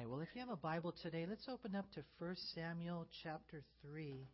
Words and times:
right. 0.00 0.08
Well, 0.08 0.20
if 0.20 0.28
you 0.34 0.40
have 0.40 0.48
a 0.48 0.56
Bible 0.56 0.94
today, 1.02 1.26
let's 1.28 1.46
open 1.46 1.74
up 1.74 1.84
to 1.92 2.02
1 2.18 2.36
Samuel 2.54 3.06
chapter 3.22 3.62
3. 3.82 4.26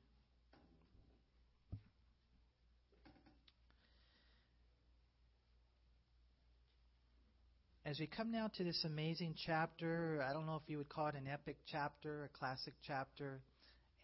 As 7.84 7.98
we 7.98 8.06
come 8.06 8.30
now 8.30 8.48
to 8.56 8.64
this 8.64 8.84
amazing 8.84 9.34
chapter, 9.44 10.24
I 10.28 10.32
don't 10.32 10.46
know 10.46 10.54
if 10.54 10.68
you 10.68 10.78
would 10.78 10.88
call 10.88 11.08
it 11.08 11.14
an 11.16 11.26
epic 11.26 11.56
chapter, 11.70 12.24
a 12.32 12.38
classic 12.38 12.74
chapter, 12.86 13.40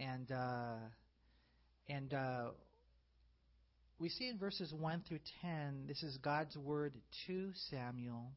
and 0.00 0.30
uh, 0.32 0.76
and 1.88 2.12
uh, 2.12 2.50
we 4.00 4.08
see 4.08 4.29
in 4.29 4.38
verses 4.38 4.72
one 4.72 5.02
through 5.08 5.20
ten, 5.42 5.84
this 5.86 6.02
is 6.02 6.16
God's 6.18 6.56
word 6.56 6.94
to 7.26 7.50
Samuel, 7.70 8.32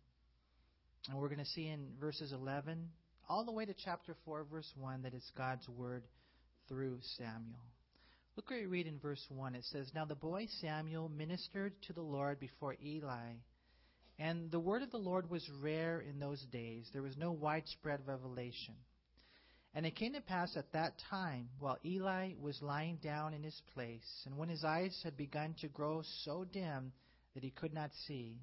and 1.10 1.18
we're 1.18 1.30
going 1.30 1.40
to 1.40 1.46
see 1.46 1.68
in 1.68 1.88
verses 2.00 2.32
eleven 2.32 2.90
all 3.30 3.46
the 3.46 3.52
way 3.52 3.66
to 3.66 3.74
chapter 3.74 4.16
four, 4.26 4.46
verse 4.50 4.72
one, 4.78 5.04
that 5.04 5.14
it's 5.14 5.32
God's 5.38 5.68
word 5.70 6.04
through 6.68 7.00
Samuel. 7.18 7.60
Look 8.36 8.50
what 8.50 8.60
we 8.60 8.66
read 8.66 8.88
in 8.88 9.00
verse 9.00 9.26
1. 9.30 9.56
It 9.56 9.64
says, 9.72 9.90
Now 9.96 10.04
the 10.04 10.14
boy 10.14 10.48
Samuel 10.60 11.08
ministered 11.08 11.72
to 11.84 11.94
the 11.94 12.02
Lord 12.02 12.38
before 12.38 12.76
Eli 12.84 13.36
and 14.18 14.50
the 14.50 14.60
word 14.60 14.82
of 14.82 14.92
the 14.92 14.98
Lord 14.98 15.30
was 15.30 15.48
rare 15.62 16.00
in 16.00 16.20
those 16.20 16.42
days. 16.52 16.90
There 16.94 17.02
was 17.02 17.18
no 17.18 17.32
widespread 17.32 18.00
revelation. 18.06 18.76
And 19.74 19.86
it 19.86 19.98
came 19.98 20.14
to 20.14 20.22
pass 20.22 20.56
at 20.56 20.72
that 20.72 20.94
time, 21.10 21.50
while 21.60 21.78
Eli 21.84 22.32
was 22.40 22.62
lying 22.62 22.98
down 23.04 23.34
in 23.34 23.44
his 23.44 23.62
place, 23.74 24.24
and 24.26 24.38
when 24.38 24.48
his 24.48 24.64
eyes 24.64 24.98
had 25.04 25.18
begun 25.18 25.54
to 25.60 25.68
grow 25.68 26.02
so 26.24 26.46
dim 26.46 26.94
that 27.34 27.44
he 27.44 27.50
could 27.50 27.74
not 27.74 27.92
see, 28.08 28.38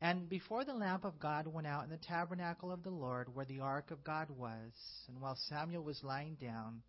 and 0.00 0.28
before 0.28 0.64
the 0.64 0.74
lamp 0.74 1.04
of 1.04 1.18
God 1.18 1.46
went 1.46 1.66
out 1.66 1.84
in 1.84 1.90
the 1.90 1.96
tabernacle 1.96 2.70
of 2.70 2.84
the 2.84 2.90
Lord, 2.90 3.34
where 3.34 3.44
the 3.44 3.60
ark 3.60 3.90
of 3.90 4.04
God 4.04 4.28
was, 4.30 4.72
and 5.08 5.20
while 5.20 5.36
Samuel 5.48 5.82
was 5.82 6.00
lying 6.04 6.36
down, 6.40 6.82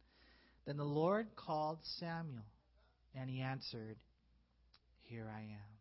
then 0.66 0.78
the 0.78 0.84
Lord 0.84 1.28
called 1.36 1.80
Samuel, 2.00 2.46
and 3.16 3.30
he 3.30 3.42
answered, 3.42 3.98
Here 5.02 5.28
I 5.36 5.42
am. 5.42 5.80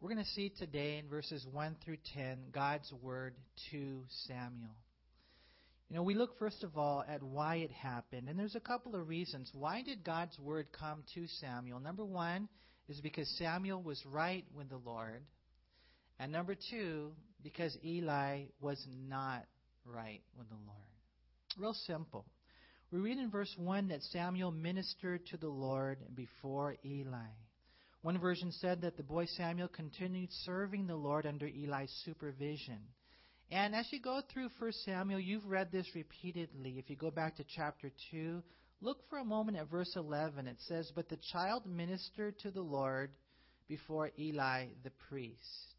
We're 0.00 0.10
going 0.10 0.24
to 0.24 0.30
see 0.30 0.52
today 0.56 0.98
in 0.98 1.08
verses 1.08 1.44
1 1.50 1.76
through 1.84 1.96
10 2.14 2.38
God's 2.52 2.92
word 3.02 3.34
to 3.72 4.04
Samuel. 4.28 4.76
You 5.88 5.96
know, 5.96 6.04
we 6.04 6.14
look 6.14 6.38
first 6.38 6.62
of 6.62 6.78
all 6.78 7.04
at 7.08 7.20
why 7.20 7.56
it 7.56 7.72
happened, 7.72 8.28
and 8.28 8.38
there's 8.38 8.54
a 8.54 8.60
couple 8.60 8.94
of 8.94 9.08
reasons. 9.08 9.50
Why 9.52 9.82
did 9.82 10.04
God's 10.04 10.38
word 10.38 10.68
come 10.70 11.02
to 11.14 11.26
Samuel? 11.40 11.80
Number 11.80 12.04
one 12.04 12.48
is 12.88 13.00
because 13.00 13.28
Samuel 13.38 13.82
was 13.82 14.02
right 14.06 14.44
with 14.54 14.68
the 14.68 14.78
Lord, 14.78 15.22
and 16.18 16.32
number 16.32 16.56
two, 16.70 17.12
because 17.42 17.76
Eli 17.84 18.44
was 18.60 18.84
not 19.08 19.44
right 19.84 20.22
with 20.36 20.48
the 20.48 20.56
Lord. 20.66 20.78
Real 21.58 21.74
simple. 21.86 22.24
We 22.90 22.98
read 23.00 23.18
in 23.18 23.30
verse 23.30 23.54
1 23.58 23.88
that 23.88 24.02
Samuel 24.02 24.50
ministered 24.50 25.26
to 25.26 25.36
the 25.36 25.48
Lord 25.48 25.98
before 26.14 26.76
Eli. 26.84 27.30
One 28.02 28.18
version 28.18 28.52
said 28.52 28.80
that 28.82 28.96
the 28.96 29.02
boy 29.02 29.26
Samuel 29.36 29.68
continued 29.68 30.30
serving 30.44 30.86
the 30.86 30.96
Lord 30.96 31.26
under 31.26 31.46
Eli's 31.46 31.92
supervision. 32.04 32.78
And 33.50 33.74
as 33.74 33.86
you 33.90 34.00
go 34.00 34.20
through 34.32 34.48
1 34.58 34.72
Samuel, 34.84 35.20
you've 35.20 35.46
read 35.46 35.72
this 35.72 35.86
repeatedly. 35.94 36.78
If 36.78 36.88
you 36.88 36.96
go 36.96 37.10
back 37.10 37.36
to 37.36 37.44
chapter 37.44 37.90
2, 38.10 38.42
look 38.80 38.98
for 39.08 39.18
a 39.18 39.24
moment 39.24 39.56
at 39.58 39.70
verse 39.70 39.92
11. 39.96 40.46
It 40.46 40.60
says, 40.60 40.90
But 40.94 41.08
the 41.08 41.18
child 41.32 41.64
ministered 41.66 42.38
to 42.40 42.50
the 42.50 42.62
Lord 42.62 43.10
before 43.68 44.10
Eli 44.18 44.66
the 44.82 44.92
priest. 45.08 45.74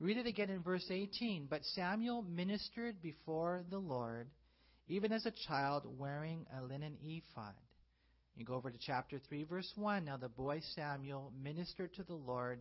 Read 0.00 0.18
it 0.18 0.26
again 0.26 0.50
in 0.50 0.62
verse 0.62 0.86
18. 0.90 1.46
But 1.48 1.64
Samuel 1.64 2.22
ministered 2.22 3.00
before 3.00 3.64
the 3.70 3.78
Lord, 3.78 4.28
even 4.88 5.12
as 5.12 5.24
a 5.26 5.32
child 5.48 5.84
wearing 5.98 6.46
a 6.58 6.62
linen 6.62 6.96
ephod. 7.02 7.54
You 8.36 8.44
go 8.44 8.54
over 8.54 8.70
to 8.70 8.78
chapter 8.78 9.20
3, 9.28 9.44
verse 9.44 9.72
1. 9.76 10.04
Now 10.04 10.16
the 10.16 10.28
boy 10.28 10.60
Samuel 10.74 11.32
ministered 11.40 11.94
to 11.94 12.02
the 12.02 12.14
Lord 12.14 12.60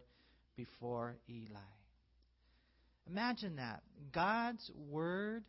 before 0.55 1.17
Eli. 1.27 1.59
Imagine 3.09 3.57
that. 3.57 3.81
God's 4.13 4.71
word 4.89 5.43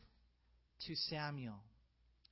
to 0.86 0.94
Samuel. 1.10 1.62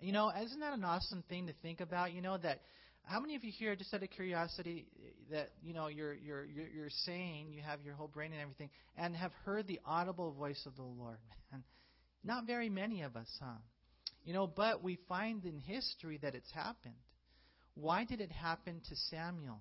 You 0.02 0.10
know, 0.10 0.32
isn't 0.44 0.58
that 0.58 0.74
an 0.74 0.82
awesome 0.82 1.22
thing 1.28 1.46
to 1.46 1.52
think 1.62 1.80
about? 1.80 2.12
You 2.12 2.22
know, 2.22 2.36
that 2.38 2.60
how 3.04 3.20
many 3.20 3.36
of 3.36 3.44
you 3.44 3.52
here, 3.56 3.76
just 3.76 3.94
out 3.94 4.02
of 4.02 4.10
curiosity, 4.10 4.86
that 5.30 5.50
you 5.62 5.72
know 5.72 5.86
you're 5.86 6.14
you're 6.14 6.44
you're, 6.44 6.90
saying 7.04 7.52
you 7.52 7.62
have 7.62 7.80
your 7.84 7.94
whole 7.94 8.08
brain 8.08 8.32
and 8.32 8.40
everything, 8.40 8.70
and 8.96 9.14
have 9.14 9.30
heard 9.44 9.68
the 9.68 9.78
audible 9.86 10.32
voice 10.32 10.60
of 10.66 10.74
the 10.74 10.82
Lord? 10.82 11.18
Man, 11.52 11.62
not 12.24 12.46
very 12.46 12.68
many 12.68 13.02
of 13.02 13.14
us, 13.16 13.28
huh? 13.40 13.58
You 14.24 14.32
know, 14.32 14.48
but 14.48 14.82
we 14.82 14.98
find 15.08 15.44
in 15.44 15.58
history 15.58 16.18
that 16.22 16.34
it's 16.34 16.50
happened. 16.52 16.94
Why 17.74 18.04
did 18.04 18.20
it 18.20 18.32
happen 18.32 18.80
to 18.88 18.96
Samuel? 19.10 19.60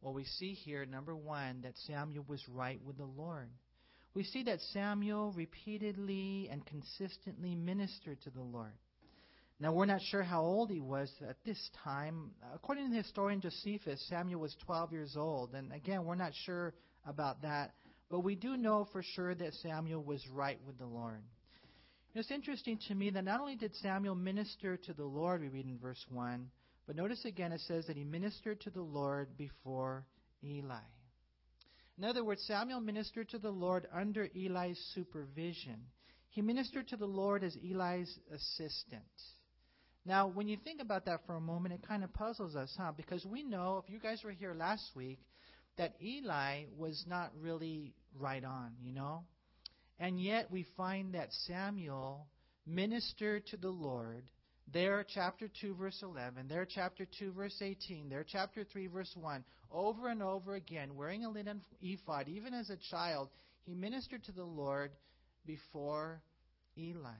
Well, 0.00 0.14
we 0.14 0.24
see 0.24 0.52
here, 0.52 0.86
number 0.86 1.16
one, 1.16 1.62
that 1.62 1.74
Samuel 1.86 2.24
was 2.28 2.42
right 2.48 2.80
with 2.84 2.96
the 2.96 3.04
Lord. 3.04 3.48
We 4.14 4.22
see 4.22 4.44
that 4.44 4.60
Samuel 4.72 5.32
repeatedly 5.32 6.48
and 6.50 6.64
consistently 6.64 7.54
ministered 7.56 8.20
to 8.22 8.30
the 8.30 8.42
Lord. 8.42 8.72
Now, 9.60 9.72
we're 9.72 9.86
not 9.86 10.00
sure 10.02 10.22
how 10.22 10.42
old 10.42 10.70
he 10.70 10.80
was 10.80 11.10
at 11.28 11.36
this 11.44 11.70
time. 11.84 12.32
According 12.54 12.86
to 12.86 12.90
the 12.90 13.02
historian 13.02 13.40
Josephus, 13.40 14.04
Samuel 14.08 14.40
was 14.40 14.56
12 14.64 14.92
years 14.92 15.16
old. 15.16 15.54
And 15.54 15.72
again, 15.72 16.04
we're 16.04 16.16
not 16.16 16.32
sure 16.44 16.74
about 17.06 17.42
that. 17.42 17.74
But 18.10 18.20
we 18.20 18.34
do 18.34 18.56
know 18.56 18.86
for 18.92 19.02
sure 19.02 19.34
that 19.34 19.54
Samuel 19.54 20.02
was 20.02 20.26
right 20.28 20.58
with 20.66 20.78
the 20.78 20.86
Lord. 20.86 21.22
It's 22.14 22.30
interesting 22.30 22.78
to 22.88 22.94
me 22.94 23.10
that 23.10 23.24
not 23.24 23.40
only 23.40 23.56
did 23.56 23.74
Samuel 23.76 24.14
minister 24.14 24.76
to 24.76 24.92
the 24.92 25.04
Lord, 25.04 25.40
we 25.40 25.48
read 25.48 25.66
in 25.66 25.78
verse 25.78 26.04
1, 26.10 26.48
but 26.86 26.94
notice 26.94 27.24
again 27.24 27.50
it 27.50 27.60
says 27.62 27.86
that 27.86 27.96
he 27.96 28.04
ministered 28.04 28.60
to 28.62 28.70
the 28.70 28.82
Lord 28.82 29.36
before 29.36 30.04
Eli. 30.44 30.76
In 31.98 32.04
other 32.04 32.24
words, 32.24 32.44
Samuel 32.46 32.80
ministered 32.80 33.30
to 33.30 33.38
the 33.38 33.50
Lord 33.50 33.88
under 33.92 34.28
Eli's 34.36 34.78
supervision. 34.94 35.80
He 36.28 36.40
ministered 36.40 36.88
to 36.88 36.96
the 36.96 37.06
Lord 37.06 37.42
as 37.42 37.56
Eli's 37.56 38.16
assistant. 38.32 39.02
Now, 40.06 40.28
when 40.28 40.48
you 40.48 40.58
think 40.62 40.80
about 40.80 41.06
that 41.06 41.20
for 41.26 41.36
a 41.36 41.40
moment, 41.40 41.74
it 41.74 41.86
kind 41.86 42.04
of 42.04 42.12
puzzles 42.12 42.56
us, 42.56 42.74
huh? 42.76 42.92
Because 42.96 43.24
we 43.24 43.42
know, 43.42 43.82
if 43.84 43.90
you 43.90 43.98
guys 43.98 44.22
were 44.22 44.32
here 44.32 44.54
last 44.54 44.90
week, 44.94 45.18
that 45.78 45.94
Eli 46.02 46.64
was 46.76 47.04
not 47.08 47.32
really 47.40 47.94
right 48.18 48.44
on, 48.44 48.72
you 48.82 48.92
know? 48.92 49.24
And 49.98 50.20
yet 50.20 50.50
we 50.50 50.66
find 50.76 51.14
that 51.14 51.32
Samuel 51.46 52.26
ministered 52.66 53.46
to 53.48 53.56
the 53.56 53.70
Lord 53.70 54.24
there, 54.72 55.04
chapter 55.06 55.48
2, 55.60 55.74
verse 55.74 56.00
11. 56.02 56.48
There, 56.48 56.66
chapter 56.66 57.06
2, 57.18 57.32
verse 57.32 57.56
18. 57.60 58.08
There, 58.08 58.24
chapter 58.26 58.64
3, 58.64 58.86
verse 58.86 59.14
1. 59.14 59.44
Over 59.70 60.08
and 60.08 60.22
over 60.22 60.54
again, 60.54 60.96
wearing 60.96 61.24
a 61.24 61.30
linen 61.30 61.60
ephod, 61.82 62.28
even 62.28 62.54
as 62.54 62.70
a 62.70 62.76
child, 62.90 63.28
he 63.66 63.74
ministered 63.74 64.24
to 64.24 64.32
the 64.32 64.44
Lord 64.44 64.92
before 65.46 66.22
Eli. 66.78 67.10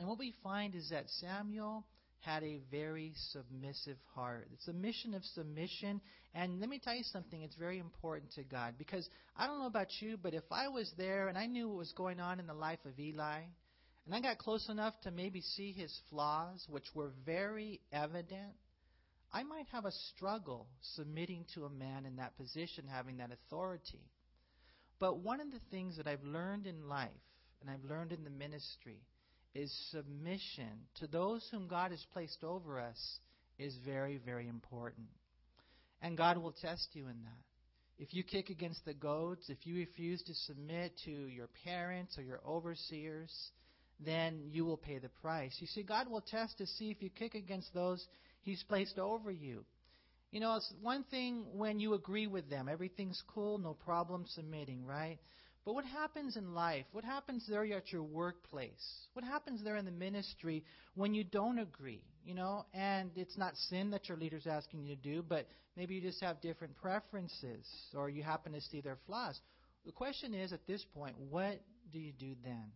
And 0.00 0.08
what 0.08 0.18
we 0.18 0.32
find 0.42 0.74
is 0.74 0.88
that 0.88 1.10
Samuel 1.20 1.84
had 2.20 2.42
a 2.42 2.62
very 2.70 3.12
submissive 3.32 3.98
heart. 4.14 4.48
It's 4.54 4.66
a 4.66 4.72
mission 4.72 5.12
of 5.12 5.22
submission. 5.34 6.00
And 6.34 6.58
let 6.58 6.70
me 6.70 6.80
tell 6.82 6.94
you 6.94 7.02
something, 7.02 7.42
it's 7.42 7.56
very 7.56 7.78
important 7.78 8.32
to 8.36 8.42
God. 8.42 8.76
Because 8.78 9.06
I 9.36 9.46
don't 9.46 9.58
know 9.58 9.66
about 9.66 9.88
you, 10.00 10.16
but 10.16 10.32
if 10.32 10.44
I 10.50 10.68
was 10.68 10.90
there 10.96 11.28
and 11.28 11.36
I 11.36 11.44
knew 11.44 11.68
what 11.68 11.76
was 11.76 11.92
going 11.92 12.18
on 12.18 12.40
in 12.40 12.46
the 12.46 12.54
life 12.54 12.78
of 12.86 12.98
Eli, 12.98 13.40
and 14.06 14.14
I 14.14 14.22
got 14.22 14.38
close 14.38 14.70
enough 14.70 14.94
to 15.02 15.10
maybe 15.10 15.42
see 15.42 15.72
his 15.72 15.94
flaws, 16.08 16.64
which 16.70 16.86
were 16.94 17.12
very 17.26 17.82
evident. 17.92 18.54
I 19.34 19.42
might 19.42 19.66
have 19.70 19.84
a 19.84 19.92
struggle 20.14 20.66
submitting 20.94 21.44
to 21.56 21.66
a 21.66 21.70
man 21.70 22.06
in 22.06 22.16
that 22.16 22.38
position, 22.38 22.86
having 22.90 23.18
that 23.18 23.32
authority. 23.32 24.00
But 24.98 25.18
one 25.18 25.42
of 25.42 25.50
the 25.50 25.60
things 25.70 25.98
that 25.98 26.06
I've 26.06 26.24
learned 26.24 26.66
in 26.66 26.88
life, 26.88 27.10
and 27.60 27.68
I've 27.68 27.84
learned 27.84 28.12
in 28.12 28.24
the 28.24 28.30
ministry, 28.30 29.02
is 29.54 29.72
submission 29.90 30.70
to 31.00 31.06
those 31.06 31.46
whom 31.50 31.68
God 31.68 31.90
has 31.90 32.04
placed 32.12 32.44
over 32.44 32.80
us 32.80 33.18
is 33.58 33.74
very, 33.84 34.18
very 34.24 34.48
important. 34.48 35.08
And 36.02 36.16
God 36.16 36.38
will 36.38 36.54
test 36.60 36.88
you 36.92 37.04
in 37.04 37.22
that. 37.24 37.44
If 37.98 38.14
you 38.14 38.22
kick 38.22 38.48
against 38.48 38.84
the 38.86 38.94
goads, 38.94 39.44
if 39.48 39.66
you 39.66 39.76
refuse 39.76 40.22
to 40.22 40.34
submit 40.34 40.92
to 41.04 41.10
your 41.10 41.48
parents 41.64 42.16
or 42.16 42.22
your 42.22 42.40
overseers, 42.46 43.30
then 44.04 44.40
you 44.50 44.64
will 44.64 44.78
pay 44.78 44.98
the 44.98 45.10
price. 45.20 45.54
You 45.58 45.66
see, 45.66 45.82
God 45.82 46.08
will 46.10 46.22
test 46.22 46.56
to 46.58 46.66
see 46.66 46.90
if 46.90 47.02
you 47.02 47.10
kick 47.10 47.34
against 47.34 47.74
those 47.74 48.06
He's 48.42 48.62
placed 48.62 48.98
over 48.98 49.30
you. 49.30 49.66
You 50.30 50.40
know, 50.40 50.56
it's 50.56 50.72
one 50.80 51.04
thing 51.10 51.44
when 51.52 51.78
you 51.78 51.94
agree 51.94 52.26
with 52.26 52.48
them, 52.48 52.68
everything's 52.70 53.22
cool, 53.34 53.58
no 53.58 53.74
problem 53.74 54.24
submitting, 54.28 54.86
right? 54.86 55.18
But 55.64 55.74
what 55.74 55.84
happens 55.84 56.36
in 56.36 56.54
life? 56.54 56.86
What 56.92 57.04
happens 57.04 57.46
there 57.48 57.64
at 57.64 57.92
your 57.92 58.02
workplace? 58.02 59.08
What 59.12 59.24
happens 59.24 59.62
there 59.62 59.76
in 59.76 59.84
the 59.84 59.90
ministry 59.90 60.64
when 60.94 61.14
you 61.14 61.22
don't 61.22 61.58
agree? 61.58 62.02
You 62.24 62.34
know, 62.34 62.64
and 62.72 63.10
it's 63.14 63.36
not 63.36 63.56
sin 63.68 63.90
that 63.90 64.08
your 64.08 64.16
leader's 64.16 64.46
asking 64.46 64.84
you 64.84 64.96
to 64.96 65.02
do, 65.02 65.22
but 65.22 65.46
maybe 65.76 65.94
you 65.94 66.00
just 66.00 66.22
have 66.22 66.40
different 66.40 66.76
preferences 66.76 67.66
or 67.94 68.08
you 68.08 68.22
happen 68.22 68.52
to 68.52 68.60
see 68.60 68.80
their 68.80 68.98
flaws. 69.06 69.38
the 69.84 69.92
question 69.92 70.34
is 70.34 70.52
at 70.52 70.66
this 70.66 70.84
point, 70.94 71.16
what 71.18 71.60
do 71.92 71.98
you 71.98 72.12
do 72.12 72.34
then? 72.42 72.72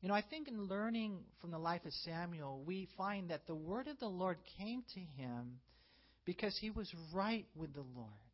You 0.00 0.08
know, 0.08 0.14
I 0.14 0.22
think 0.22 0.48
in 0.48 0.64
learning 0.64 1.18
from 1.42 1.50
the 1.50 1.58
life 1.58 1.84
of 1.84 1.92
Samuel, 1.92 2.62
we 2.64 2.88
find 2.96 3.30
that 3.30 3.46
the 3.46 3.54
word 3.54 3.86
of 3.86 3.98
the 3.98 4.08
Lord 4.08 4.38
came 4.58 4.82
to 4.94 5.00
him 5.00 5.60
because 6.24 6.56
he 6.58 6.70
was 6.70 6.90
right 7.12 7.46
with 7.54 7.74
the 7.74 7.84
Lord. 7.94 8.29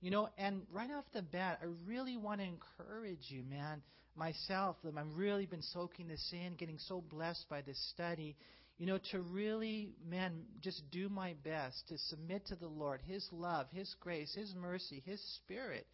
You 0.00 0.10
know, 0.10 0.28
and 0.38 0.62
right 0.72 0.90
off 0.90 1.04
the 1.12 1.22
bat, 1.22 1.58
I 1.62 1.66
really 1.86 2.16
want 2.16 2.40
to 2.40 2.46
encourage 2.46 3.26
you, 3.28 3.42
man, 3.42 3.82
myself, 4.16 4.76
I've 4.84 5.14
really 5.14 5.46
been 5.46 5.62
soaking 5.62 6.08
this 6.08 6.26
in, 6.32 6.54
getting 6.54 6.78
so 6.78 7.02
blessed 7.02 7.46
by 7.50 7.60
this 7.60 7.78
study, 7.94 8.36
you 8.78 8.86
know, 8.86 8.98
to 9.12 9.20
really, 9.20 9.90
man, 10.08 10.44
just 10.62 10.82
do 10.90 11.10
my 11.10 11.34
best 11.44 11.86
to 11.88 11.98
submit 11.98 12.46
to 12.46 12.56
the 12.56 12.66
Lord, 12.66 13.02
His 13.06 13.28
love, 13.30 13.66
His 13.72 13.94
grace, 14.00 14.34
His 14.34 14.54
mercy, 14.54 15.02
His 15.04 15.20
Spirit, 15.36 15.86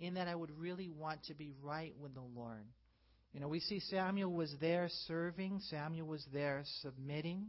in 0.00 0.14
that 0.14 0.26
I 0.26 0.34
would 0.34 0.50
really 0.58 0.88
want 0.88 1.22
to 1.26 1.34
be 1.34 1.52
right 1.62 1.94
with 2.00 2.14
the 2.14 2.20
Lord. 2.20 2.64
You 3.32 3.38
know, 3.38 3.48
we 3.48 3.60
see 3.60 3.78
Samuel 3.78 4.32
was 4.32 4.52
there 4.60 4.88
serving, 5.06 5.60
Samuel 5.70 6.08
was 6.08 6.26
there 6.32 6.64
submitting, 6.80 7.46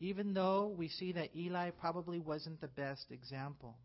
even 0.00 0.34
though 0.34 0.74
we 0.76 0.88
see 0.88 1.12
that 1.12 1.34
Eli 1.36 1.70
probably 1.70 2.18
wasn't 2.18 2.60
the 2.60 2.66
best 2.66 3.06
example. 3.12 3.76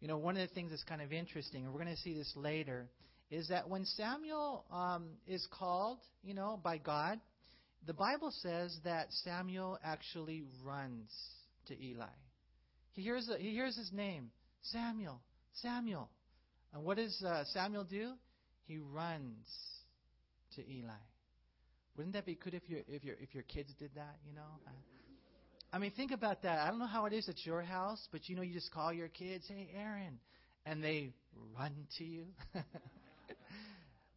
You 0.00 0.08
know, 0.08 0.16
one 0.16 0.36
of 0.36 0.48
the 0.48 0.54
things 0.54 0.70
that's 0.70 0.84
kind 0.84 1.02
of 1.02 1.12
interesting, 1.12 1.64
and 1.64 1.72
we're 1.72 1.82
going 1.82 1.94
to 1.94 2.00
see 2.00 2.14
this 2.14 2.32
later, 2.34 2.88
is 3.30 3.48
that 3.48 3.68
when 3.68 3.84
Samuel 3.84 4.64
um, 4.72 5.10
is 5.26 5.46
called, 5.52 5.98
you 6.22 6.34
know, 6.34 6.58
by 6.62 6.78
God, 6.78 7.20
the 7.86 7.94
Bible 7.94 8.32
says 8.42 8.76
that 8.84 9.06
Samuel 9.24 9.78
actually 9.84 10.44
runs 10.64 11.10
to 11.68 11.82
Eli. 11.82 12.06
He 12.92 13.02
hears, 13.02 13.30
he 13.38 13.50
hears 13.50 13.76
his 13.76 13.92
name, 13.92 14.30
Samuel, 14.62 15.20
Samuel. 15.54 16.10
And 16.72 16.82
what 16.82 16.96
does 16.96 17.22
uh, 17.22 17.44
Samuel 17.52 17.84
do? 17.84 18.12
He 18.64 18.78
runs 18.78 19.46
to 20.56 20.62
Eli. 20.68 20.92
Wouldn't 21.96 22.14
that 22.14 22.26
be 22.26 22.34
good 22.34 22.54
if 22.54 22.68
your 22.68 22.80
if 22.88 23.04
your 23.04 23.16
if 23.20 23.34
your 23.34 23.42
kids 23.42 23.72
did 23.78 23.90
that? 23.94 24.16
You 24.26 24.32
know. 24.34 24.48
I 25.72 25.78
mean, 25.78 25.92
think 25.92 26.10
about 26.10 26.42
that. 26.42 26.58
I 26.58 26.68
don't 26.70 26.78
know 26.78 26.86
how 26.86 27.06
it 27.06 27.12
is 27.12 27.28
at 27.28 27.46
your 27.46 27.62
house, 27.62 28.08
but 28.10 28.28
you 28.28 28.36
know, 28.36 28.42
you 28.42 28.52
just 28.52 28.72
call 28.72 28.92
your 28.92 29.08
kids, 29.08 29.46
"Hey, 29.48 29.70
Aaron," 29.74 30.18
and 30.66 30.82
they 30.82 31.12
run 31.56 31.72
to 31.98 32.04
you. 32.04 32.24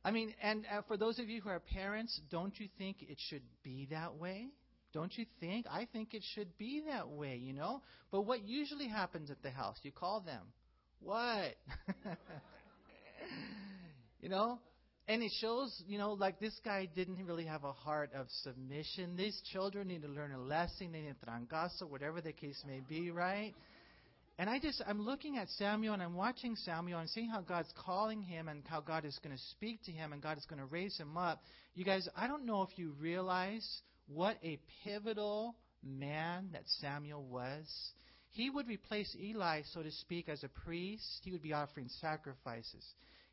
I 0.06 0.12
mean, 0.12 0.34
and 0.42 0.66
uh, 0.72 0.82
for 0.88 0.98
those 0.98 1.20
of 1.20 1.30
you 1.30 1.42
who 1.42 1.50
are 1.50 1.60
parents, 1.60 2.20
don't 2.30 2.60
you 2.60 2.68
think 2.78 2.98
it 3.02 3.18
should 3.30 3.44
be 3.64 3.88
that 3.92 4.16
way? 4.16 4.48
Don't 4.94 5.16
you 5.18 5.26
think? 5.40 5.66
I 5.72 5.88
think 5.92 6.14
it 6.14 6.24
should 6.36 6.58
be 6.58 6.84
that 6.90 7.10
way, 7.10 7.38
you 7.38 7.54
know? 7.54 7.82
But 8.12 8.22
what 8.22 8.44
usually 8.44 8.88
happens 8.88 9.32
at 9.32 9.42
the 9.42 9.50
house? 9.50 9.78
You 9.82 9.92
call 9.92 10.22
them. 10.22 10.42
What? 11.00 11.56
you 14.22 14.30
know? 14.30 14.60
And 15.08 15.22
it 15.22 15.32
shows, 15.42 15.84
you 15.86 15.98
know, 15.98 16.14
like 16.14 16.40
this 16.40 16.58
guy 16.64 16.88
didn't 16.96 17.26
really 17.26 17.46
have 17.46 17.66
a 17.66 17.74
heart 17.74 18.12
of 18.16 18.28
submission. 18.42 19.18
These 19.18 19.42
children 19.52 19.90
need 19.90 20.02
to 20.04 20.08
learn 20.08 20.32
a 20.32 20.40
lesson. 20.40 20.94
They 20.94 21.02
need 21.02 21.16
a 21.22 21.26
trancazo, 21.26 21.90
whatever 21.90 22.22
the 22.22 22.32
case 22.32 22.64
may 22.66 22.80
be, 22.88 23.12
right? 23.12 23.54
And 24.40 24.50
I 24.50 24.60
just, 24.60 24.82
I'm 24.88 25.02
looking 25.02 25.38
at 25.38 25.50
Samuel 25.50 25.94
and 25.94 26.02
I'm 26.02 26.16
watching 26.16 26.56
Samuel 26.56 27.00
and 27.00 27.10
seeing 27.10 27.30
how 27.30 27.42
God's 27.42 27.72
calling 27.86 28.22
him 28.22 28.48
and 28.48 28.64
how 28.66 28.80
God 28.80 29.06
is 29.06 29.20
going 29.22 29.36
to 29.36 29.42
speak 29.52 29.84
to 29.84 29.92
him 29.92 30.14
and 30.14 30.22
God 30.22 30.38
is 30.38 30.46
going 30.46 30.60
to 30.60 30.66
raise 30.66 30.98
him 30.98 31.18
up. 31.18 31.44
You 31.76 31.84
guys, 31.84 32.08
I 32.16 32.28
don't 32.28 32.46
know 32.46 32.64
if 32.64 32.70
you 32.78 32.96
realize 33.00 33.82
what 34.08 34.38
a 34.44 34.58
pivotal 34.84 35.56
man 35.84 36.50
that 36.54 36.64
Samuel 36.80 37.24
was. 37.24 37.66
He 38.32 38.50
would 38.50 38.68
replace 38.68 39.16
Eli, 39.22 39.62
so 39.74 39.84
to 39.84 39.92
speak, 39.92 40.30
as 40.30 40.44
a 40.44 40.50
priest. 40.50 41.22
He 41.24 41.32
would 41.32 41.44
be 41.44 41.54
offering 41.54 41.88
sacrifices. 42.02 42.84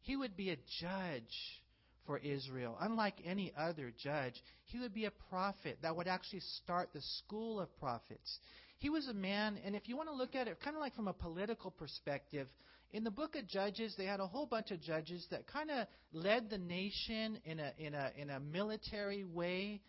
He 0.03 0.17
would 0.17 0.37
be 0.37 0.51
a 0.51 0.57
judge 0.81 1.63
for 2.07 2.19
Israel. 2.19 2.77
Unlike 2.81 3.23
any 3.25 3.53
other 3.57 3.93
judge, 4.03 4.35
he 4.65 4.79
would 4.79 4.95
be 4.95 5.05
a 5.05 5.13
prophet 5.29 5.79
that 5.83 5.97
would 5.97 6.09
actually 6.09 6.41
start 6.41 6.91
the 6.93 7.03
school 7.19 7.61
of 7.61 7.69
prophets. 7.79 8.39
He 8.79 8.89
was 8.89 9.09
a 9.09 9.15
man, 9.15 9.59
and 9.65 9.77
if 9.77 9.89
you 9.89 9.97
want 9.97 10.09
to 10.09 10.15
look 10.15 10.35
at 10.35 10.49
it 10.49 10.59
kind 10.61 10.75
of 10.75 10.81
like 10.81 10.95
from 10.95 11.09
a 11.09 11.13
political 11.13 11.71
perspective, 11.71 12.49
in 12.93 13.05
the 13.05 13.11
book 13.11 13.37
of 13.37 13.47
Judges, 13.47 13.95
they 13.97 14.07
had 14.07 14.21
a 14.21 14.27
whole 14.27 14.47
bunch 14.47 14.71
of 14.71 14.81
judges 14.81 15.25
that 15.31 15.47
kind 15.47 15.71
of 15.71 15.87
led 16.13 16.51
the 16.51 16.59
nation 16.59 17.39
in 17.45 17.61
a, 17.61 17.73
in 17.79 17.95
a, 17.95 18.11
in 18.17 18.31
a 18.31 18.41
military 18.41 19.25
way, 19.25 19.81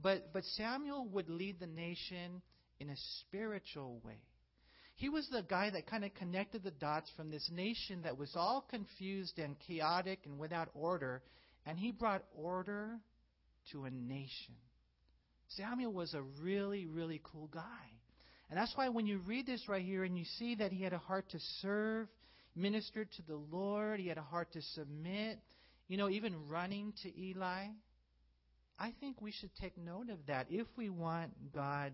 but, 0.00 0.32
but 0.32 0.44
Samuel 0.56 1.08
would 1.08 1.28
lead 1.28 1.58
the 1.58 1.66
nation 1.66 2.42
in 2.78 2.90
a 2.90 2.96
spiritual 3.20 4.00
way. 4.04 4.20
He 4.96 5.08
was 5.08 5.28
the 5.28 5.42
guy 5.42 5.70
that 5.70 5.86
kind 5.86 6.04
of 6.04 6.14
connected 6.14 6.62
the 6.62 6.70
dots 6.70 7.10
from 7.16 7.30
this 7.30 7.50
nation 7.52 8.02
that 8.02 8.16
was 8.16 8.32
all 8.36 8.64
confused 8.70 9.38
and 9.38 9.56
chaotic 9.66 10.20
and 10.24 10.38
without 10.38 10.68
order, 10.74 11.22
and 11.66 11.78
he 11.78 11.90
brought 11.90 12.24
order 12.36 12.98
to 13.72 13.84
a 13.84 13.90
nation. 13.90 14.54
Samuel 15.48 15.92
was 15.92 16.14
a 16.14 16.22
really, 16.42 16.86
really 16.86 17.20
cool 17.24 17.48
guy. 17.52 17.60
And 18.50 18.58
that's 18.58 18.76
why 18.76 18.88
when 18.88 19.06
you 19.06 19.18
read 19.18 19.46
this 19.46 19.68
right 19.68 19.84
here 19.84 20.04
and 20.04 20.16
you 20.16 20.24
see 20.38 20.54
that 20.56 20.70
he 20.70 20.84
had 20.84 20.92
a 20.92 20.98
heart 20.98 21.28
to 21.30 21.38
serve, 21.60 22.08
ministered 22.54 23.10
to 23.12 23.22
the 23.22 23.40
Lord, 23.50 23.98
he 23.98 24.08
had 24.08 24.18
a 24.18 24.22
heart 24.22 24.52
to 24.52 24.62
submit, 24.62 25.40
you 25.88 25.96
know, 25.96 26.08
even 26.08 26.48
running 26.48 26.92
to 27.02 27.20
Eli, 27.20 27.66
I 28.78 28.92
think 29.00 29.20
we 29.20 29.32
should 29.32 29.54
take 29.60 29.76
note 29.78 30.10
of 30.10 30.18
that 30.26 30.46
if 30.50 30.66
we 30.76 30.88
want 30.88 31.32
God 31.52 31.92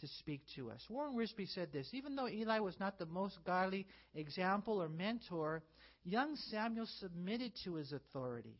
to 0.00 0.08
speak 0.18 0.42
to 0.56 0.70
us. 0.70 0.84
Warren 0.88 1.14
Wiersbe 1.16 1.48
said 1.48 1.72
this 1.72 1.88
Even 1.92 2.16
though 2.16 2.28
Eli 2.28 2.58
was 2.58 2.78
not 2.80 2.98
the 2.98 3.06
most 3.06 3.38
godly 3.44 3.86
example 4.14 4.82
or 4.82 4.88
mentor, 4.88 5.62
young 6.04 6.36
Samuel 6.50 6.86
submitted 6.98 7.52
to 7.64 7.74
his 7.74 7.92
authority. 7.92 8.56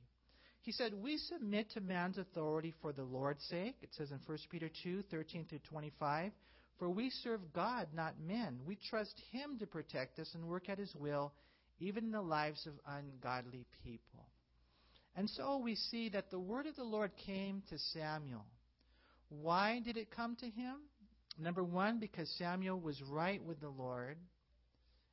He 0.63 0.73
said, 0.73 0.93
We 0.95 1.17
submit 1.17 1.71
to 1.73 1.81
man's 1.81 2.19
authority 2.19 2.75
for 2.83 2.93
the 2.93 3.03
Lord's 3.03 3.45
sake. 3.45 3.77
It 3.83 3.91
says 3.93 4.11
in 4.11 4.19
1 4.27 4.39
Peter 4.51 4.71
2 4.83 5.03
13 5.11 5.47
through 5.47 5.61
25. 5.71 6.33
For 6.79 6.89
we 6.89 7.11
serve 7.11 7.53
God, 7.53 7.89
not 7.95 8.15
men. 8.27 8.61
We 8.67 8.79
trust 8.89 9.21
Him 9.33 9.59
to 9.59 9.67
protect 9.67 10.19
us 10.19 10.31
and 10.35 10.47
work 10.47 10.69
at 10.69 10.79
His 10.79 10.95
will, 10.95 11.33
even 11.79 12.05
in 12.05 12.11
the 12.11 12.23
lives 12.23 12.67
of 12.67 12.73
ungodly 12.87 13.67
people. 13.85 14.27
And 15.17 15.29
so 15.29 15.59
we 15.59 15.75
see 15.75 16.09
that 16.11 16.31
the 16.31 16.39
word 16.39 16.67
of 16.67 16.77
the 16.77 16.85
Lord 16.85 17.11
came 17.27 17.63
to 17.69 17.79
Samuel. 17.93 18.45
Why 19.29 19.81
did 19.85 19.97
it 19.97 20.11
come 20.11 20.37
to 20.37 20.47
him? 20.47 20.77
Number 21.41 21.65
one, 21.65 21.99
because 21.99 22.31
Samuel 22.39 22.79
was 22.79 23.01
right 23.11 23.43
with 23.43 23.61
the 23.61 23.69
Lord. 23.69 24.17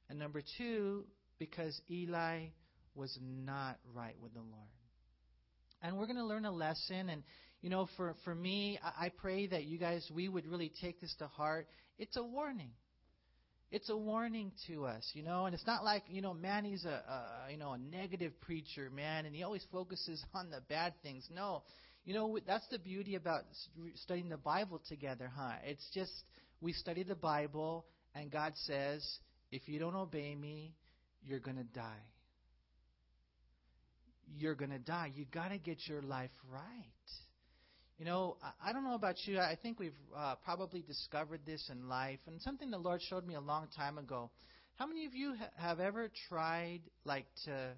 And 0.10 0.20
number 0.20 0.42
two, 0.58 1.06
because 1.40 1.80
Eli 1.90 2.48
was 2.96 3.18
not 3.22 3.78
right 3.94 4.16
with 4.22 4.34
the 4.34 4.42
Lord. 4.42 4.68
And 5.82 5.98
we're 5.98 6.08
going 6.08 6.18
to 6.18 6.26
learn 6.26 6.46
a 6.46 6.52
lesson. 6.52 7.10
And, 7.10 7.24
you 7.62 7.70
know, 7.70 7.88
for, 7.96 8.16
for 8.26 8.34
me, 8.34 8.80
I, 8.84 9.06
I 9.06 9.10
pray 9.10 9.48
that 9.48 9.66
you 9.66 9.78
guys, 9.78 10.10
we 10.14 10.28
would 10.28 10.46
really 10.48 10.72
take 10.82 11.00
this 11.00 11.16
to 11.20 11.28
heart. 11.28 11.68
It's 11.98 12.18
a 12.18 12.24
warning. 12.24 12.72
It's 13.70 13.90
a 13.90 13.98
warning 13.98 14.54
to 14.68 14.86
us, 14.86 15.10
you 15.14 15.24
know, 15.24 15.46
and 15.46 15.54
it's 15.54 15.68
not 15.68 15.84
like, 15.84 16.04
you 16.08 16.22
know, 16.22 16.34
Manny's 16.34 16.86
a, 16.86 16.90
a 16.90 17.52
you 17.52 17.58
know, 17.58 17.74
a 17.74 17.78
negative 17.78 18.32
preacher, 18.40 18.90
man, 18.90 19.26
and 19.26 19.36
he 19.36 19.44
always 19.44 19.66
focuses 19.74 20.24
on 20.34 20.50
the 20.50 20.62
bad 20.70 20.94
things. 21.04 21.28
No, 21.34 21.64
you 22.08 22.14
know, 22.14 22.40
that's 22.48 22.66
the 22.70 22.80
beauty 22.80 23.16
about 23.16 23.42
studying 23.96 24.30
the 24.30 24.38
Bible 24.38 24.82
together, 24.88 25.30
huh? 25.36 25.56
It's 25.66 25.86
just 25.94 26.12
we 26.62 26.72
study 26.72 27.04
the 27.04 27.16
Bible, 27.16 27.86
and 28.16 28.32
God 28.32 28.54
says, 28.66 29.06
if 29.52 29.68
you 29.68 29.78
don't 29.78 29.94
obey 29.94 30.34
me, 30.34 30.74
you're 31.22 31.42
going 31.42 31.58
to 31.58 31.66
die. 31.66 32.06
You're 34.40 34.56
going 34.56 34.72
to 34.72 34.80
die. 34.80 35.12
You 35.16 35.26
got 35.34 35.50
to 35.50 35.58
get 35.58 35.80
your 35.86 36.02
life 36.02 36.32
right. 36.50 36.62
You 38.00 38.06
know, 38.06 38.38
I 38.66 38.72
don't 38.72 38.86
know 38.86 38.96
about 38.96 39.16
you. 39.26 39.40
I 39.40 39.58
think 39.62 39.78
we've 39.78 39.92
uh, 40.16 40.36
probably 40.46 40.84
discovered 40.88 41.42
this 41.46 41.70
in 41.70 41.90
life, 41.90 42.20
and 42.26 42.42
something 42.42 42.72
the 42.72 42.78
Lord 42.78 43.02
showed 43.10 43.28
me 43.28 43.36
a 43.36 43.42
long 43.42 43.68
time 43.76 43.98
ago. 43.98 44.32
How 44.78 44.88
many 44.88 45.08
of 45.08 45.14
you 45.14 45.36
ha- 45.38 45.50
have 45.58 45.82
ever 45.82 46.10
tried, 46.30 46.84
like, 47.04 47.26
to 47.44 47.72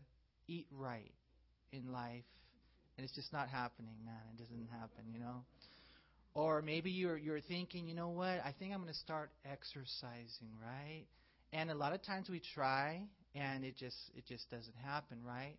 eat 0.48 0.68
right 0.72 1.14
in 1.72 1.92
life? 1.92 2.26
And 2.98 3.06
it's 3.06 3.16
just 3.16 3.32
not 3.32 3.50
happening, 3.50 3.96
man. 4.06 4.22
It 4.34 4.40
doesn't 4.40 4.68
happen, 4.72 5.06
you 5.14 5.20
know. 5.20 5.44
Or 6.34 6.62
maybe 6.62 6.92
you're 6.92 7.18
you're 7.18 7.42
thinking, 7.42 7.88
you 7.88 7.96
know 7.96 8.10
what? 8.10 8.42
I 8.46 8.54
think 8.58 8.74
I'm 8.74 8.82
going 8.82 8.94
to 8.94 9.00
start 9.00 9.32
exercising, 9.50 10.52
right? 10.62 11.06
And 11.52 11.72
a 11.72 11.76
lot 11.76 11.94
of 11.94 12.04
times 12.04 12.30
we 12.30 12.42
try, 12.54 13.02
and 13.34 13.64
it 13.64 13.76
just 13.78 13.98
it 14.16 14.26
just 14.28 14.50
doesn't 14.50 14.76
happen, 14.86 15.18
right? 15.26 15.56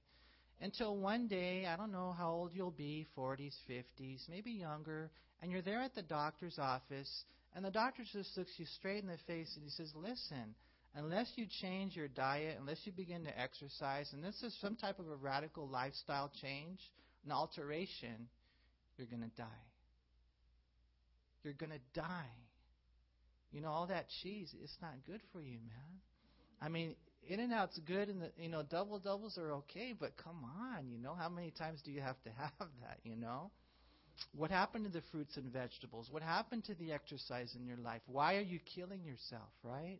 Until 0.60 0.96
one 0.96 1.26
day, 1.26 1.66
I 1.66 1.76
don't 1.76 1.90
know 1.90 2.14
how 2.16 2.30
old 2.30 2.50
you'll 2.54 2.70
be, 2.70 3.06
40s, 3.16 3.54
50s, 3.68 4.28
maybe 4.28 4.50
younger, 4.50 5.10
and 5.42 5.50
you're 5.50 5.62
there 5.62 5.80
at 5.80 5.94
the 5.94 6.02
doctor's 6.02 6.58
office, 6.58 7.24
and 7.56 7.64
the 7.64 7.70
doctor 7.70 8.02
just 8.12 8.36
looks 8.36 8.52
you 8.58 8.66
straight 8.66 9.02
in 9.02 9.08
the 9.08 9.16
face 9.26 9.50
and 9.56 9.64
he 9.64 9.70
says, 9.70 9.92
"Listen, 9.94 10.54
unless 10.94 11.32
you 11.36 11.46
change 11.60 11.96
your 11.96 12.08
diet, 12.08 12.56
unless 12.60 12.78
you 12.84 12.92
begin 12.92 13.24
to 13.24 13.40
exercise, 13.40 14.12
and 14.12 14.22
this 14.22 14.42
is 14.42 14.54
some 14.60 14.76
type 14.76 14.98
of 14.98 15.08
a 15.08 15.16
radical 15.16 15.66
lifestyle 15.66 16.30
change, 16.40 16.78
an 17.24 17.32
alteration, 17.32 18.28
you're 18.96 19.06
going 19.06 19.22
to 19.22 19.36
die. 19.36 19.66
You're 21.42 21.54
going 21.54 21.72
to 21.72 22.00
die. 22.00 22.36
You 23.52 23.60
know, 23.60 23.68
all 23.68 23.86
that 23.88 24.06
cheese, 24.22 24.54
it's 24.62 24.76
not 24.80 24.92
good 25.06 25.20
for 25.32 25.40
you, 25.40 25.58
man. 25.58 26.00
I 26.62 26.68
mean, 26.68 26.94
in 27.28 27.40
and 27.40 27.52
out's 27.52 27.78
good, 27.80 28.08
and 28.08 28.22
the 28.22 28.30
you 28.38 28.48
know 28.48 28.62
double 28.62 28.98
doubles 28.98 29.38
are 29.38 29.52
okay, 29.54 29.94
but 29.98 30.16
come 30.16 30.44
on, 30.44 30.88
you 30.88 30.98
know 30.98 31.14
how 31.14 31.28
many 31.28 31.50
times 31.50 31.80
do 31.82 31.90
you 31.90 32.00
have 32.00 32.20
to 32.22 32.30
have 32.38 32.68
that? 32.82 32.98
You 33.02 33.16
know, 33.16 33.50
what 34.34 34.50
happened 34.50 34.84
to 34.84 34.90
the 34.90 35.02
fruits 35.10 35.36
and 35.36 35.52
vegetables? 35.52 36.08
What 36.10 36.22
happened 36.22 36.64
to 36.64 36.74
the 36.74 36.92
exercise 36.92 37.56
in 37.58 37.66
your 37.66 37.78
life? 37.78 38.02
Why 38.06 38.36
are 38.36 38.42
you 38.42 38.60
killing 38.74 39.04
yourself? 39.04 39.50
Right? 39.62 39.98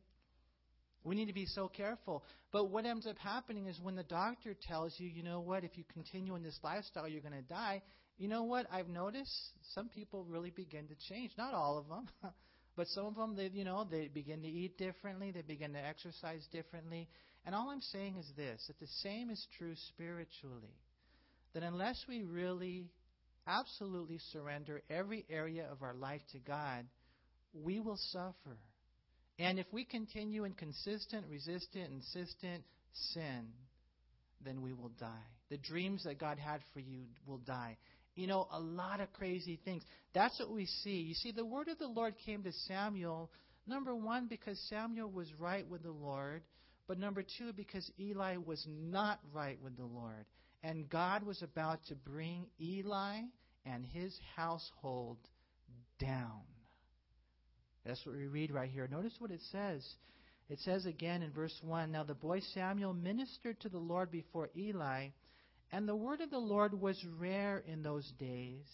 We 1.03 1.15
need 1.15 1.27
to 1.27 1.33
be 1.33 1.47
so 1.47 1.69
careful. 1.69 2.25
But 2.53 2.71
what 2.71 2.85
ends 2.85 3.07
up 3.07 3.19
happening 3.19 3.67
is 3.67 3.81
when 3.81 3.97
the 3.97 4.03
doctor 4.03 4.55
tells 4.69 4.95
you, 4.99 5.09
you 5.09 5.23
know 5.23 5.41
what, 5.41 5.65
if 5.65 5.79
you 5.79 5.85
continue 5.93 6.35
in 6.35 6.43
this 6.43 6.59
lifestyle, 6.63 7.09
you're 7.09 7.23
going 7.23 7.33
to 7.33 7.43
die. 7.43 7.83
You 8.19 8.29
know 8.29 8.45
what? 8.45 8.67
I've 8.71 8.89
noticed 8.89 9.33
some 9.75 9.89
people 9.89 10.27
really 10.29 10.51
begin 10.51 10.87
to 10.89 10.95
change. 11.09 11.33
Not 11.39 11.55
all 11.55 11.79
of 11.79 11.89
them, 11.89 12.09
but 12.77 12.87
some 12.89 13.07
of 13.07 13.15
them, 13.15 13.35
they, 13.35 13.49
you 13.49 13.65
know, 13.65 13.87
they 13.91 14.09
begin 14.09 14.43
to 14.43 14.49
eat 14.49 14.77
differently. 14.77 15.31
They 15.31 15.41
begin 15.41 15.73
to 15.73 15.85
exercise 15.85 16.47
differently. 16.53 17.09
And 17.47 17.55
all 17.55 17.71
I'm 17.71 17.81
saying 17.81 18.17
is 18.17 18.31
this: 18.37 18.63
that 18.67 18.79
the 18.79 18.87
same 19.03 19.31
is 19.31 19.47
true 19.57 19.75
spiritually. 19.89 20.77
That 21.55 21.63
unless 21.63 22.05
we 22.07 22.23
really, 22.23 22.91
absolutely 23.47 24.19
surrender 24.33 24.83
every 24.91 25.25
area 25.31 25.67
of 25.73 25.83
our 25.83 25.95
life 25.95 26.21
to 26.33 26.39
God, 26.39 26.85
we 27.55 27.81
will 27.81 27.99
suffer. 28.13 28.59
And 29.41 29.59
if 29.59 29.67
we 29.73 29.87
continue 29.87 30.45
in 30.45 30.53
consistent, 30.53 31.25
resistant, 31.31 31.91
insistent 31.91 32.63
sin, 32.93 33.47
then 34.45 34.61
we 34.61 34.75
will 34.75 34.93
die. 35.01 35.27
The 35.49 35.57
dreams 35.57 36.05
that 36.05 36.19
God 36.19 36.39
had 36.39 36.61
for 36.75 36.81
you 36.81 37.05
will 37.27 37.39
die. 37.39 37.79
You 38.15 38.27
know, 38.27 38.47
a 38.53 38.61
lot 38.61 39.01
of 39.01 39.11
crazy 39.15 39.59
things. 39.65 39.83
That's 40.13 40.39
what 40.39 40.51
we 40.51 40.67
see. 40.67 41.01
You 41.01 41.15
see, 41.15 41.33
the 41.33 41.47
word 41.47 41.69
of 41.69 41.79
the 41.79 41.87
Lord 41.87 42.17
came 42.27 42.43
to 42.43 42.53
Samuel, 42.69 43.31
number 43.67 43.97
one, 43.97 44.27
because 44.29 44.61
Samuel 44.69 45.11
was 45.11 45.33
right 45.39 45.67
with 45.67 45.85
the 45.85 45.91
Lord, 45.91 46.43
but 46.87 46.99
number 46.99 47.23
two, 47.23 47.55
because 47.55 47.91
Eli 47.99 48.37
was 48.37 48.63
not 48.69 49.21
right 49.33 49.59
with 49.63 49.75
the 49.79 49.87
Lord. 49.87 50.27
And 50.63 50.91
God 50.91 51.23
was 51.23 51.41
about 51.41 51.81
to 51.87 51.95
bring 51.95 52.45
Eli 52.61 53.21
and 53.65 53.87
his 53.87 54.15
household 54.37 55.17
down. 55.99 56.43
That's 57.85 58.05
what 58.05 58.17
we 58.17 58.27
read 58.27 58.51
right 58.51 58.71
here. 58.71 58.89
Notice 58.91 59.15
what 59.19 59.31
it 59.31 59.41
says. 59.51 59.87
It 60.49 60.59
says 60.61 60.85
again 60.87 61.23
in 61.23 61.31
verse 61.31 61.57
1 61.63 61.93
Now 61.93 62.05
the 62.05 62.15
boy 62.15 62.41
Samuel 62.55 62.93
ministered 62.93 63.61
to 63.61 63.69
the 63.69 63.79
Lord 63.79 64.11
before 64.11 64.51
Eli, 64.57 65.09
and 65.73 65.89
the 65.89 65.97
word 65.97 66.21
of 66.21 66.31
the 66.31 66.39
Lord 66.39 66.79
was 66.79 67.03
rare 67.19 67.63
in 67.67 67.83
those 67.83 68.11
days. 68.19 68.67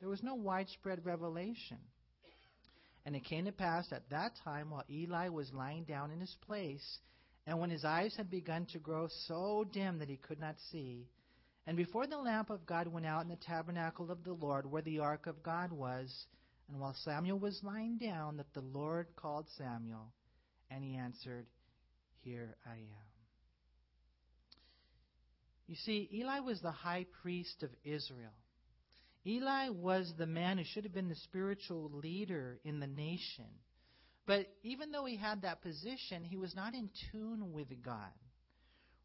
There 0.00 0.08
was 0.08 0.22
no 0.22 0.34
widespread 0.34 1.04
revelation. 1.04 1.78
And 3.04 3.14
it 3.14 3.24
came 3.24 3.44
to 3.44 3.52
pass 3.52 3.92
at 3.92 4.08
that 4.10 4.32
time, 4.44 4.70
while 4.70 4.84
Eli 4.90 5.28
was 5.28 5.52
lying 5.52 5.84
down 5.84 6.10
in 6.10 6.20
his 6.20 6.36
place, 6.46 6.98
and 7.46 7.58
when 7.58 7.70
his 7.70 7.84
eyes 7.84 8.14
had 8.16 8.30
begun 8.30 8.66
to 8.72 8.78
grow 8.78 9.08
so 9.26 9.64
dim 9.72 9.98
that 9.98 10.08
he 10.08 10.16
could 10.16 10.40
not 10.40 10.56
see, 10.70 11.08
and 11.66 11.76
before 11.76 12.06
the 12.06 12.16
lamp 12.16 12.48
of 12.48 12.64
God 12.64 12.88
went 12.88 13.04
out 13.04 13.22
in 13.22 13.28
the 13.28 13.36
tabernacle 13.36 14.10
of 14.10 14.24
the 14.24 14.32
Lord, 14.32 14.70
where 14.70 14.82
the 14.82 15.00
ark 15.00 15.26
of 15.26 15.42
God 15.42 15.70
was, 15.70 16.26
and 16.68 16.78
while 16.78 16.94
Samuel 17.04 17.38
was 17.38 17.60
lying 17.62 17.96
down, 17.96 18.36
that 18.36 18.52
the 18.52 18.60
Lord 18.60 19.08
called 19.16 19.46
Samuel, 19.56 20.12
and 20.70 20.84
he 20.84 20.96
answered, 20.96 21.46
Here 22.20 22.56
I 22.66 22.74
am. 22.74 23.08
You 25.66 25.76
see, 25.76 26.08
Eli 26.12 26.40
was 26.40 26.60
the 26.60 26.70
high 26.70 27.06
priest 27.22 27.62
of 27.62 27.70
Israel. 27.84 28.32
Eli 29.26 29.68
was 29.70 30.12
the 30.16 30.26
man 30.26 30.58
who 30.58 30.64
should 30.64 30.84
have 30.84 30.94
been 30.94 31.08
the 31.08 31.14
spiritual 31.16 31.90
leader 31.92 32.58
in 32.64 32.80
the 32.80 32.86
nation. 32.86 33.48
But 34.26 34.46
even 34.62 34.90
though 34.90 35.04
he 35.04 35.16
had 35.16 35.42
that 35.42 35.62
position, 35.62 36.22
he 36.22 36.36
was 36.36 36.54
not 36.54 36.74
in 36.74 36.90
tune 37.10 37.52
with 37.52 37.68
God. 37.82 38.12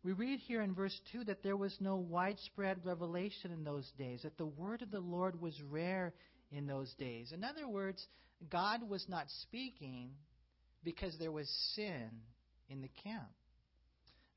We 0.04 0.12
read 0.12 0.40
here 0.40 0.62
in 0.62 0.74
verse 0.74 0.98
2 1.14 1.26
that 1.26 1.44
there 1.44 1.56
was 1.56 1.76
no 1.80 1.96
widespread 1.96 2.86
revelation 2.86 3.52
in 3.52 3.64
those 3.64 3.90
days, 3.98 4.24
that 4.24 4.38
the 4.38 4.46
word 4.46 4.82
of 4.82 4.92
the 4.92 5.00
Lord 5.00 5.40
was 5.40 5.62
rare 5.62 6.14
in 6.54 6.68
those 6.68 6.94
days. 6.94 7.32
In 7.32 7.44
other 7.44 7.68
words, 7.68 8.06
God 8.50 8.88
was 8.88 9.06
not 9.10 9.26
speaking 9.42 10.12
because 10.84 11.18
there 11.18 11.32
was 11.32 11.50
sin 11.76 12.10
in 12.70 12.82
the 12.82 12.90
camp. 13.04 13.32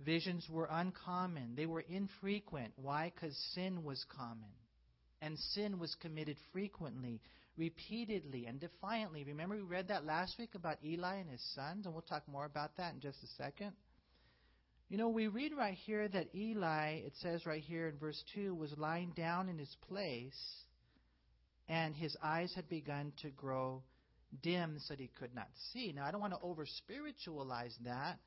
Visions 0.05 0.47
were 0.51 0.69
uncommon, 0.71 1.55
they 1.57 1.67
were 1.67 1.85
infrequent. 1.89 2.73
Why? 2.77 3.13
Because 3.15 3.37
sin 3.55 3.83
was 3.83 4.05
common. 4.15 4.53
And 5.23 5.39
sin 5.55 5.79
was 5.79 5.95
committed 6.03 6.37
frequently, 6.53 7.23
repeatedly, 7.57 8.45
and 8.45 8.61
defiantly. 8.61 9.25
Remember, 9.25 9.57
we 9.57 9.63
read 9.63 9.89
that 9.89 10.05
last 10.05 10.39
week 10.39 10.55
about 10.55 10.77
Eli 10.85 11.17
and 11.17 11.31
his 11.31 11.43
sons, 11.55 11.87
and 11.87 11.95
we'll 11.95 12.03
talk 12.03 12.29
more 12.29 12.45
about 12.45 12.77
that 12.77 12.93
in 12.93 13.01
just 13.01 13.23
a 13.23 13.43
second. 13.43 13.73
You 14.91 14.99
know, 14.99 15.09
we 15.09 15.27
read 15.29 15.53
right 15.57 15.77
here 15.87 16.07
that 16.07 16.35
Eli, 16.35 17.01
it 17.07 17.15
says 17.23 17.47
right 17.47 17.63
here 17.63 17.89
in 17.89 17.97
verse 17.97 18.23
2, 18.35 18.55
was 18.55 18.77
lying 18.77 19.13
down 19.17 19.49
in 19.49 19.59
his 19.59 19.75
place 19.89 20.39
and 21.69 21.95
his 21.95 22.17
eyes 22.23 22.53
had 22.55 22.69
begun 22.69 23.13
to 23.23 23.31
grow 23.31 23.83
dim 24.43 24.79
so 24.81 24.95
that 24.95 25.01
he 25.01 25.11
could 25.19 25.35
not 25.35 25.49
see. 25.73 25.93
Now, 25.93 26.05
I 26.05 26.11
don't 26.11 26.21
want 26.21 26.33
to 26.33 26.41
over 26.41 26.67
spiritualize 26.67 27.77
that, 27.85 28.19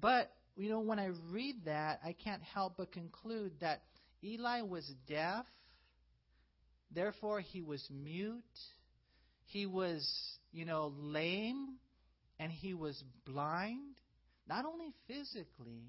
but, 0.00 0.30
you 0.56 0.68
know, 0.68 0.80
when 0.80 0.98
I 0.98 1.10
read 1.30 1.64
that, 1.64 2.00
I 2.04 2.12
can't 2.12 2.42
help 2.42 2.74
but 2.76 2.92
conclude 2.92 3.52
that 3.60 3.82
Eli 4.22 4.62
was 4.62 4.90
deaf, 5.06 5.46
therefore 6.94 7.40
he 7.40 7.62
was 7.62 7.86
mute, 7.90 8.42
he 9.46 9.66
was, 9.66 10.06
you 10.52 10.64
know, 10.64 10.92
lame, 10.98 11.76
and 12.38 12.52
he 12.52 12.74
was 12.74 13.02
blind, 13.24 13.96
not 14.48 14.64
only 14.64 14.92
physically, 15.06 15.84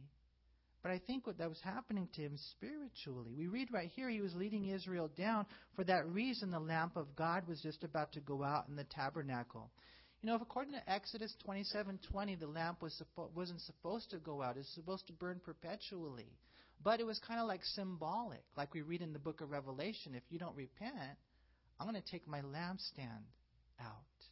but 0.90 0.96
I 0.96 1.02
think 1.06 1.28
what 1.28 1.38
that 1.38 1.50
was 1.50 1.62
happening 1.64 2.10
to 2.16 2.22
him 2.22 2.36
spiritually. 2.58 3.36
We 3.38 3.46
read 3.46 3.72
right 3.72 3.92
here 3.96 4.10
he 4.10 4.22
was 4.22 4.34
leading 4.34 4.70
Israel 4.70 5.08
down. 5.16 5.46
For 5.76 5.84
that 5.84 6.08
reason, 6.10 6.50
the 6.50 6.60
lamp 6.60 6.98
of 6.98 7.16
God 7.16 7.48
was 7.48 7.62
just 7.62 7.84
about 7.84 8.12
to 8.14 8.20
go 8.22 8.44
out 8.44 8.66
in 8.70 8.76
the 8.76 8.86
tabernacle. 8.86 9.70
You 10.24 10.30
know, 10.30 10.36
if 10.36 10.42
according 10.42 10.74
to 10.74 10.92
Exodus 10.92 11.36
27:20, 11.46 12.40
the 12.40 12.48
lamp 12.48 12.82
was 12.82 13.00
suppo- 13.00 13.32
wasn't 13.36 13.62
supposed 13.62 14.10
to 14.10 14.18
go 14.18 14.42
out; 14.42 14.56
it 14.56 14.62
was 14.62 14.68
supposed 14.70 15.06
to 15.06 15.14
burn 15.14 15.40
perpetually. 15.46 16.36
But 16.84 17.00
it 17.00 17.06
was 17.06 17.20
kind 17.20 17.40
of 17.40 17.46
like 17.46 17.64
symbolic, 17.64 18.44
like 18.58 18.74
we 18.74 18.82
read 18.82 19.04
in 19.04 19.14
the 19.14 19.20
book 19.20 19.42
of 19.42 19.52
Revelation. 19.52 20.16
If 20.16 20.24
you 20.32 20.40
don't 20.40 20.56
repent, 20.56 21.20
I'm 21.80 21.88
going 21.88 22.02
to 22.02 22.12
take 22.12 22.28
my 22.28 22.42
lampstand 22.42 23.26
out. 23.80 24.26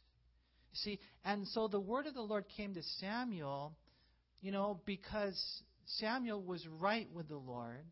See, 0.72 0.98
and 1.24 1.46
so 1.46 1.68
the 1.68 1.78
word 1.78 2.08
of 2.08 2.14
the 2.14 2.20
Lord 2.20 2.46
came 2.56 2.74
to 2.74 2.82
Samuel, 2.98 3.76
you 4.40 4.50
know, 4.50 4.80
because 4.86 5.62
Samuel 5.96 6.42
was 6.42 6.66
right 6.66 7.08
with 7.12 7.28
the 7.28 7.36
Lord, 7.36 7.84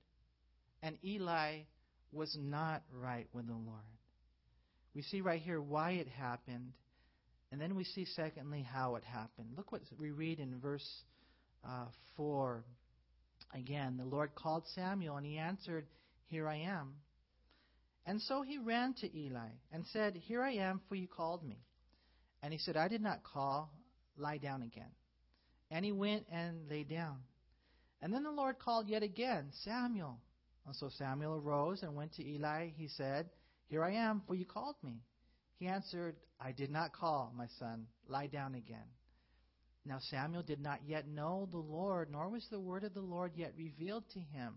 and 0.82 0.98
Eli 1.04 1.60
was 2.12 2.36
not 2.38 2.82
right 2.92 3.26
with 3.32 3.46
the 3.46 3.54
Lord. 3.54 3.80
We 4.94 5.02
see 5.02 5.20
right 5.20 5.40
here 5.40 5.60
why 5.60 5.92
it 5.92 6.08
happened, 6.08 6.72
and 7.50 7.60
then 7.60 7.74
we 7.74 7.84
see, 7.84 8.04
secondly, 8.04 8.62
how 8.62 8.96
it 8.96 9.04
happened. 9.04 9.48
Look 9.56 9.72
what 9.72 9.82
we 9.98 10.10
read 10.10 10.40
in 10.40 10.58
verse 10.60 10.86
uh, 11.64 11.86
4. 12.16 12.64
Again, 13.54 13.96
the 13.96 14.04
Lord 14.04 14.34
called 14.34 14.64
Samuel, 14.74 15.16
and 15.16 15.24
he 15.24 15.38
answered, 15.38 15.86
Here 16.26 16.48
I 16.48 16.56
am. 16.56 16.94
And 18.04 18.20
so 18.22 18.42
he 18.42 18.58
ran 18.58 18.94
to 19.00 19.18
Eli 19.18 19.48
and 19.72 19.84
said, 19.92 20.16
Here 20.16 20.42
I 20.42 20.52
am, 20.52 20.80
for 20.88 20.94
you 20.94 21.08
called 21.08 21.42
me. 21.44 21.58
And 22.42 22.52
he 22.52 22.58
said, 22.58 22.76
I 22.76 22.88
did 22.88 23.00
not 23.00 23.24
call, 23.24 23.70
lie 24.16 24.38
down 24.38 24.62
again. 24.62 24.90
And 25.70 25.84
he 25.84 25.92
went 25.92 26.26
and 26.30 26.68
lay 26.68 26.84
down. 26.84 27.18
And 28.02 28.12
then 28.12 28.22
the 28.22 28.30
Lord 28.30 28.58
called 28.58 28.88
yet 28.88 29.02
again, 29.02 29.48
Samuel. 29.64 30.18
And 30.66 30.74
so 30.74 30.88
Samuel 30.88 31.36
arose 31.36 31.82
and 31.82 31.94
went 31.94 32.14
to 32.14 32.26
Eli. 32.26 32.70
He 32.76 32.88
said, 32.88 33.30
Here 33.68 33.84
I 33.84 33.92
am, 33.92 34.22
for 34.26 34.34
you 34.34 34.44
called 34.44 34.76
me. 34.82 35.02
He 35.58 35.66
answered, 35.66 36.16
I 36.40 36.52
did 36.52 36.70
not 36.70 36.92
call, 36.92 37.32
my 37.36 37.46
son. 37.58 37.86
Lie 38.08 38.26
down 38.26 38.54
again. 38.54 38.88
Now 39.86 39.98
Samuel 40.10 40.42
did 40.42 40.60
not 40.60 40.80
yet 40.84 41.06
know 41.08 41.48
the 41.50 41.58
Lord, 41.58 42.10
nor 42.10 42.28
was 42.28 42.46
the 42.50 42.60
word 42.60 42.84
of 42.84 42.92
the 42.92 43.00
Lord 43.00 43.32
yet 43.36 43.54
revealed 43.56 44.04
to 44.14 44.18
him. 44.18 44.54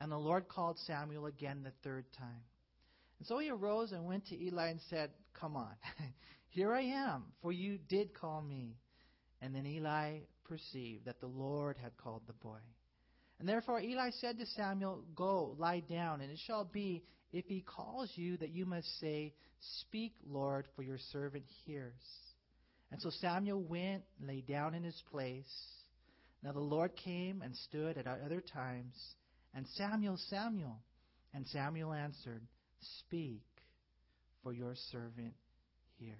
And 0.00 0.12
the 0.12 0.16
Lord 0.16 0.48
called 0.48 0.78
Samuel 0.86 1.26
again 1.26 1.62
the 1.64 1.72
third 1.82 2.04
time. 2.16 2.44
And 3.18 3.26
so 3.26 3.38
he 3.38 3.50
arose 3.50 3.90
and 3.90 4.06
went 4.06 4.26
to 4.26 4.40
Eli 4.40 4.68
and 4.68 4.80
said, 4.88 5.10
Come 5.38 5.56
on, 5.56 5.72
here 6.48 6.72
I 6.72 6.82
am, 6.82 7.24
for 7.42 7.52
you 7.52 7.78
did 7.88 8.14
call 8.14 8.40
me. 8.40 8.76
And 9.42 9.54
then 9.54 9.66
Eli 9.66 10.20
perceived 10.48 11.04
that 11.04 11.20
the 11.20 11.26
Lord 11.26 11.76
had 11.82 11.96
called 11.96 12.22
the 12.26 12.32
boy. 12.32 12.58
And 13.38 13.48
therefore 13.48 13.80
Eli 13.80 14.10
said 14.20 14.38
to 14.38 14.46
Samuel, 14.46 15.04
Go, 15.14 15.54
lie 15.58 15.80
down, 15.80 16.20
and 16.20 16.30
it 16.30 16.38
shall 16.46 16.64
be, 16.64 17.04
if 17.32 17.44
he 17.46 17.60
calls 17.60 18.10
you, 18.16 18.36
that 18.38 18.50
you 18.50 18.66
must 18.66 18.98
say, 19.00 19.34
Speak, 19.80 20.14
Lord, 20.28 20.66
for 20.74 20.82
your 20.82 20.98
servant 21.12 21.44
hears. 21.64 21.92
And 22.90 23.00
so 23.00 23.10
Samuel 23.10 23.62
went, 23.62 24.02
and 24.18 24.28
lay 24.28 24.40
down 24.40 24.74
in 24.74 24.82
his 24.82 25.00
place. 25.10 25.44
Now 26.42 26.52
the 26.52 26.60
Lord 26.60 26.92
came 26.96 27.42
and 27.42 27.54
stood 27.54 27.98
at 27.98 28.06
other 28.06 28.40
times, 28.40 28.94
and 29.54 29.66
Samuel, 29.76 30.18
Samuel. 30.28 30.78
And 31.34 31.46
Samuel 31.48 31.92
answered, 31.92 32.42
Speak, 33.00 33.42
for 34.42 34.52
your 34.52 34.74
servant 34.90 35.34
hears. 35.98 36.16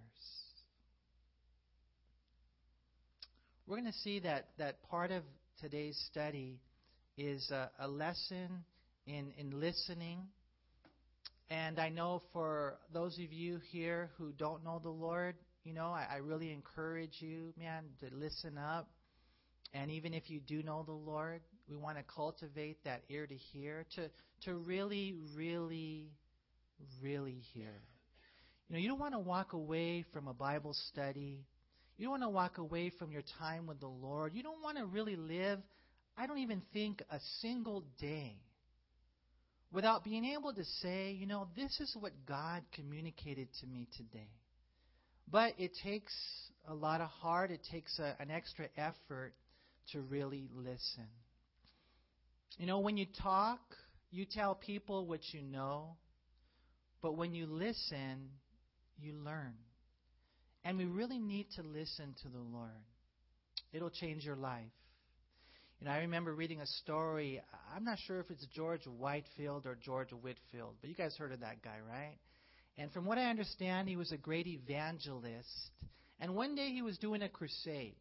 We're 3.69 3.77
going 3.77 3.93
to 3.93 3.99
see 3.99 4.21
that, 4.21 4.47
that 4.57 4.83
part 4.89 5.11
of 5.11 5.23
today's 5.61 6.03
study 6.11 6.59
is 7.19 7.51
a, 7.51 7.71
a 7.79 7.87
lesson 7.87 8.65
in, 9.07 9.31
in 9.37 9.61
listening. 9.61 10.21
And 11.51 11.79
I 11.79 11.91
know 11.91 12.23
for 12.33 12.79
those 12.95 13.19
of 13.19 13.31
you 13.31 13.61
here 13.71 14.09
who 14.17 14.33
don't 14.39 14.65
know 14.65 14.81
the 14.83 14.89
Lord, 14.89 15.35
you 15.65 15.75
know, 15.75 15.89
I, 15.89 16.07
I 16.11 16.17
really 16.17 16.51
encourage 16.51 17.17
you, 17.19 17.53
man, 17.59 17.85
to 18.01 18.07
listen 18.17 18.57
up. 18.57 18.89
And 19.75 19.91
even 19.91 20.15
if 20.15 20.31
you 20.31 20.41
do 20.41 20.63
know 20.63 20.83
the 20.83 20.93
Lord, 20.93 21.43
we 21.69 21.77
want 21.77 21.99
to 21.99 22.05
cultivate 22.05 22.83
that 22.85 23.03
ear 23.11 23.27
to 23.27 23.35
hear, 23.35 23.85
to, 23.97 24.09
to 24.47 24.55
really, 24.55 25.15
really, 25.37 26.09
really 27.03 27.43
hear. 27.53 27.83
You 28.71 28.77
know, 28.77 28.81
you 28.81 28.89
don't 28.89 28.99
want 28.99 29.13
to 29.13 29.19
walk 29.19 29.53
away 29.53 30.07
from 30.11 30.27
a 30.27 30.33
Bible 30.33 30.75
study. 30.91 31.45
You 31.99 32.05
don't 32.05 32.12
want 32.12 32.23
to 32.23 32.28
walk 32.28 32.59
away 32.59 32.90
from 32.97 33.11
your 33.11 33.25
time 33.38 33.67
with 33.67 33.81
the 33.81 33.88
Lord. 33.88 34.33
You 34.33 34.45
don't 34.45 34.62
want 34.62 34.78
to 34.78 34.87
really 34.87 35.17
live, 35.17 35.59
I 36.17 36.28
don't 36.28 36.38
even 36.38 36.62
think, 36.73 37.02
a 37.11 37.19
single 37.40 37.83
day 38.00 38.37
without 39.73 40.05
being 40.05 40.25
able 40.25 40.55
to 40.55 40.64
say, 40.81 41.11
you 41.11 41.26
know, 41.26 41.49
this 41.57 41.78
is 41.81 41.95
what 41.99 42.12
God 42.25 42.62
communicated 42.73 43.49
to 43.61 43.67
me 43.67 43.88
today. 43.97 44.31
But 45.31 45.55
it 45.59 45.73
takes 45.83 46.14
a 46.69 46.75
lot 46.75 47.00
of 47.00 47.09
heart, 47.09 47.50
it 47.50 47.67
takes 47.71 47.99
a, 47.99 48.14
an 48.21 48.31
extra 48.31 48.69
effort 48.76 49.35
to 49.93 50.00
really 50.00 50.49
listen. 50.55 51.09
You 52.59 52.67
know, 52.67 52.78
when 52.78 52.97
you 52.97 53.07
talk, 53.23 53.61
you 54.11 54.25
tell 54.25 54.55
people 54.55 55.05
what 55.05 55.21
you 55.33 55.43
know, 55.43 55.97
but 57.02 57.17
when 57.17 57.35
you 57.35 57.47
listen, 57.47 58.31
you 59.00 59.14
learn. 59.14 59.55
And 60.65 60.77
we 60.77 60.85
really 60.85 61.19
need 61.19 61.47
to 61.57 61.62
listen 61.62 62.15
to 62.23 62.29
the 62.29 62.38
Lord. 62.38 62.71
It'll 63.73 63.91
change 63.91 64.25
your 64.25 64.37
life. 64.37 64.65
You 65.81 65.87
know, 65.87 65.93
I 65.93 65.99
remember 65.99 66.35
reading 66.35 66.61
a 66.61 66.67
story. 66.67 67.41
I'm 67.75 67.85
not 67.85 67.99
sure 68.07 68.19
if 68.19 68.31
it's 68.31 68.45
George 68.47 68.85
Whitefield 68.85 69.65
or 69.67 69.77
George 69.81 70.11
Whitfield, 70.11 70.75
but 70.81 70.91
you 70.91 70.97
guys 70.97 71.17
heard 71.17 71.33
of 71.33 71.41
that 71.41 71.62
guy, 71.62 71.77
right? 71.88 72.17
And 72.77 72.93
from 72.93 73.05
what 73.05 73.19
I 73.19 73.27
understand, 73.27 73.88
he 73.88 73.97
was 73.97 74.11
a 74.11 74.17
great 74.17 74.47
evangelist. 74.47 75.71
And 76.21 76.35
one 76.35 76.57
day 76.57 76.71
he 76.71 76.83
was 76.83 76.99
doing 76.99 77.23
a 77.23 77.29
crusade. 77.29 77.95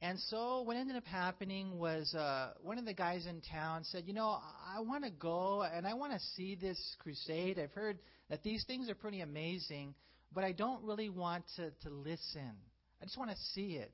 And 0.00 0.18
so 0.28 0.62
what 0.62 0.76
ended 0.76 0.96
up 0.96 1.06
happening 1.06 1.76
was 1.78 2.14
uh, 2.14 2.52
one 2.62 2.78
of 2.78 2.84
the 2.84 2.94
guys 2.94 3.26
in 3.26 3.42
town 3.52 3.82
said, 3.82 4.04
You 4.06 4.14
know, 4.14 4.38
I 4.66 4.80
want 4.80 5.04
to 5.04 5.10
go 5.10 5.62
and 5.62 5.86
I 5.86 5.94
want 5.94 6.12
to 6.12 6.20
see 6.36 6.54
this 6.54 6.78
crusade. 7.00 7.58
I've 7.58 7.72
heard 7.72 7.98
that 8.30 8.44
these 8.44 8.64
things 8.64 8.88
are 8.88 8.94
pretty 8.94 9.20
amazing, 9.20 9.94
but 10.32 10.44
I 10.44 10.52
don't 10.52 10.82
really 10.84 11.08
want 11.08 11.44
to, 11.56 11.70
to 11.82 11.90
listen. 11.90 12.52
I 13.00 13.04
just 13.04 13.18
want 13.18 13.30
to 13.30 13.36
see 13.54 13.76
it. 13.76 13.92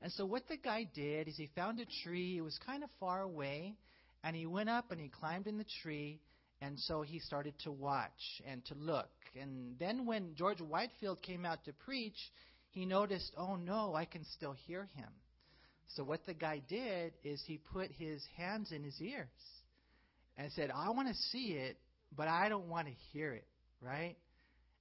And 0.00 0.12
so 0.12 0.24
what 0.24 0.48
the 0.48 0.56
guy 0.56 0.88
did 0.94 1.28
is 1.28 1.36
he 1.36 1.48
found 1.54 1.80
a 1.80 1.86
tree. 2.02 2.38
It 2.38 2.42
was 2.42 2.58
kind 2.66 2.82
of 2.82 2.90
far 2.98 3.22
away. 3.22 3.76
And 4.24 4.36
he 4.36 4.46
went 4.46 4.68
up 4.68 4.90
and 4.90 5.00
he 5.00 5.08
climbed 5.08 5.46
in 5.46 5.58
the 5.58 5.66
tree. 5.82 6.20
And 6.60 6.78
so 6.78 7.02
he 7.02 7.18
started 7.18 7.54
to 7.64 7.72
watch 7.72 8.42
and 8.48 8.64
to 8.66 8.74
look. 8.74 9.10
And 9.40 9.76
then 9.78 10.06
when 10.06 10.34
George 10.36 10.60
Whitefield 10.60 11.22
came 11.22 11.44
out 11.44 11.64
to 11.64 11.72
preach, 11.72 12.18
he 12.70 12.86
noticed, 12.86 13.32
oh 13.36 13.56
no, 13.56 13.94
I 13.94 14.04
can 14.04 14.24
still 14.36 14.54
hear 14.66 14.88
him. 14.94 15.08
So 15.88 16.04
what 16.04 16.24
the 16.24 16.34
guy 16.34 16.62
did 16.68 17.12
is 17.22 17.42
he 17.46 17.58
put 17.58 17.90
his 17.90 18.22
hands 18.36 18.72
in 18.72 18.82
his 18.82 19.00
ears 19.00 19.28
and 20.36 20.50
said, 20.52 20.70
I 20.74 20.90
want 20.90 21.08
to 21.08 21.14
see 21.14 21.52
it, 21.52 21.76
but 22.16 22.28
I 22.28 22.48
don't 22.48 22.68
want 22.68 22.86
to 22.86 22.94
hear 23.12 23.32
it, 23.32 23.46
right? 23.80 24.16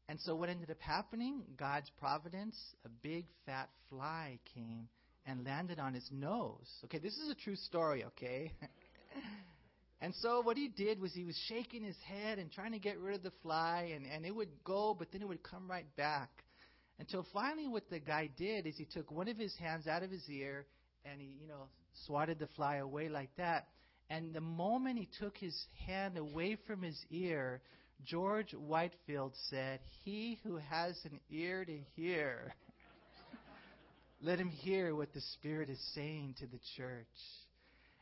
And 0.10 0.20
so 0.20 0.36
what 0.36 0.50
ended 0.50 0.70
up 0.70 0.82
happening, 0.82 1.44
God's 1.58 1.90
providence, 2.00 2.58
a 2.86 2.90
big 2.90 3.26
fat 3.46 3.70
fly 3.90 4.40
came 4.54 4.88
and 5.26 5.46
landed 5.46 5.80
on 5.80 5.94
his 5.94 6.08
nose. 6.12 6.68
Okay, 6.86 6.98
this 6.98 7.18
is 7.18 7.30
a 7.30 7.36
true 7.36 7.56
story, 7.56 8.04
okay? 8.06 8.52
and 10.02 10.14
so 10.16 10.42
what 10.42 10.58
he 10.58 10.68
did 10.68 11.00
was 11.00 11.14
he 11.14 11.24
was 11.24 11.40
shaking 11.48 11.84
his 11.84 11.96
head 12.06 12.40
and 12.40 12.52
trying 12.52 12.72
to 12.72 12.80
get 12.80 13.00
rid 13.00 13.16
of 13.16 13.24
the 13.24 13.32
fly, 13.42 13.92
and, 13.96 14.06
and 14.06 14.26
it 14.26 14.36
would 14.36 14.50
go, 14.64 14.96
but 14.98 15.12
then 15.12 15.22
it 15.22 15.28
would 15.28 15.44
come 15.44 15.70
right 15.70 15.96
back. 15.96 16.30
Until 17.00 17.26
finally, 17.34 17.68
what 17.68 17.90
the 17.90 18.00
guy 18.00 18.30
did 18.38 18.68
is 18.68 18.76
he 18.78 18.86
took 18.86 19.12
one 19.12 19.28
of 19.28 19.38
his 19.38 19.56
hands 19.56 19.88
out 19.88 20.04
of 20.04 20.12
his 20.12 20.28
ear 20.30 20.68
and 21.04 21.20
he, 21.20 21.30
you 21.42 21.48
know, 21.48 21.68
swatted 22.06 22.38
the 22.38 22.48
fly 22.56 22.76
away 22.78 23.10
like 23.10 23.32
that. 23.38 23.68
And 24.10 24.34
the 24.34 24.42
moment 24.42 25.00
he 25.00 25.08
took 25.20 25.38
his 25.38 25.56
hand 25.88 26.18
away 26.18 26.58
from 26.68 26.82
his 26.84 27.00
ear, 27.10 27.62
George 28.06 28.54
Whitefield 28.54 29.34
said, 29.50 29.80
He 30.04 30.40
who 30.44 30.58
has 30.58 31.00
an 31.06 31.20
ear 31.30 31.66
to 31.66 31.78
hear, 31.96 32.54
let 34.22 34.40
him 34.40 34.50
hear 34.50 34.96
what 34.96 35.14
the 35.14 35.22
Spirit 35.34 35.70
is 35.70 35.80
saying 35.96 36.36
to 36.40 36.48
the 36.48 36.60
church. 36.78 37.08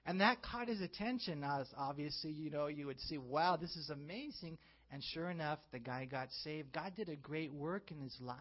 And 0.06 0.22
that 0.22 0.42
caught 0.42 0.68
his 0.68 0.82
attention. 0.82 1.44
As 1.44 1.68
obviously, 1.78 2.32
you 2.32 2.50
know, 2.50 2.68
you 2.68 2.88
would 2.88 3.00
see, 3.02 3.18
wow, 3.18 3.58
this 3.58 3.76
is 3.76 3.90
amazing. 3.90 4.58
And 4.92 5.04
sure 5.14 5.30
enough, 5.30 5.60
the 5.72 5.80
guy 5.80 6.06
got 6.06 6.30
saved. 6.44 6.74
God 6.74 6.94
did 6.96 7.10
a 7.10 7.16
great 7.16 7.54
work 7.54 7.92
in 7.92 8.00
his 8.00 8.16
life. 8.20 8.38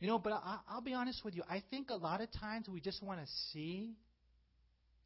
You 0.00 0.08
know, 0.08 0.18
but 0.18 0.32
I'll 0.68 0.80
be 0.80 0.94
honest 0.94 1.24
with 1.24 1.36
you. 1.36 1.42
I 1.48 1.62
think 1.70 1.90
a 1.90 1.94
lot 1.94 2.20
of 2.20 2.28
times 2.32 2.68
we 2.68 2.80
just 2.80 3.02
want 3.02 3.20
to 3.20 3.26
see 3.52 3.96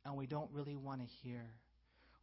and 0.04 0.16
we 0.16 0.26
don't 0.26 0.50
really 0.52 0.76
want 0.76 1.00
to 1.00 1.06
hear. 1.22 1.44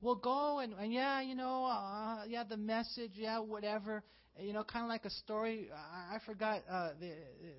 We'll 0.02 0.16
go 0.16 0.60
and, 0.60 0.74
and 0.74 0.92
yeah, 0.92 1.22
you 1.22 1.36
know, 1.36 1.66
uh, 1.66 2.24
yeah, 2.28 2.44
the 2.44 2.58
message, 2.58 3.12
yeah, 3.16 3.40
whatever. 3.40 4.04
You 4.40 4.54
know, 4.54 4.64
kind 4.64 4.84
of 4.84 4.90
like 4.90 5.06
a 5.06 5.10
story. 5.10 5.70
I, 5.74 6.16
I 6.16 6.20
forgot 6.26 6.62
uh, 6.70 6.90
the, 7.00 7.12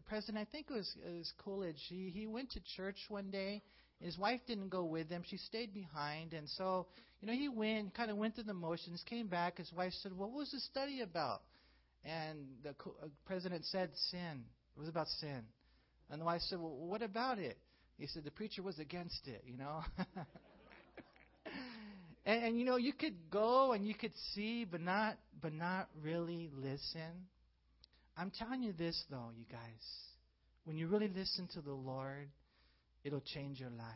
president. 0.07 0.39
I 0.39 0.51
think 0.51 0.67
it 0.71 0.73
was, 0.73 0.93
it 1.07 1.19
was 1.19 1.33
Coolidge. 1.39 1.81
He 1.89 2.11
he 2.13 2.27
went 2.27 2.51
to 2.53 2.61
church 2.77 2.97
one 3.09 3.31
day. 3.31 3.63
His 4.01 4.19
wife 4.19 4.41
didn't 4.47 4.71
go 4.71 4.85
with 4.85 5.09
him. 5.09 5.23
She 5.27 5.37
stayed 5.37 5.73
behind, 5.73 6.33
and 6.33 6.49
so 6.49 6.87
you 7.21 7.29
know 7.29 7.35
he 7.35 7.49
went, 7.49 7.95
kind 7.95 8.11
of 8.11 8.17
went 8.17 8.35
through 8.35 8.45
the 8.45 8.55
motions, 8.55 9.05
came 9.09 9.29
back. 9.29 9.59
His 9.59 9.73
wife 9.73 9.93
said, 10.03 10.13
"What 10.13 10.33
was 10.33 10.51
the 10.51 10.61
study 10.61 11.03
about?" 11.03 11.43
And 12.05 12.39
the 12.65 12.71
uh, 12.71 13.09
president 13.27 13.65
said, 13.67 13.91
"Sin." 14.11 14.45
It 14.77 14.81
was 14.81 14.89
about 14.89 15.09
sin. 15.09 15.45
And 16.11 16.21
the 16.21 16.25
wife 16.25 16.41
said, 16.43 16.59
Well, 16.59 16.71
what 16.77 17.03
about 17.03 17.39
it? 17.39 17.59
He 17.99 18.07
said, 18.07 18.25
The 18.25 18.31
preacher 18.31 18.63
was 18.63 18.79
against 18.79 19.27
it, 19.27 19.43
you 19.47 19.57
know? 19.57 19.83
and, 22.25 22.45
and, 22.45 22.59
you 22.59 22.65
know, 22.65 22.77
you 22.77 22.93
could 22.93 23.31
go 23.31 23.73
and 23.73 23.87
you 23.87 23.95
could 23.95 24.13
see, 24.35 24.65
but 24.65 24.81
not, 24.81 25.17
but 25.41 25.53
not 25.53 25.89
really 26.03 26.51
listen. 26.57 27.27
I'm 28.17 28.31
telling 28.31 28.63
you 28.63 28.73
this, 28.73 29.03
though, 29.11 29.31
you 29.37 29.45
guys. 29.51 29.61
When 30.65 30.77
you 30.77 30.87
really 30.87 31.09
listen 31.09 31.49
to 31.55 31.61
the 31.61 31.73
Lord, 31.73 32.29
it'll 33.05 33.25
change 33.35 33.59
your 33.59 33.71
life. 33.71 33.87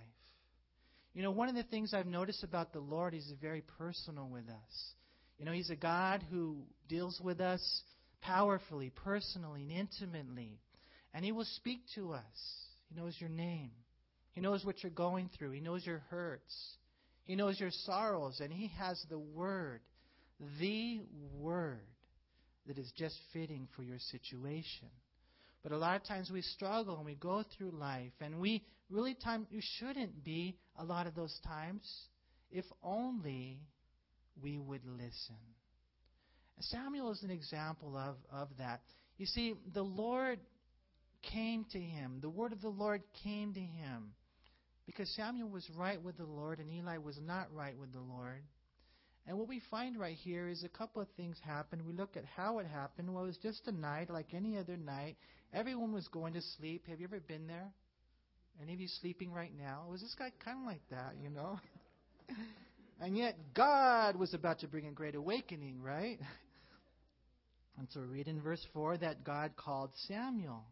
You 1.15 1.23
know, 1.23 1.31
one 1.31 1.49
of 1.49 1.55
the 1.55 1.62
things 1.62 1.95
I've 1.95 2.07
noticed 2.07 2.43
about 2.43 2.73
the 2.73 2.81
Lord, 2.81 3.15
He's 3.15 3.33
very 3.41 3.62
personal 3.79 4.29
with 4.29 4.49
us. 4.49 4.95
You 5.39 5.45
know, 5.45 5.53
He's 5.53 5.71
a 5.71 5.77
God 5.77 6.25
who 6.31 6.59
deals 6.89 7.21
with 7.23 7.41
us 7.41 7.62
powerfully, 8.21 8.91
personally, 9.05 9.62
and 9.62 9.71
intimately. 9.71 10.59
And 11.15 11.25
He 11.25 11.33
will 11.33 11.47
speak 11.57 11.81
to 11.95 12.12
us. 12.12 12.23
He 12.89 13.01
knows 13.01 13.15
your 13.19 13.31
name. 13.31 13.71
He 14.33 14.41
knows 14.41 14.65
what 14.65 14.83
you're 14.83 14.91
going 14.91 15.31
through. 15.39 15.53
He 15.53 15.61
knows 15.61 15.87
your 15.87 16.03
hurts. 16.11 16.55
He 17.27 17.37
knows 17.37 17.61
your 17.61 17.71
sorrows. 17.71 18.41
And 18.41 18.53
He 18.53 18.69
has 18.79 19.05
the 19.11 19.19
Word, 19.19 19.81
the 20.59 21.01
Word 21.39 21.87
that 22.67 22.79
is 22.79 22.91
just 22.97 23.17
fitting 23.33 23.69
for 23.77 23.83
your 23.83 23.99
situation. 23.99 24.89
But 25.62 25.73
a 25.73 25.79
lot 25.79 25.97
of 25.97 26.05
times 26.05 26.31
we 26.31 26.43
struggle 26.43 26.97
and 26.97 27.05
we 27.05 27.17
go 27.17 27.45
through 27.57 27.73
life, 27.73 28.12
and 28.21 28.39
we 28.39 28.62
really 28.89 29.15
time 29.15 29.47
you 29.51 29.61
shouldn't 29.79 30.25
be 30.25 30.57
a 30.79 30.85
lot 30.85 31.07
of 31.07 31.15
those 31.15 31.37
times, 31.45 31.83
if 32.51 32.65
only 32.83 33.59
we 34.41 34.59
would 34.59 34.83
listen. 34.85 35.37
Samuel 36.61 37.11
is 37.12 37.23
an 37.23 37.31
example 37.31 37.97
of, 37.97 38.17
of 38.33 38.49
that. 38.59 38.81
You 39.19 39.27
see, 39.27 39.55
the 39.75 39.83
Lord 39.83 40.39
came 41.33 41.67
to 41.73 41.81
him. 41.81 42.19
The 42.21 42.29
word 42.29 42.53
of 42.53 42.62
the 42.62 42.69
Lord 42.69 43.03
came 43.23 43.53
to 43.55 43.61
him. 43.61 44.12
Because 44.87 45.12
Samuel 45.16 45.49
was 45.49 45.68
right 45.77 46.03
with 46.03 46.16
the 46.16 46.25
Lord 46.25 46.61
and 46.61 46.70
Eli 46.72 46.99
was 46.99 47.18
not 47.20 47.53
right 47.53 47.77
with 47.79 47.92
the 47.92 48.01
Lord. 48.01 48.42
And 49.27 49.37
what 49.37 49.49
we 49.49 49.61
find 49.70 49.99
right 49.99 50.16
here 50.16 50.49
is 50.49 50.62
a 50.62 50.68
couple 50.68 51.03
of 51.03 51.09
things 51.16 51.37
happened. 51.44 51.83
We 51.85 51.92
look 51.92 52.16
at 52.16 52.25
how 52.25 52.61
it 52.61 52.66
happened. 52.66 53.12
Well, 53.12 53.25
it 53.25 53.29
was 53.29 53.38
just 53.38 53.66
a 53.66 53.72
night 53.72 54.09
like 54.09 54.33
any 54.33 54.57
other 54.57 54.77
night. 54.77 55.16
Everyone 55.53 55.92
was 55.92 56.07
going 56.09 56.35
to 56.35 56.42
sleep. 56.59 56.87
Have 56.88 57.01
you 57.01 57.07
ever 57.07 57.18
been 57.18 57.49
there? 57.49 57.72
Any 58.62 58.72
of 58.72 58.81
you 58.81 58.88
sleeping 59.01 59.33
right 59.33 59.53
now? 59.59 59.85
Was 59.90 60.01
this 60.01 60.14
guy 60.16 60.31
kind 60.44 60.61
of 60.61 60.66
like 60.66 60.83
that, 60.90 61.14
you 61.20 61.31
know? 61.31 61.59
and 63.01 63.16
yet 63.16 63.37
God 63.55 64.16
was 64.16 64.33
about 64.33 64.61
to 64.61 64.68
bring 64.68 64.87
a 64.87 64.92
great 64.92 65.14
awakening, 65.14 65.83
right? 65.83 66.18
And 67.79 67.87
so 67.90 68.01
we 68.01 68.07
read 68.07 68.29
in 68.29 68.40
verse 68.40 68.64
4 68.72 68.96
that 68.99 69.22
God 69.22 69.51
called 69.55 69.90
Samuel. 70.09 70.64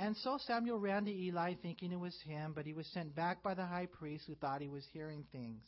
And 0.00 0.16
so 0.16 0.38
Samuel 0.46 0.78
ran 0.78 1.04
to 1.04 1.10
Eli 1.12 1.56
thinking 1.60 1.92
it 1.92 2.00
was 2.00 2.18
him, 2.24 2.52
but 2.54 2.64
he 2.64 2.72
was 2.72 2.86
sent 2.86 3.14
back 3.14 3.42
by 3.42 3.52
the 3.52 3.66
high 3.66 3.84
priest 3.84 4.24
who 4.26 4.34
thought 4.34 4.62
he 4.62 4.68
was 4.68 4.82
hearing 4.94 5.26
things. 5.30 5.66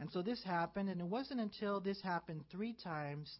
And 0.00 0.10
so 0.10 0.22
this 0.22 0.42
happened, 0.42 0.88
and 0.88 1.00
it 1.00 1.06
wasn't 1.06 1.38
until 1.38 1.78
this 1.78 2.00
happened 2.02 2.42
three 2.50 2.74
times 2.82 3.32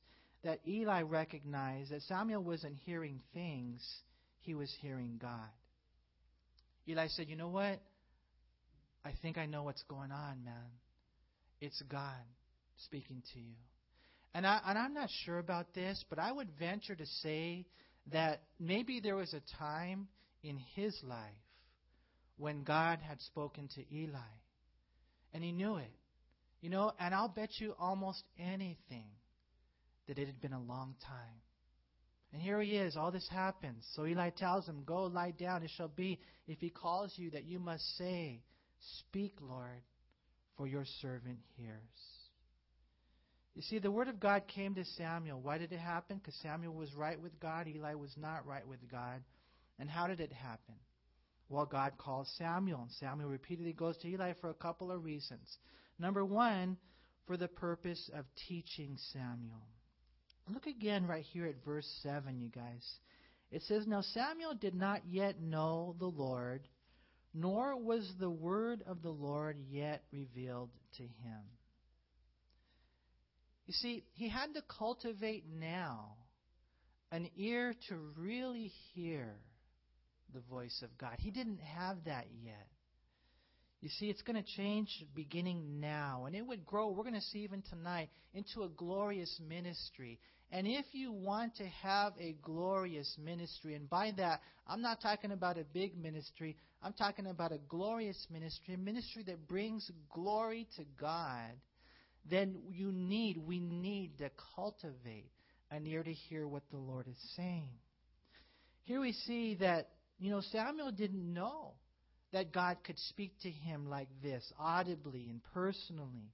that 0.44 0.60
Eli 0.68 1.02
recognized 1.02 1.90
that 1.90 2.02
Samuel 2.02 2.44
wasn't 2.44 2.76
hearing 2.84 3.22
things, 3.32 3.84
he 4.38 4.54
was 4.54 4.72
hearing 4.80 5.18
God. 5.20 5.50
Eli 6.88 7.08
said, 7.08 7.28
You 7.28 7.34
know 7.34 7.48
what? 7.48 7.80
I 9.04 9.10
think 9.20 9.36
I 9.36 9.46
know 9.46 9.64
what's 9.64 9.82
going 9.82 10.12
on, 10.12 10.44
man. 10.44 10.70
It's 11.60 11.82
God 11.90 12.22
speaking 12.84 13.20
to 13.32 13.40
you. 13.40 13.56
And, 14.32 14.46
I, 14.46 14.60
and 14.64 14.78
I'm 14.78 14.94
not 14.94 15.08
sure 15.24 15.38
about 15.40 15.74
this, 15.74 16.04
but 16.08 16.20
I 16.20 16.30
would 16.30 16.50
venture 16.56 16.94
to 16.94 17.06
say 17.22 17.66
that 18.12 18.42
maybe 18.58 19.00
there 19.00 19.16
was 19.16 19.34
a 19.34 19.42
time 19.58 20.08
in 20.42 20.58
his 20.74 20.98
life 21.02 21.20
when 22.36 22.64
God 22.64 22.98
had 23.00 23.20
spoken 23.20 23.68
to 23.74 23.94
Eli. 23.94 24.18
And 25.32 25.42
he 25.42 25.52
knew 25.52 25.76
it. 25.76 25.90
You 26.60 26.70
know, 26.70 26.92
and 26.98 27.14
I'll 27.14 27.28
bet 27.28 27.50
you 27.58 27.74
almost 27.78 28.22
anything 28.38 29.06
that 30.08 30.18
it 30.18 30.26
had 30.26 30.40
been 30.40 30.52
a 30.52 30.62
long 30.62 30.94
time. 31.06 31.40
And 32.32 32.42
here 32.42 32.60
he 32.60 32.76
is, 32.76 32.96
all 32.96 33.12
this 33.12 33.28
happens. 33.30 33.86
So 33.94 34.06
Eli 34.06 34.30
tells 34.30 34.66
him, 34.66 34.82
Go 34.84 35.04
lie 35.04 35.32
down, 35.32 35.62
it 35.62 35.70
shall 35.76 35.88
be, 35.88 36.18
if 36.48 36.58
he 36.58 36.70
calls 36.70 37.12
you, 37.16 37.30
that 37.30 37.44
you 37.44 37.58
must 37.58 37.84
say, 37.96 38.42
Speak, 38.98 39.34
Lord, 39.40 39.82
for 40.56 40.66
your 40.66 40.84
servant 41.00 41.38
hears. 41.56 41.78
You 43.54 43.62
see, 43.62 43.78
the 43.78 43.90
word 43.90 44.08
of 44.08 44.18
God 44.18 44.42
came 44.48 44.74
to 44.74 44.84
Samuel. 44.84 45.40
Why 45.40 45.58
did 45.58 45.72
it 45.72 45.78
happen? 45.78 46.18
Because 46.18 46.34
Samuel 46.42 46.74
was 46.74 46.92
right 46.94 47.20
with 47.20 47.38
God, 47.38 47.68
Eli 47.68 47.94
was 47.94 48.14
not 48.16 48.46
right 48.46 48.66
with 48.66 48.80
God. 48.90 49.22
And 49.78 49.88
how 49.88 50.06
did 50.06 50.20
it 50.20 50.32
happen? 50.32 50.74
Well, 51.48 51.66
God 51.66 51.92
called 51.98 52.26
Samuel, 52.38 52.82
and 52.82 52.90
Samuel 52.92 53.28
repeatedly 53.28 53.72
goes 53.72 53.96
to 53.98 54.08
Eli 54.08 54.32
for 54.40 54.50
a 54.50 54.54
couple 54.54 54.90
of 54.90 55.04
reasons. 55.04 55.58
Number 55.98 56.24
one, 56.24 56.76
for 57.26 57.36
the 57.36 57.48
purpose 57.48 58.10
of 58.14 58.24
teaching 58.48 58.96
Samuel. 59.12 59.62
Look 60.52 60.66
again 60.66 61.06
right 61.06 61.24
here 61.24 61.46
at 61.46 61.64
verse 61.64 61.88
7, 62.02 62.38
you 62.38 62.48
guys. 62.48 62.84
It 63.50 63.62
says, 63.62 63.86
Now 63.86 64.02
Samuel 64.02 64.54
did 64.54 64.74
not 64.74 65.02
yet 65.08 65.40
know 65.40 65.94
the 65.98 66.06
Lord, 66.06 66.66
nor 67.32 67.76
was 67.76 68.12
the 68.18 68.30
word 68.30 68.82
of 68.86 69.02
the 69.02 69.10
Lord 69.10 69.58
yet 69.70 70.02
revealed 70.12 70.70
to 70.96 71.02
him. 71.02 71.40
You 73.66 73.72
see, 73.72 74.04
he 74.12 74.28
had 74.28 74.54
to 74.54 74.62
cultivate 74.62 75.44
now 75.48 76.16
an 77.10 77.28
ear 77.36 77.74
to 77.88 77.96
really 78.18 78.72
hear 78.92 79.36
the 80.34 80.40
voice 80.40 80.82
of 80.82 80.96
God. 80.98 81.14
He 81.18 81.30
didn't 81.30 81.60
have 81.60 82.04
that 82.04 82.26
yet. 82.42 82.66
You 83.80 83.90
see, 83.90 84.06
it's 84.06 84.22
going 84.22 84.42
to 84.42 84.56
change 84.56 85.04
beginning 85.14 85.78
now, 85.78 86.24
and 86.26 86.34
it 86.34 86.40
would 86.40 86.64
grow, 86.64 86.90
we're 86.90 87.02
going 87.02 87.14
to 87.14 87.20
see 87.20 87.40
even 87.40 87.62
tonight, 87.68 88.08
into 88.32 88.62
a 88.62 88.68
glorious 88.70 89.38
ministry. 89.46 90.18
And 90.50 90.66
if 90.66 90.86
you 90.92 91.12
want 91.12 91.56
to 91.56 91.66
have 91.82 92.14
a 92.18 92.34
glorious 92.40 93.14
ministry, 93.22 93.74
and 93.74 93.88
by 93.88 94.12
that, 94.16 94.40
I'm 94.66 94.80
not 94.80 95.02
talking 95.02 95.32
about 95.32 95.58
a 95.58 95.64
big 95.64 95.96
ministry, 96.02 96.56
I'm 96.82 96.94
talking 96.94 97.26
about 97.26 97.52
a 97.52 97.58
glorious 97.68 98.26
ministry, 98.30 98.74
a 98.74 98.78
ministry 98.78 99.22
that 99.26 99.46
brings 99.46 99.90
glory 100.12 100.66
to 100.76 100.84
God, 100.98 101.50
then 102.28 102.56
you 102.70 102.90
need, 102.92 103.38
we 103.38 103.60
need 103.60 104.18
to 104.18 104.30
cultivate 104.54 105.30
an 105.70 105.86
ear 105.86 106.02
to 106.02 106.12
hear 106.12 106.46
what 106.46 106.62
the 106.70 106.78
Lord 106.78 107.06
is 107.08 107.34
saying. 107.36 107.68
Here 108.84 109.00
we 109.00 109.12
see 109.12 109.56
that, 109.56 109.88
you 110.18 110.30
know, 110.30 110.40
Samuel 110.52 110.92
didn't 110.92 111.32
know 111.32 111.72
that 112.32 112.52
God 112.52 112.78
could 112.84 112.98
speak 112.98 113.32
to 113.42 113.50
him 113.50 113.88
like 113.88 114.08
this, 114.22 114.44
audibly 114.58 115.28
and 115.28 115.40
personally. 115.52 116.32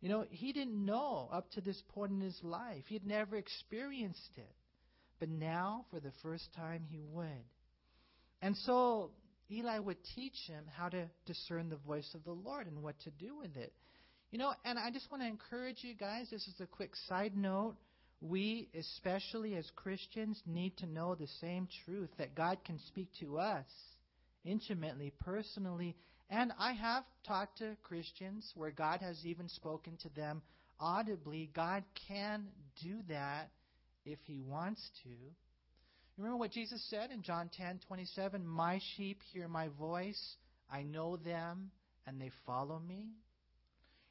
You 0.00 0.08
know, 0.08 0.24
he 0.30 0.52
didn't 0.52 0.84
know 0.84 1.28
up 1.32 1.50
to 1.52 1.60
this 1.60 1.80
point 1.94 2.12
in 2.12 2.20
his 2.20 2.38
life. 2.42 2.82
He 2.88 2.94
had 2.94 3.06
never 3.06 3.36
experienced 3.36 4.32
it. 4.36 4.52
But 5.20 5.28
now, 5.28 5.86
for 5.90 6.00
the 6.00 6.10
first 6.22 6.48
time, 6.56 6.82
he 6.88 7.00
would. 7.12 7.44
And 8.42 8.56
so 8.56 9.12
Eli 9.50 9.78
would 9.78 9.98
teach 10.16 10.34
him 10.48 10.64
how 10.76 10.88
to 10.88 11.08
discern 11.26 11.68
the 11.68 11.76
voice 11.76 12.10
of 12.14 12.24
the 12.24 12.32
Lord 12.32 12.66
and 12.66 12.82
what 12.82 12.98
to 13.00 13.10
do 13.10 13.36
with 13.36 13.56
it. 13.56 13.72
You 14.32 14.38
know, 14.38 14.54
and 14.64 14.78
I 14.78 14.90
just 14.90 15.10
want 15.10 15.22
to 15.22 15.28
encourage 15.28 15.84
you 15.84 15.92
guys, 15.94 16.28
this 16.30 16.48
is 16.48 16.54
a 16.58 16.66
quick 16.66 16.96
side 17.06 17.36
note. 17.36 17.76
We, 18.22 18.70
especially 18.74 19.56
as 19.56 19.70
Christians, 19.76 20.40
need 20.46 20.74
to 20.78 20.86
know 20.86 21.14
the 21.14 21.26
same 21.42 21.68
truth 21.84 22.08
that 22.16 22.34
God 22.34 22.56
can 22.64 22.78
speak 22.88 23.08
to 23.20 23.38
us 23.38 23.66
intimately, 24.42 25.12
personally, 25.20 25.94
and 26.30 26.50
I 26.58 26.72
have 26.72 27.04
talked 27.26 27.58
to 27.58 27.76
Christians 27.82 28.50
where 28.54 28.70
God 28.70 29.00
has 29.00 29.20
even 29.26 29.50
spoken 29.50 29.98
to 29.98 30.08
them 30.08 30.40
audibly. 30.80 31.50
God 31.54 31.84
can 32.08 32.46
do 32.82 33.00
that 33.10 33.50
if 34.06 34.18
He 34.24 34.40
wants 34.40 34.80
to. 35.02 35.10
Remember 36.16 36.38
what 36.38 36.52
Jesus 36.52 36.82
said 36.88 37.10
in 37.10 37.22
John 37.22 37.50
10:27, 37.50 38.46
"My 38.46 38.78
sheep 38.96 39.20
hear 39.24 39.46
my 39.46 39.68
voice, 39.68 40.36
I 40.70 40.84
know 40.84 41.18
them, 41.18 41.70
and 42.06 42.18
they 42.18 42.30
follow 42.46 42.78
me." 42.78 43.10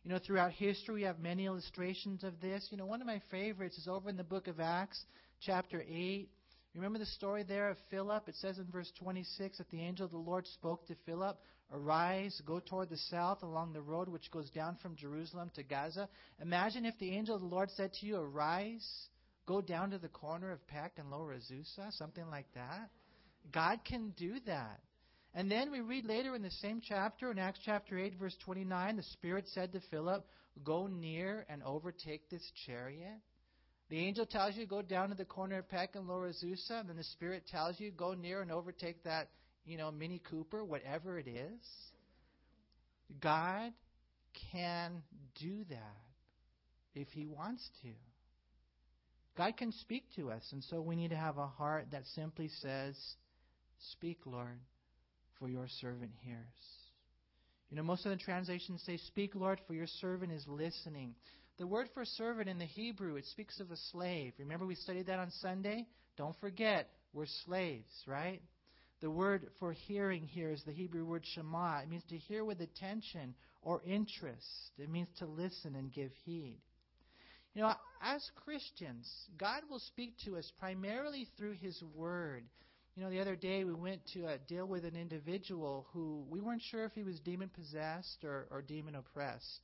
You 0.04 0.12
know, 0.12 0.20
throughout 0.20 0.52
history, 0.52 0.96
we 0.96 1.04
have 1.04 1.20
many 1.20 1.46
illustrations 1.46 2.24
of 2.24 2.40
this. 2.42 2.68
You 2.72 2.78
know, 2.78 2.86
one 2.86 3.02
of 3.02 3.08
my 3.08 3.22
favorites 3.30 3.78
is 3.78 3.88
over 3.88 4.10
in 4.10 4.18
the 4.18 4.24
book 4.24 4.48
of 4.48 4.60
Acts, 4.60 5.04
chapter 5.40 5.84
8. 5.88 6.28
Remember 6.74 7.00
the 7.00 7.06
story 7.06 7.44
there 7.44 7.70
of 7.70 7.78
Philip? 7.90 8.28
It 8.28 8.36
says 8.36 8.58
in 8.58 8.66
verse 8.72 8.92
26 8.98 9.58
that 9.58 9.70
the 9.70 9.82
angel 9.82 10.06
of 10.06 10.12
the 10.12 10.18
Lord 10.18 10.48
spoke 10.48 10.88
to 10.88 10.96
Philip 11.06 11.38
Arise, 11.74 12.42
go 12.46 12.60
toward 12.60 12.90
the 12.90 12.98
south 12.98 13.44
along 13.44 13.72
the 13.72 13.82
road 13.82 14.10
which 14.10 14.30
goes 14.32 14.50
down 14.50 14.76
from 14.82 14.96
Jerusalem 14.96 15.52
to 15.56 15.64
Gaza. 15.64 16.10
Imagine 16.42 16.86
if 16.86 16.98
the 17.00 17.12
angel 17.16 17.36
of 17.36 17.42
the 17.42 17.48
Lord 17.48 17.70
said 17.72 17.94
to 17.94 18.06
you, 18.06 18.18
Arise, 18.18 19.08
go 19.46 19.62
down 19.62 19.92
to 19.92 19.98
the 19.98 20.10
corner 20.10 20.52
of 20.52 20.66
Peck 20.68 20.94
and 20.98 21.10
Lower 21.10 21.34
Azusa, 21.34 21.92
something 21.92 22.30
like 22.30 22.48
that. 22.56 22.90
God 23.52 23.80
can 23.86 24.14
do 24.18 24.36
that. 24.48 24.82
And 25.34 25.50
then 25.50 25.72
we 25.72 25.80
read 25.80 26.06
later 26.06 26.36
in 26.36 26.42
the 26.42 26.52
same 26.52 26.82
chapter, 26.86 27.32
in 27.32 27.40
Acts 27.40 27.60
chapter 27.64 27.98
8, 27.98 28.20
verse 28.20 28.36
29, 28.44 28.98
the 28.98 29.04
Spirit 29.04 29.46
said 29.54 29.72
to 29.72 29.82
Philip, 29.90 30.26
Go 30.64 30.88
near 30.88 31.46
and 31.50 31.64
overtake 31.64 32.30
this 32.30 32.44
chariot. 32.66 33.20
The 33.90 34.00
angel 34.00 34.26
tells 34.26 34.58
you, 34.58 34.66
Go 34.66 34.82
down 34.82 35.10
to 35.10 35.16
the 35.16 35.24
corner 35.24 35.60
of 35.60 35.70
Peck 35.70 35.96
and 35.96 36.08
Lower 36.08 36.30
Azusa. 36.30 36.82
And 36.82 36.90
then 36.90 36.98
the 36.98 37.04
Spirit 37.04 37.48
tells 37.48 37.80
you, 37.80 37.92
Go 37.92 38.14
near 38.14 38.42
and 38.42 38.52
overtake 38.52 39.04
that 39.06 39.30
you 39.66 39.78
know, 39.78 39.92
Mini 39.92 40.22
Cooper, 40.30 40.64
whatever 40.64 41.20
it 41.20 41.28
is. 41.28 41.62
God 43.22 43.72
can 44.52 45.04
do 45.40 45.64
that 45.70 45.98
if 46.96 47.08
He 47.10 47.26
wants 47.26 47.68
to. 47.84 47.90
God 49.38 49.56
can 49.58 49.72
speak 49.72 50.06
to 50.16 50.32
us, 50.32 50.44
and 50.52 50.64
so 50.64 50.82
we 50.82 50.96
need 50.96 51.10
to 51.10 51.16
have 51.16 51.38
a 51.38 51.48
heart 51.48 51.88
that 51.92 52.04
simply 52.16 52.50
says, 52.62 52.98
Speak, 53.94 54.20
Lord, 54.26 54.60
for 55.42 55.50
your 55.50 55.68
servant 55.82 56.12
hears. 56.22 56.38
You 57.72 57.78
know, 57.78 57.84
most 57.84 58.06
of 58.06 58.12
the 58.12 58.18
translations 58.18 58.84
say, 58.86 58.98
Speak, 58.98 59.34
Lord, 59.34 59.60
for 59.66 59.74
your 59.74 59.88
servant 59.88 60.32
is 60.32 60.46
listening. 60.48 61.16
The 61.58 61.66
word 61.66 61.90
for 61.94 62.06
servant 62.06 62.48
in 62.48 62.60
the 62.60 62.66
Hebrew, 62.66 63.16
it 63.16 63.26
speaks 63.26 63.60
of 63.60 63.72
a 63.72 63.78
slave. 63.92 64.34
Remember 64.38 64.66
we 64.66 64.76
studied 64.76 65.08
that 65.08 65.20
on 65.20 65.32
Sunday? 65.32 65.88
Don't 66.16 66.36
forget, 66.40 66.90
we're 67.14 67.26
slaves, 67.46 67.92
right? 68.06 68.42
The 69.02 69.10
word 69.10 69.48
for 69.60 69.74
hearing 69.74 70.28
here 70.28 70.52
is 70.52 70.64
the 70.64 70.72
Hebrew 70.72 71.06
word 71.06 71.24
shema. 71.34 71.80
It 71.80 71.90
means 71.90 72.04
to 72.10 72.18
hear 72.18 72.46
with 72.46 72.62
attention 72.62 73.34
or 73.64 73.82
interest. 73.84 74.72
It 74.78 74.90
means 74.90 75.10
to 75.18 75.26
listen 75.26 75.76
and 75.76 75.92
give 75.92 76.12
heed. 76.24 76.60
You 77.56 77.64
know, 77.64 77.74
as 78.02 78.30
Christians, 78.46 79.10
God 79.38 79.64
will 79.70 79.80
speak 79.80 80.14
to 80.26 80.38
us 80.38 80.52
primarily 80.60 81.28
through 81.38 81.54
His 81.54 81.82
Word. 81.96 82.44
You 82.96 83.04
know, 83.04 83.10
the 83.10 83.22
other 83.22 83.38
day 83.38 83.64
we 83.64 83.74
went 83.74 84.02
to 84.14 84.26
uh, 84.28 84.38
deal 84.48 84.66
with 84.66 84.84
an 84.84 84.96
individual 84.98 85.88
who 85.94 86.26
we 86.30 86.42
weren't 86.42 86.62
sure 86.62 86.84
if 86.84 86.92
he 86.92 87.04
was 87.04 87.20
demon 87.22 87.50
possessed 87.50 88.24
or, 88.26 88.48
or 88.52 88.62
demon 88.62 88.96
oppressed. 88.96 89.62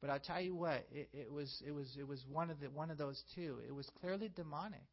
But 0.00 0.10
I'll 0.10 0.20
tell 0.20 0.40
you 0.40 0.54
what, 0.54 0.86
it, 0.92 1.08
it 1.12 1.32
was 1.32 1.60
it 1.66 1.72
was 1.72 1.96
it 1.98 2.06
was 2.06 2.24
one 2.30 2.50
of 2.50 2.60
the 2.60 2.70
one 2.70 2.90
of 2.92 2.98
those 2.98 3.20
two. 3.34 3.58
It 3.66 3.74
was 3.74 3.90
clearly 4.00 4.30
demonic. 4.34 4.86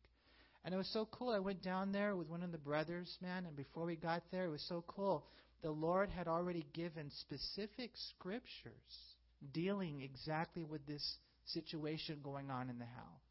And 0.64 0.74
it 0.74 0.78
was 0.78 0.92
so 0.92 1.08
cool. 1.12 1.30
I 1.30 1.38
went 1.38 1.62
down 1.62 1.92
there 1.92 2.16
with 2.16 2.28
one 2.28 2.42
of 2.42 2.52
the 2.52 2.58
brothers, 2.58 3.16
man, 3.22 3.46
and 3.46 3.56
before 3.56 3.86
we 3.86 3.96
got 3.96 4.24
there, 4.32 4.46
it 4.46 4.50
was 4.50 4.66
so 4.68 4.84
cool. 4.88 5.28
The 5.62 5.70
Lord 5.70 6.10
had 6.10 6.28
already 6.28 6.66
given 6.74 7.12
specific 7.12 7.92
scriptures 7.94 9.16
dealing 9.54 10.02
exactly 10.02 10.64
with 10.64 10.84
this 10.88 11.18
situation 11.46 12.18
going 12.24 12.50
on 12.50 12.72
in 12.72 12.80
the 12.80 12.86
house. 12.86 13.25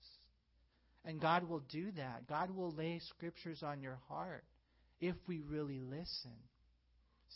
And 1.05 1.21
God 1.21 1.49
will 1.49 1.62
do 1.71 1.90
that. 1.93 2.27
God 2.29 2.51
will 2.51 2.73
lay 2.73 3.01
scriptures 3.11 3.62
on 3.62 3.83
your 3.83 3.99
heart 4.09 4.45
if 5.01 5.14
we 5.27 5.40
really 5.40 5.81
listen. 5.81 6.33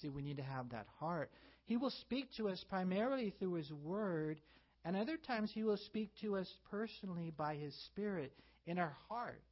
See, 0.00 0.08
we 0.08 0.22
need 0.22 0.38
to 0.38 0.42
have 0.42 0.70
that 0.70 0.86
heart. 0.98 1.30
He 1.66 1.76
will 1.76 1.90
speak 1.90 2.28
to 2.36 2.48
us 2.48 2.64
primarily 2.68 3.34
through 3.38 3.54
His 3.54 3.70
Word, 3.72 4.40
and 4.84 4.96
other 4.96 5.16
times 5.18 5.50
He 5.52 5.64
will 5.64 5.76
speak 5.76 6.10
to 6.22 6.36
us 6.36 6.48
personally 6.70 7.32
by 7.36 7.56
His 7.56 7.74
Spirit 7.86 8.32
in 8.66 8.78
our 8.78 8.96
heart. 9.08 9.42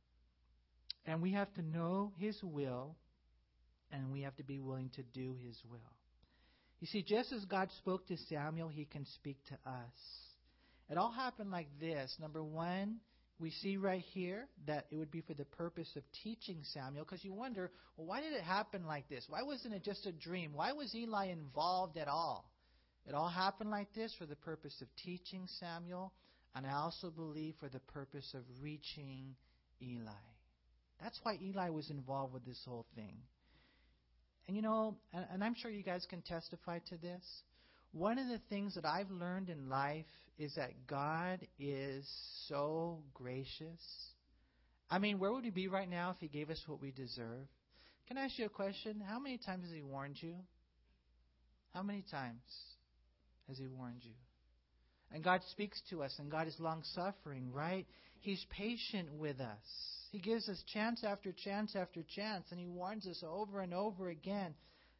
And 1.05 1.21
we 1.21 1.33
have 1.33 1.53
to 1.55 1.63
know 1.63 2.13
His 2.19 2.43
will, 2.43 2.97
and 3.93 4.13
we 4.13 4.23
have 4.23 4.37
to 4.37 4.45
be 4.45 4.61
willing 4.61 4.91
to 4.97 5.03
do 5.03 5.37
His 5.47 5.61
will. 5.71 5.79
You 6.81 6.87
see, 6.87 7.03
just 7.03 7.33
as 7.33 7.45
God 7.45 7.71
spoke 7.79 8.07
to 8.09 8.17
Samuel, 8.29 8.69
He 8.69 8.87
can 8.87 9.05
speak 9.17 9.37
to 9.49 9.55
us. 9.69 9.99
It 10.89 10.97
all 10.97 11.13
happened 11.13 11.51
like 11.51 11.69
this. 11.81 12.15
Number 12.21 12.43
one, 12.43 12.97
we 13.39 13.51
see 13.51 13.77
right 13.77 14.03
here 14.13 14.49
that 14.67 14.87
it 14.91 14.97
would 14.97 15.11
be 15.11 15.21
for 15.21 15.35
the 15.35 15.45
purpose 15.45 15.91
of 15.97 16.03
teaching 16.23 16.61
Samuel, 16.73 17.05
because 17.05 17.25
you 17.25 17.33
wonder, 17.33 17.71
well, 17.97 18.07
why 18.07 18.21
did 18.21 18.33
it 18.33 18.43
happen 18.43 18.87
like 18.87 19.09
this? 19.09 19.27
Why 19.29 19.43
wasn't 19.43 19.75
it 19.75 19.85
just 19.85 20.07
a 20.07 20.13
dream? 20.13 20.53
Why 20.55 20.73
was 20.73 20.95
Eli 20.95 21.27
involved 21.27 21.99
at 21.99 22.09
all? 22.09 22.51
It 23.07 23.15
all 23.15 23.29
happened 23.29 23.71
like 23.71 23.93
this 23.95 24.15
for 24.19 24.27
the 24.27 24.37
purpose 24.37 24.75
of 24.81 24.89
teaching 25.05 25.47
Samuel, 25.61 26.13
and 26.55 26.67
I 26.67 26.73
also 26.73 27.11
believe 27.11 27.55
for 27.61 27.69
the 27.69 27.79
purpose 27.79 28.35
of 28.35 28.43
reaching 28.63 29.37
Eli. 29.83 30.11
That's 31.03 31.21
why 31.23 31.39
Eli 31.43 31.69
was 31.69 31.91
involved 31.91 32.33
with 32.33 32.45
this 32.47 32.61
whole 32.67 32.87
thing. 32.95 33.19
And 34.49 34.57
you 34.57 34.63
know, 34.63 34.97
and, 35.13 35.27
and 35.33 35.45
I'm 35.45 35.55
sure 35.55 35.71
you 35.71 35.83
guys 35.83 36.07
can 36.09 36.23
testify 36.23 36.79
to 36.89 36.97
this. 36.97 37.23
One 37.97 38.19
of 38.19 38.29
the 38.29 38.41
things 38.51 38.75
that 38.75 38.85
I've 38.85 39.11
learned 39.11 39.49
in 39.49 39.71
life 39.71 40.05
is 40.39 40.55
that 40.57 40.87
God 40.87 41.41
is 41.59 42.07
so 42.47 42.99
gracious. 43.15 43.81
I 44.91 44.99
mean, 44.99 45.19
where 45.19 45.33
would 45.33 45.45
we 45.45 45.51
be 45.51 45.69
right 45.69 45.89
now 45.89 46.11
if 46.11 46.19
He 46.19 46.29
gave 46.29 46.51
us 46.51 46.63
what 46.67 46.83
we 46.83 46.91
deserve? 46.91 47.49
Can 48.07 48.19
I 48.19 48.25
ask 48.25 48.39
you 48.39 48.45
a 48.45 48.51
question? 48.51 49.01
How 49.01 49.19
many 49.19 49.39
times 49.39 49.65
has 49.65 49.73
He 49.73 49.81
warned 49.81 50.17
you? 50.21 50.35
How 51.73 51.83
many 51.83 52.05
times 52.11 52.43
has 53.49 53.57
He 53.57 53.67
warned 53.67 54.03
you? 54.03 54.13
And 55.11 55.25
God 55.25 55.41
speaks 55.51 55.81
to 55.89 56.03
us, 56.03 56.15
and 56.19 56.31
God 56.31 56.49
is 56.49 56.57
long 56.59 56.83
suffering, 56.95 57.51
right? 57.51 57.87
He's 58.21 58.45
patient 58.51 59.11
with 59.15 59.41
us. 59.41 59.67
He 60.13 60.19
gives 60.19 60.51
us 60.51 60.63
chance 60.71 61.03
after 61.03 61.33
chance 61.33 61.75
after 61.75 62.03
chance, 62.15 62.45
and 62.51 62.61
He 62.61 62.67
warns 62.67 63.07
us 63.07 63.25
over 63.27 63.61
and 63.61 63.73
over 63.73 64.11
again. 64.11 64.55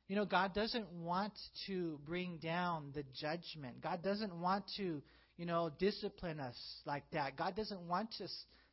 You 0.09 0.17
know, 0.17 0.25
God 0.25 0.55
doesn't 0.55 0.91
want 0.93 1.33
to 1.67 1.99
bring 2.07 2.39
down 2.39 2.93
the 2.95 3.05
judgment. 3.21 3.83
God 3.83 4.03
doesn't 4.03 4.35
want 4.35 4.65
to, 4.77 5.03
you 5.37 5.47
know, 5.47 5.71
discipline 5.79 6.39
us 6.39 6.57
like 6.85 7.05
that. 7.13 7.37
God 7.37 7.57
doesn't 7.57 7.83
want 7.83 8.11
us 8.23 8.33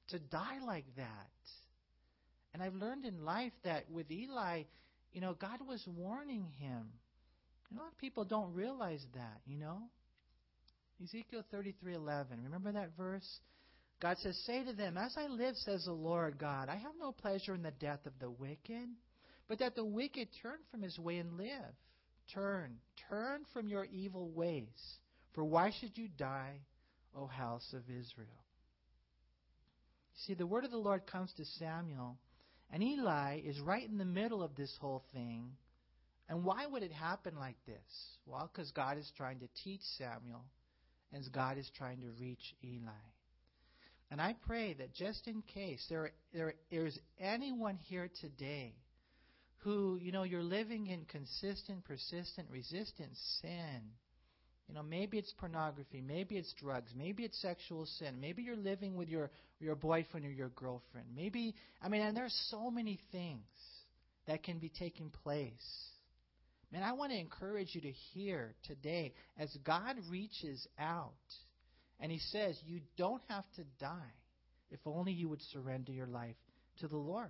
to 0.09 0.19
die 0.19 0.59
like 0.65 0.85
that. 0.95 1.29
And 2.53 2.61
I've 2.61 2.75
learned 2.75 3.05
in 3.05 3.25
life 3.25 3.53
that 3.63 3.89
with 3.89 4.11
Eli, 4.11 4.63
you 5.11 5.21
know, 5.21 5.33
God 5.33 5.59
was 5.67 5.83
warning 5.87 6.45
him. 6.59 6.87
A 7.71 7.79
lot 7.79 7.87
of 7.87 7.97
people 7.97 8.25
don't 8.25 8.53
realize 8.53 9.03
that, 9.15 9.41
you 9.47 9.57
know. 9.57 9.81
Ezekiel 11.03 11.43
33:11. 11.51 12.43
Remember 12.43 12.71
that 12.71 12.95
verse? 12.95 13.39
God 13.99 14.17
says, 14.19 14.37
"Say 14.45 14.63
to 14.63 14.73
them, 14.73 14.97
as 14.97 15.17
I 15.17 15.27
live, 15.27 15.55
says 15.57 15.85
the 15.85 15.93
Lord 15.93 16.37
God, 16.37 16.69
I 16.69 16.75
have 16.75 16.95
no 16.99 17.11
pleasure 17.11 17.55
in 17.55 17.63
the 17.63 17.71
death 17.71 18.05
of 18.05 18.17
the 18.19 18.29
wicked, 18.29 18.89
but 19.53 19.59
that 19.59 19.75
the 19.75 19.85
wicked 19.85 20.29
turn 20.41 20.57
from 20.71 20.81
his 20.81 20.97
way 20.97 21.19
and 21.19 21.37
live. 21.37 21.75
Turn, 22.33 22.77
turn 23.07 23.41
from 23.53 23.67
your 23.67 23.85
evil 23.85 24.31
ways. 24.31 24.97
For 25.35 25.43
why 25.43 25.69
should 25.79 25.95
you 25.95 26.07
die, 26.17 26.61
O 27.15 27.27
house 27.27 27.71
of 27.71 27.83
Israel? 27.87 28.45
See, 30.25 30.33
the 30.33 30.47
word 30.47 30.65
of 30.65 30.71
the 30.71 30.77
Lord 30.77 31.05
comes 31.05 31.31
to 31.33 31.45
Samuel, 31.45 32.17
and 32.71 32.81
Eli 32.81 33.41
is 33.45 33.59
right 33.59 33.87
in 33.87 33.99
the 33.99 34.05
middle 34.05 34.41
of 34.41 34.55
this 34.55 34.75
whole 34.81 35.03
thing. 35.13 35.51
And 36.27 36.43
why 36.43 36.65
would 36.65 36.81
it 36.81 36.91
happen 36.91 37.35
like 37.37 37.63
this? 37.67 38.17
Well, 38.25 38.49
because 38.51 38.71
God 38.71 38.97
is 38.97 39.11
trying 39.15 39.37
to 39.41 39.47
teach 39.63 39.81
Samuel, 39.99 40.45
and 41.13 41.23
God 41.31 41.59
is 41.59 41.69
trying 41.77 42.01
to 42.01 42.09
reach 42.19 42.55
Eli. 42.63 42.89
And 44.09 44.19
I 44.19 44.35
pray 44.47 44.73
that 44.79 44.95
just 44.95 45.27
in 45.27 45.43
case 45.43 45.85
there, 45.91 46.13
there 46.33 46.55
is 46.71 46.97
anyone 47.19 47.77
here 47.77 48.09
today 48.19 48.73
who, 49.63 49.97
you 50.01 50.11
know, 50.11 50.23
you're 50.23 50.43
living 50.43 50.87
in 50.87 51.05
consistent, 51.05 51.85
persistent, 51.85 52.47
resistant 52.51 53.11
sin. 53.41 53.81
You 54.67 54.75
know, 54.75 54.83
maybe 54.83 55.17
it's 55.17 55.33
pornography, 55.37 56.01
maybe 56.01 56.37
it's 56.37 56.53
drugs, 56.53 56.91
maybe 56.95 57.23
it's 57.23 57.41
sexual 57.41 57.85
sin, 57.85 58.19
maybe 58.19 58.43
you're 58.43 58.55
living 58.55 58.95
with 58.95 59.09
your 59.09 59.29
your 59.59 59.75
boyfriend 59.75 60.25
or 60.25 60.31
your 60.31 60.49
girlfriend. 60.49 61.07
Maybe 61.15 61.55
I 61.81 61.89
mean, 61.89 62.01
and 62.01 62.15
there's 62.15 62.35
so 62.49 62.71
many 62.71 62.99
things 63.11 63.43
that 64.27 64.43
can 64.43 64.59
be 64.59 64.69
taking 64.69 65.09
place. 65.23 65.51
Man, 66.71 66.81
I 66.81 66.93
want 66.93 67.11
to 67.11 67.19
encourage 67.19 67.75
you 67.75 67.81
to 67.81 67.91
hear 67.91 68.55
today 68.65 69.13
as 69.37 69.55
God 69.63 69.95
reaches 70.09 70.65
out 70.79 71.11
and 71.99 72.11
He 72.11 72.19
says, 72.19 72.57
You 72.65 72.79
don't 72.97 73.21
have 73.29 73.45
to 73.57 73.63
die 73.79 74.15
if 74.71 74.79
only 74.85 75.11
you 75.11 75.29
would 75.29 75.41
surrender 75.51 75.91
your 75.91 76.07
life 76.07 76.35
to 76.79 76.87
the 76.87 76.97
Lord. 76.97 77.29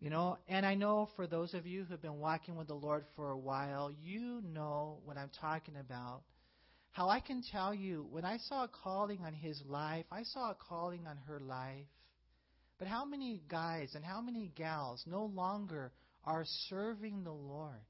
You 0.00 0.08
know, 0.08 0.38
and 0.48 0.64
I 0.64 0.74
know 0.74 1.10
for 1.14 1.26
those 1.26 1.52
of 1.52 1.66
you 1.66 1.84
who 1.84 1.92
have 1.92 2.00
been 2.00 2.18
walking 2.18 2.56
with 2.56 2.68
the 2.68 2.74
Lord 2.74 3.04
for 3.16 3.30
a 3.30 3.38
while, 3.38 3.92
you 4.02 4.40
know 4.42 4.98
what 5.04 5.18
I'm 5.18 5.30
talking 5.40 5.76
about. 5.76 6.22
How 6.92 7.10
I 7.10 7.20
can 7.20 7.42
tell 7.52 7.74
you, 7.74 8.06
when 8.10 8.24
I 8.24 8.38
saw 8.38 8.64
a 8.64 8.68
calling 8.68 9.20
on 9.24 9.34
his 9.34 9.62
life, 9.66 10.06
I 10.10 10.22
saw 10.22 10.50
a 10.50 10.56
calling 10.68 11.06
on 11.06 11.18
her 11.26 11.38
life. 11.38 11.86
But 12.78 12.88
how 12.88 13.04
many 13.04 13.42
guys 13.48 13.94
and 13.94 14.02
how 14.02 14.22
many 14.22 14.50
gals 14.56 15.04
no 15.06 15.26
longer 15.26 15.92
are 16.24 16.44
serving 16.70 17.22
the 17.22 17.30
Lord? 17.30 17.84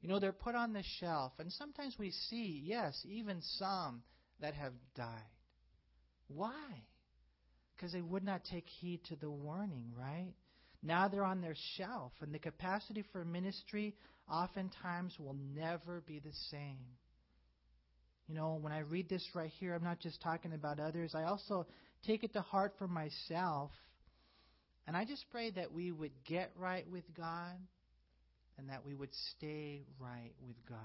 You 0.00 0.08
know, 0.08 0.18
they're 0.18 0.32
put 0.32 0.56
on 0.56 0.72
the 0.72 0.82
shelf. 0.98 1.32
And 1.38 1.52
sometimes 1.52 1.96
we 1.98 2.10
see, 2.10 2.62
yes, 2.64 3.00
even 3.08 3.42
some 3.42 4.02
that 4.40 4.54
have 4.54 4.72
died. 4.96 5.22
Why? 6.26 6.82
Because 7.76 7.92
they 7.92 8.02
would 8.02 8.24
not 8.24 8.42
take 8.44 8.66
heed 8.80 9.04
to 9.04 9.16
the 9.16 9.30
warning, 9.30 9.92
right? 9.96 10.34
Now 10.82 11.08
they're 11.08 11.24
on 11.24 11.40
their 11.40 11.56
shelf, 11.76 12.12
and 12.20 12.32
the 12.32 12.38
capacity 12.38 13.04
for 13.12 13.24
ministry 13.24 13.94
oftentimes 14.30 15.14
will 15.18 15.36
never 15.54 16.02
be 16.06 16.20
the 16.20 16.32
same. 16.50 16.78
You 18.28 18.34
know, 18.34 18.58
when 18.60 18.72
I 18.72 18.80
read 18.80 19.08
this 19.08 19.26
right 19.34 19.50
here, 19.58 19.74
I'm 19.74 19.82
not 19.82 20.00
just 20.00 20.20
talking 20.20 20.52
about 20.52 20.78
others, 20.78 21.14
I 21.14 21.24
also 21.24 21.66
take 22.06 22.22
it 22.22 22.32
to 22.34 22.42
heart 22.42 22.74
for 22.78 22.86
myself. 22.86 23.70
And 24.86 24.96
I 24.96 25.04
just 25.04 25.24
pray 25.30 25.50
that 25.50 25.72
we 25.72 25.92
would 25.92 26.12
get 26.26 26.50
right 26.56 26.88
with 26.90 27.04
God 27.14 27.56
and 28.56 28.70
that 28.70 28.84
we 28.86 28.94
would 28.94 29.14
stay 29.36 29.84
right 29.98 30.32
with 30.46 30.56
God. 30.68 30.78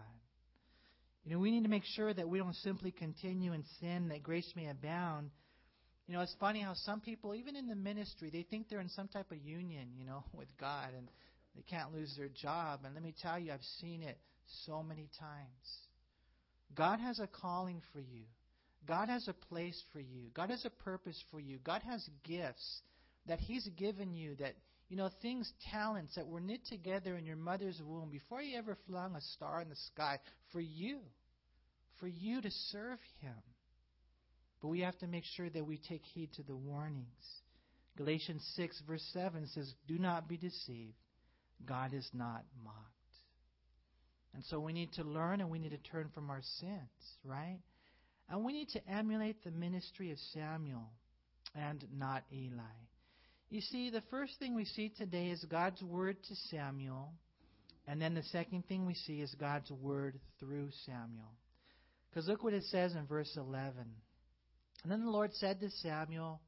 You 1.25 1.31
know, 1.31 1.39
we 1.39 1.51
need 1.51 1.63
to 1.63 1.69
make 1.69 1.85
sure 1.95 2.13
that 2.13 2.27
we 2.27 2.37
don't 2.37 2.55
simply 2.57 2.91
continue 2.91 3.53
in 3.53 3.63
sin, 3.79 4.09
that 4.09 4.23
grace 4.23 4.51
may 4.55 4.67
abound 4.67 5.31
you 6.07 6.13
know, 6.13 6.21
it's 6.21 6.35
funny 6.39 6.59
how 6.59 6.73
some 6.73 6.99
people, 6.99 7.33
even 7.33 7.55
in 7.55 7.67
the 7.67 7.75
ministry, 7.75 8.29
they 8.29 8.43
think 8.43 8.67
they're 8.69 8.81
in 8.81 8.89
some 8.89 9.07
type 9.07 9.31
of 9.31 9.37
union, 9.37 9.89
you 9.97 10.05
know, 10.05 10.23
with 10.33 10.49
God 10.59 10.89
and 10.95 11.07
they 11.55 11.61
can't 11.61 11.93
lose 11.93 12.13
their 12.17 12.29
job. 12.29 12.81
And 12.83 12.93
let 12.93 13.03
me 13.03 13.13
tell 13.21 13.39
you, 13.39 13.51
I've 13.51 13.63
seen 13.79 14.01
it 14.01 14.17
so 14.65 14.83
many 14.83 15.09
times. 15.19 15.79
God 16.75 16.99
has 16.99 17.19
a 17.19 17.27
calling 17.27 17.81
for 17.93 17.99
you. 17.99 18.23
God 18.85 19.07
has 19.07 19.27
a 19.27 19.33
place 19.33 19.81
for 19.93 19.99
you. 19.99 20.29
God 20.33 20.49
has 20.49 20.65
a 20.65 20.69
purpose 20.69 21.21
for 21.31 21.39
you. 21.39 21.59
God 21.63 21.81
has 21.83 22.07
gifts 22.23 22.81
that 23.27 23.39
He's 23.39 23.67
given 23.77 24.13
you 24.13 24.35
that, 24.35 24.55
you 24.89 24.97
know, 24.97 25.09
things, 25.21 25.51
talents 25.71 26.15
that 26.15 26.27
were 26.27 26.41
knit 26.41 26.65
together 26.67 27.15
in 27.15 27.25
your 27.25 27.37
mother's 27.37 27.81
womb 27.85 28.09
before 28.09 28.41
you 28.41 28.57
ever 28.57 28.77
flung 28.87 29.15
a 29.15 29.21
star 29.21 29.61
in 29.61 29.69
the 29.69 29.75
sky 29.93 30.19
for 30.51 30.59
you, 30.59 30.99
for 31.99 32.07
you 32.07 32.41
to 32.41 32.51
serve 32.71 32.99
Him. 33.21 33.35
But 34.63 34.69
we 34.69 34.79
have 34.79 34.97
to 34.99 35.07
make 35.07 35.25
sure 35.35 35.49
that 35.49 35.67
we 35.67 35.77
take 35.77 36.03
heed 36.05 36.31
to 36.35 36.43
the 36.43 36.55
warnings. 36.55 37.05
Galatians 37.97 38.49
6, 38.55 38.81
verse 38.87 39.05
7 39.11 39.45
says, 39.47 39.73
Do 39.89 39.99
not 39.99 40.29
be 40.29 40.37
deceived. 40.37 40.95
God 41.67 41.93
is 41.93 42.09
not 42.13 42.45
mocked. 42.63 42.77
And 44.33 44.43
so 44.45 44.61
we 44.61 44.71
need 44.71 44.93
to 44.93 45.03
learn 45.03 45.41
and 45.41 45.49
we 45.49 45.59
need 45.59 45.71
to 45.71 45.91
turn 45.91 46.09
from 46.15 46.29
our 46.29 46.41
sins, 46.61 46.79
right? 47.25 47.59
And 48.29 48.45
we 48.45 48.53
need 48.53 48.69
to 48.69 48.89
emulate 48.89 49.43
the 49.43 49.51
ministry 49.51 50.11
of 50.11 50.17
Samuel 50.33 50.89
and 51.53 51.85
not 51.93 52.23
Eli. 52.33 52.61
You 53.49 53.59
see, 53.59 53.89
the 53.89 54.01
first 54.09 54.39
thing 54.39 54.55
we 54.55 54.63
see 54.63 54.93
today 54.97 55.27
is 55.27 55.43
God's 55.43 55.83
word 55.83 56.15
to 56.29 56.35
Samuel. 56.49 57.11
And 57.85 58.01
then 58.01 58.13
the 58.13 58.23
second 58.23 58.65
thing 58.67 58.85
we 58.85 58.95
see 58.95 59.19
is 59.19 59.35
God's 59.37 59.69
word 59.71 60.21
through 60.39 60.69
Samuel. 60.85 61.33
Because 62.09 62.29
look 62.29 62.45
what 62.45 62.53
it 62.53 62.63
says 62.63 62.93
in 62.93 63.05
verse 63.05 63.35
11. 63.35 63.73
And 64.83 64.91
then 64.91 65.03
the 65.05 65.11
Lord 65.11 65.33
said 65.35 65.61
to 65.61 65.69
Samuel, 65.69 66.41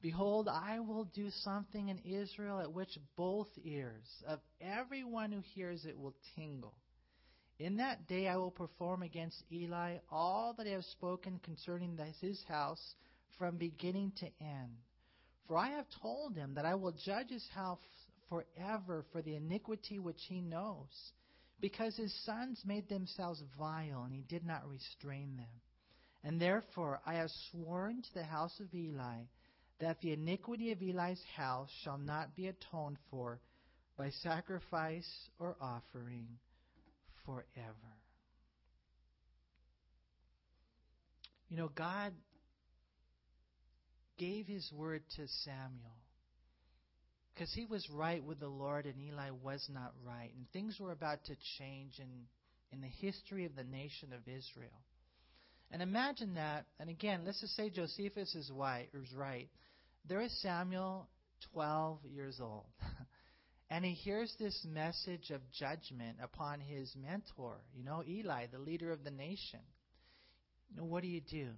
Behold, 0.00 0.48
I 0.48 0.80
will 0.80 1.04
do 1.04 1.30
something 1.42 1.88
in 1.88 1.98
Israel 1.98 2.60
at 2.60 2.72
which 2.72 2.98
both 3.16 3.48
ears 3.64 4.06
of 4.26 4.38
everyone 4.60 5.32
who 5.32 5.40
hears 5.40 5.84
it 5.84 5.98
will 5.98 6.14
tingle. 6.36 6.74
In 7.58 7.76
that 7.76 8.06
day 8.06 8.28
I 8.28 8.36
will 8.36 8.50
perform 8.50 9.02
against 9.02 9.42
Eli 9.50 9.98
all 10.10 10.54
that 10.58 10.66
I 10.66 10.70
have 10.70 10.84
spoken 10.84 11.40
concerning 11.42 11.98
his 12.20 12.42
house 12.44 12.94
from 13.38 13.56
beginning 13.56 14.12
to 14.18 14.26
end. 14.40 14.76
For 15.46 15.56
I 15.56 15.70
have 15.70 15.86
told 16.02 16.36
him 16.36 16.54
that 16.54 16.66
I 16.66 16.74
will 16.74 16.94
judge 17.04 17.30
his 17.30 17.46
house 17.54 17.78
forever 18.28 19.04
for 19.12 19.22
the 19.22 19.36
iniquity 19.36 19.98
which 19.98 20.20
he 20.28 20.40
knows, 20.40 21.12
because 21.60 21.96
his 21.96 22.14
sons 22.24 22.60
made 22.64 22.88
themselves 22.88 23.42
vile, 23.58 24.02
and 24.04 24.12
he 24.12 24.22
did 24.22 24.44
not 24.44 24.68
restrain 24.68 25.36
them. 25.36 25.60
And 26.24 26.40
therefore 26.40 27.00
I 27.04 27.14
have 27.14 27.30
sworn 27.50 28.02
to 28.02 28.14
the 28.14 28.24
house 28.24 28.58
of 28.58 28.74
Eli 28.74 29.24
that 29.80 30.00
the 30.00 30.12
iniquity 30.12 30.72
of 30.72 30.80
Eli's 30.80 31.22
house 31.36 31.68
shall 31.82 31.98
not 31.98 32.34
be 32.34 32.46
atoned 32.46 32.96
for 33.10 33.40
by 33.98 34.10
sacrifice 34.22 35.08
or 35.38 35.56
offering 35.60 36.26
forever. 37.26 37.44
You 41.48 41.58
know, 41.58 41.70
God 41.74 42.12
gave 44.18 44.46
his 44.46 44.70
word 44.72 45.02
to 45.16 45.28
Samuel. 45.44 45.98
Because 47.34 47.52
he 47.52 47.64
was 47.64 47.88
right 47.90 48.22
with 48.22 48.38
the 48.38 48.48
Lord 48.48 48.86
and 48.86 48.94
Eli 49.00 49.30
was 49.42 49.68
not 49.72 49.92
right. 50.06 50.30
And 50.36 50.48
things 50.52 50.78
were 50.78 50.92
about 50.92 51.24
to 51.24 51.36
change 51.58 51.98
in, 51.98 52.08
in 52.72 52.80
the 52.80 53.06
history 53.06 53.44
of 53.44 53.56
the 53.56 53.64
nation 53.64 54.12
of 54.12 54.20
Israel. 54.20 54.70
And 55.74 55.82
imagine 55.82 56.34
that, 56.34 56.66
and 56.78 56.88
again, 56.88 57.22
let's 57.26 57.40
just 57.40 57.56
say 57.56 57.68
Josephus 57.68 58.32
is, 58.36 58.48
right. 58.54 59.48
There 60.08 60.20
is 60.20 60.30
Samuel, 60.40 61.08
12 61.52 61.98
years 62.04 62.38
old. 62.40 62.66
and 63.70 63.84
he 63.84 63.90
hears 63.90 64.32
this 64.38 64.64
message 64.72 65.32
of 65.32 65.40
judgment 65.50 66.18
upon 66.22 66.60
his 66.60 66.94
mentor, 66.94 67.56
you 67.76 67.82
know, 67.82 68.04
Eli, 68.06 68.46
the 68.52 68.60
leader 68.60 68.92
of 68.92 69.02
the 69.02 69.10
nation. 69.10 69.58
You 70.70 70.76
know, 70.76 70.84
what 70.84 71.02
do 71.02 71.08
you 71.08 71.20
do? 71.20 71.48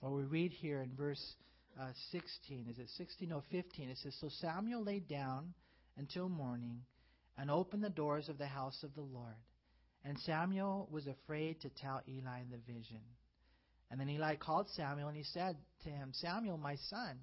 Well, 0.00 0.14
we 0.14 0.22
read 0.22 0.52
here 0.52 0.80
in 0.80 0.92
verse 0.96 1.34
uh, 1.76 1.88
16. 2.12 2.68
Is 2.70 2.78
it 2.78 2.88
16 2.96 3.32
or 3.32 3.42
15? 3.50 3.88
It 3.88 3.98
says, 3.98 4.14
So 4.20 4.28
Samuel 4.28 4.84
lay 4.84 5.00
down 5.00 5.54
until 5.96 6.28
morning 6.28 6.82
and 7.36 7.50
opened 7.50 7.82
the 7.82 7.90
doors 7.90 8.28
of 8.28 8.38
the 8.38 8.46
house 8.46 8.84
of 8.84 8.94
the 8.94 9.02
Lord. 9.02 9.34
And 10.04 10.16
Samuel 10.20 10.86
was 10.92 11.08
afraid 11.08 11.62
to 11.62 11.68
tell 11.70 12.00
Eli 12.08 12.42
the 12.48 12.58
vision. 12.72 13.00
And 13.90 14.00
then 14.00 14.08
Eli 14.08 14.36
called 14.36 14.68
Samuel 14.70 15.08
and 15.08 15.16
he 15.16 15.24
said 15.24 15.56
to 15.84 15.90
him, 15.90 16.10
Samuel, 16.12 16.58
my 16.58 16.76
son. 16.88 17.18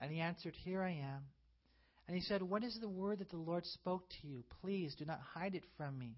And 0.00 0.12
he 0.12 0.20
answered, 0.20 0.54
Here 0.64 0.82
I 0.82 0.90
am. 0.90 1.22
And 2.06 2.16
he 2.16 2.22
said, 2.22 2.42
What 2.42 2.64
is 2.64 2.78
the 2.80 2.88
word 2.88 3.20
that 3.20 3.30
the 3.30 3.36
Lord 3.36 3.64
spoke 3.66 4.08
to 4.10 4.26
you? 4.26 4.44
Please 4.60 4.94
do 4.94 5.04
not 5.04 5.20
hide 5.20 5.54
it 5.54 5.64
from 5.76 5.98
me. 5.98 6.16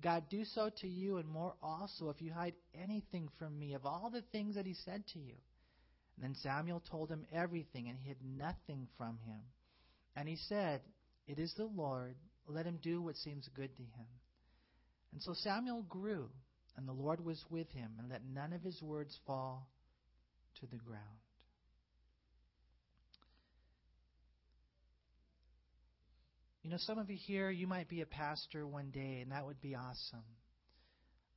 God, 0.00 0.24
do 0.28 0.44
so 0.44 0.70
to 0.80 0.88
you 0.88 1.18
and 1.18 1.28
more 1.28 1.54
also 1.62 2.10
if 2.10 2.20
you 2.20 2.32
hide 2.32 2.54
anything 2.74 3.28
from 3.38 3.58
me 3.58 3.74
of 3.74 3.86
all 3.86 4.10
the 4.10 4.24
things 4.32 4.56
that 4.56 4.66
he 4.66 4.74
said 4.74 5.04
to 5.12 5.18
you. 5.18 5.34
And 6.16 6.24
then 6.24 6.34
Samuel 6.42 6.82
told 6.90 7.10
him 7.10 7.26
everything 7.32 7.88
and 7.88 7.98
hid 7.98 8.16
nothing 8.22 8.86
from 8.96 9.18
him. 9.26 9.40
And 10.16 10.28
he 10.28 10.36
said, 10.48 10.80
It 11.26 11.38
is 11.38 11.54
the 11.56 11.66
Lord. 11.66 12.14
Let 12.46 12.66
him 12.66 12.78
do 12.82 13.02
what 13.02 13.16
seems 13.16 13.48
good 13.54 13.74
to 13.76 13.82
him. 13.82 14.06
And 15.12 15.22
so 15.22 15.32
Samuel 15.32 15.82
grew, 15.88 16.28
and 16.76 16.88
the 16.88 16.92
Lord 16.92 17.24
was 17.24 17.42
with 17.50 17.70
him, 17.70 17.92
and 17.98 18.08
let 18.08 18.22
none 18.24 18.52
of 18.52 18.62
his 18.62 18.80
words 18.82 19.16
fall 19.26 19.68
to 20.60 20.66
the 20.66 20.76
ground. 20.76 21.02
You 26.62 26.70
know, 26.70 26.78
some 26.78 26.98
of 26.98 27.10
you 27.10 27.18
here, 27.18 27.50
you 27.50 27.66
might 27.66 27.88
be 27.88 28.00
a 28.00 28.06
pastor 28.06 28.66
one 28.66 28.90
day, 28.90 29.20
and 29.20 29.32
that 29.32 29.44
would 29.44 29.60
be 29.60 29.74
awesome. 29.74 30.24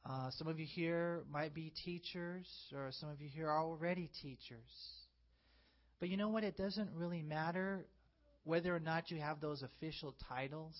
Uh, 0.09 0.29
some 0.37 0.47
of 0.47 0.57
you 0.57 0.65
here 0.65 1.23
might 1.29 1.53
be 1.53 1.73
teachers, 1.83 2.47
or 2.73 2.91
some 2.91 3.09
of 3.09 3.19
you 3.19 3.27
here 3.27 3.49
are 3.49 3.61
already 3.61 4.09
teachers. 4.21 4.71
But 5.99 6.07
you 6.07 6.15
know 6.15 6.29
what? 6.29 6.45
It 6.45 6.55
doesn't 6.55 6.91
really 6.95 7.21
matter 7.21 7.85
whether 8.45 8.73
or 8.73 8.79
not 8.79 9.11
you 9.11 9.19
have 9.19 9.41
those 9.41 9.63
official 9.63 10.15
titles. 10.29 10.75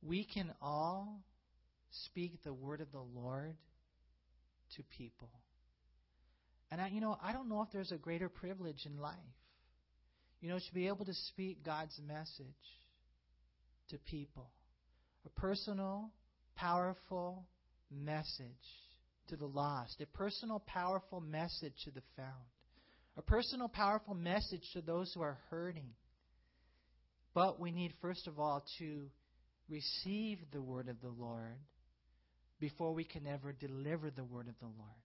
We 0.00 0.24
can 0.24 0.50
all 0.62 1.20
speak 2.04 2.42
the 2.42 2.52
word 2.52 2.80
of 2.80 2.92
the 2.92 3.00
Lord 3.00 3.56
to 4.76 4.82
people. 4.96 5.30
And 6.70 6.80
I, 6.80 6.88
you 6.88 7.00
know, 7.00 7.16
I 7.22 7.32
don't 7.32 7.48
know 7.48 7.62
if 7.62 7.68
there's 7.72 7.92
a 7.92 7.96
greater 7.96 8.28
privilege 8.28 8.84
in 8.86 8.98
life. 8.98 9.14
You 10.40 10.50
know, 10.50 10.58
to 10.58 10.74
be 10.74 10.88
able 10.88 11.04
to 11.04 11.14
speak 11.14 11.64
God's 11.64 11.98
message 12.06 12.46
to 13.90 13.98
people. 13.98 14.50
A 15.24 15.40
personal, 15.40 16.10
powerful, 16.56 17.46
message 17.90 18.46
to 19.28 19.36
the 19.36 19.46
lost, 19.46 20.00
a 20.00 20.06
personal, 20.06 20.62
powerful 20.66 21.20
message 21.20 21.74
to 21.84 21.90
the 21.90 22.02
found, 22.16 22.46
a 23.16 23.22
personal, 23.22 23.68
powerful 23.68 24.14
message 24.14 24.62
to 24.72 24.80
those 24.80 25.12
who 25.14 25.22
are 25.22 25.38
hurting. 25.50 25.90
But 27.34 27.60
we 27.60 27.70
need, 27.70 27.92
first 28.00 28.26
of 28.26 28.38
all, 28.38 28.64
to 28.78 29.06
receive 29.68 30.38
the 30.52 30.62
word 30.62 30.88
of 30.88 31.00
the 31.00 31.08
Lord 31.08 31.58
before 32.60 32.92
we 32.92 33.04
can 33.04 33.26
ever 33.26 33.52
deliver 33.52 34.10
the 34.10 34.24
word 34.24 34.48
of 34.48 34.58
the 34.60 34.66
Lord. 34.66 34.96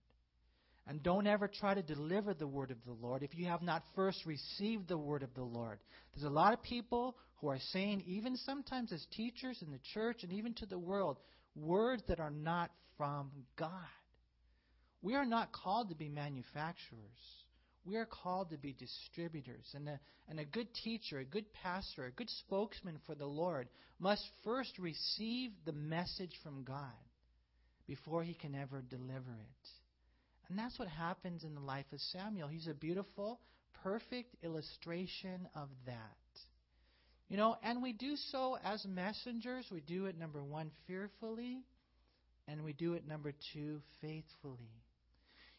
And 0.87 1.03
don't 1.03 1.27
ever 1.27 1.47
try 1.47 1.73
to 1.73 1.81
deliver 1.81 2.33
the 2.33 2.47
word 2.47 2.71
of 2.71 2.83
the 2.85 2.93
Lord 2.93 3.23
if 3.23 3.35
you 3.35 3.45
have 3.45 3.61
not 3.61 3.83
first 3.95 4.25
received 4.25 4.87
the 4.87 4.97
word 4.97 5.23
of 5.23 5.33
the 5.35 5.43
Lord. 5.43 5.79
There's 6.13 6.25
a 6.25 6.33
lot 6.33 6.53
of 6.53 6.63
people 6.63 7.15
who 7.35 7.49
are 7.49 7.59
saying, 7.71 8.03
even 8.07 8.35
sometimes 8.35 8.91
as 8.91 9.05
teachers 9.11 9.61
in 9.61 9.71
the 9.71 9.79
church 9.93 10.23
and 10.23 10.33
even 10.33 10.53
to 10.55 10.65
the 10.65 10.79
world, 10.79 11.17
words 11.55 12.03
that 12.07 12.19
are 12.19 12.31
not 12.31 12.71
from 12.97 13.31
God. 13.57 13.69
We 15.01 15.15
are 15.15 15.25
not 15.25 15.51
called 15.51 15.89
to 15.89 15.95
be 15.95 16.09
manufacturers. 16.09 17.01
We 17.85 17.95
are 17.95 18.05
called 18.05 18.51
to 18.51 18.57
be 18.57 18.73
distributors. 18.73 19.67
And 19.73 19.87
a, 19.89 19.99
and 20.29 20.39
a 20.39 20.45
good 20.45 20.67
teacher, 20.83 21.19
a 21.19 21.25
good 21.25 21.51
pastor, 21.53 22.05
a 22.05 22.11
good 22.11 22.29
spokesman 22.29 22.99
for 23.05 23.15
the 23.15 23.25
Lord 23.25 23.67
must 23.99 24.23
first 24.43 24.77
receive 24.77 25.51
the 25.65 25.73
message 25.73 26.33
from 26.43 26.63
God 26.63 26.91
before 27.87 28.23
he 28.23 28.33
can 28.33 28.55
ever 28.55 28.81
deliver 28.81 29.31
it. 29.31 29.67
And 30.49 30.59
that's 30.59 30.77
what 30.77 30.87
happens 30.87 31.43
in 31.43 31.55
the 31.55 31.61
life 31.61 31.85
of 31.93 31.99
Samuel. 31.99 32.47
He's 32.47 32.67
a 32.67 32.73
beautiful, 32.73 33.39
perfect 33.83 34.35
illustration 34.43 35.47
of 35.55 35.69
that. 35.85 36.17
You 37.29 37.37
know, 37.37 37.55
and 37.63 37.81
we 37.81 37.93
do 37.93 38.17
so 38.17 38.57
as 38.63 38.85
messengers. 38.85 39.65
We 39.71 39.79
do 39.79 40.07
it, 40.07 40.19
number 40.19 40.43
one, 40.43 40.69
fearfully, 40.87 41.63
and 42.47 42.63
we 42.63 42.73
do 42.73 42.93
it, 42.93 43.07
number 43.07 43.31
two, 43.53 43.81
faithfully. 44.01 44.81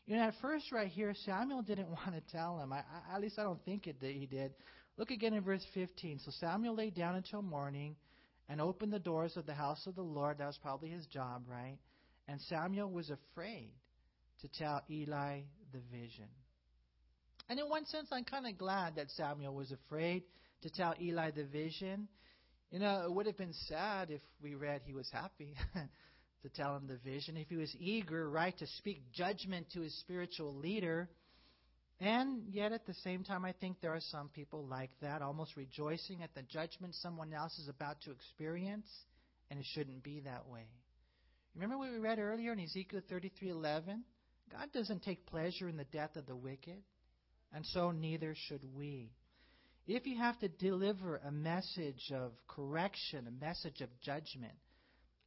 You 0.06 0.16
know, 0.16 0.22
at 0.24 0.34
first, 0.42 0.70
right 0.72 0.88
here, 0.88 1.14
Samuel 1.24 1.62
didn't 1.62 1.88
want 1.88 2.12
to 2.12 2.20
tell 2.30 2.58
him. 2.58 2.72
I, 2.72 2.80
I, 2.80 3.14
at 3.14 3.22
least 3.22 3.38
I 3.38 3.44
don't 3.44 3.64
think 3.64 3.86
it 3.86 4.00
that 4.00 4.12
he 4.12 4.26
did. 4.26 4.52
Look 4.98 5.10
again 5.10 5.32
in 5.32 5.42
verse 5.42 5.64
15. 5.72 6.18
So 6.18 6.30
Samuel 6.38 6.74
lay 6.74 6.90
down 6.90 7.14
until 7.14 7.40
morning 7.40 7.96
and 8.48 8.60
opened 8.60 8.92
the 8.92 8.98
doors 8.98 9.38
of 9.38 9.46
the 9.46 9.54
house 9.54 9.86
of 9.86 9.94
the 9.94 10.02
Lord. 10.02 10.38
That 10.38 10.46
was 10.46 10.58
probably 10.58 10.90
his 10.90 11.06
job, 11.06 11.44
right? 11.48 11.78
And 12.28 12.40
Samuel 12.42 12.90
was 12.90 13.10
afraid 13.10 13.72
to 14.40 14.48
tell 14.48 14.82
Eli 14.90 15.40
the 15.72 15.80
vision. 15.90 16.28
And 17.48 17.58
in 17.58 17.68
one 17.68 17.86
sense, 17.86 18.08
I'm 18.12 18.24
kind 18.24 18.46
of 18.46 18.56
glad 18.56 18.96
that 18.96 19.10
Samuel 19.10 19.54
was 19.54 19.72
afraid 19.72 20.22
to 20.62 20.70
tell 20.70 20.94
Eli 21.00 21.30
the 21.32 21.44
vision. 21.44 22.08
You 22.70 22.78
know, 22.78 23.04
it 23.04 23.12
would 23.12 23.26
have 23.26 23.36
been 23.36 23.54
sad 23.66 24.10
if 24.10 24.22
we 24.42 24.54
read 24.54 24.82
he 24.84 24.94
was 24.94 25.10
happy 25.12 25.54
to 26.42 26.48
tell 26.48 26.76
him 26.76 26.86
the 26.86 26.96
vision, 26.96 27.36
if 27.36 27.48
he 27.48 27.56
was 27.56 27.74
eager, 27.78 28.28
right, 28.30 28.56
to 28.58 28.66
speak 28.78 29.02
judgment 29.12 29.66
to 29.74 29.80
his 29.80 29.98
spiritual 30.00 30.54
leader. 30.54 31.08
And 32.00 32.42
yet, 32.48 32.72
at 32.72 32.86
the 32.86 32.94
same 32.94 33.22
time, 33.22 33.44
I 33.44 33.52
think 33.52 33.80
there 33.80 33.94
are 33.94 34.00
some 34.00 34.28
people 34.28 34.66
like 34.66 34.90
that, 35.02 35.22
almost 35.22 35.56
rejoicing 35.56 36.22
at 36.22 36.34
the 36.34 36.42
judgment 36.42 36.94
someone 36.96 37.32
else 37.32 37.56
is 37.58 37.68
about 37.68 38.00
to 38.02 38.10
experience, 38.10 38.88
and 39.50 39.60
it 39.60 39.66
shouldn't 39.72 40.02
be 40.02 40.20
that 40.20 40.48
way. 40.48 40.66
Remember 41.54 41.76
what 41.76 41.92
we 41.92 41.98
read 41.98 42.18
earlier 42.18 42.52
in 42.52 42.60
Ezekiel 42.60 43.02
33:11? 43.10 44.04
God 44.50 44.72
doesn't 44.72 45.02
take 45.02 45.26
pleasure 45.26 45.68
in 45.68 45.76
the 45.76 45.84
death 45.84 46.16
of 46.16 46.26
the 46.26 46.36
wicked, 46.36 46.82
and 47.52 47.64
so 47.66 47.90
neither 47.90 48.34
should 48.34 48.64
we. 48.74 49.12
If 49.86 50.06
you 50.06 50.16
have 50.16 50.38
to 50.38 50.48
deliver 50.48 51.18
a 51.18 51.30
message 51.30 52.10
of 52.12 52.32
correction, 52.46 53.26
a 53.26 53.44
message 53.44 53.80
of 53.80 53.88
judgment, 54.00 54.56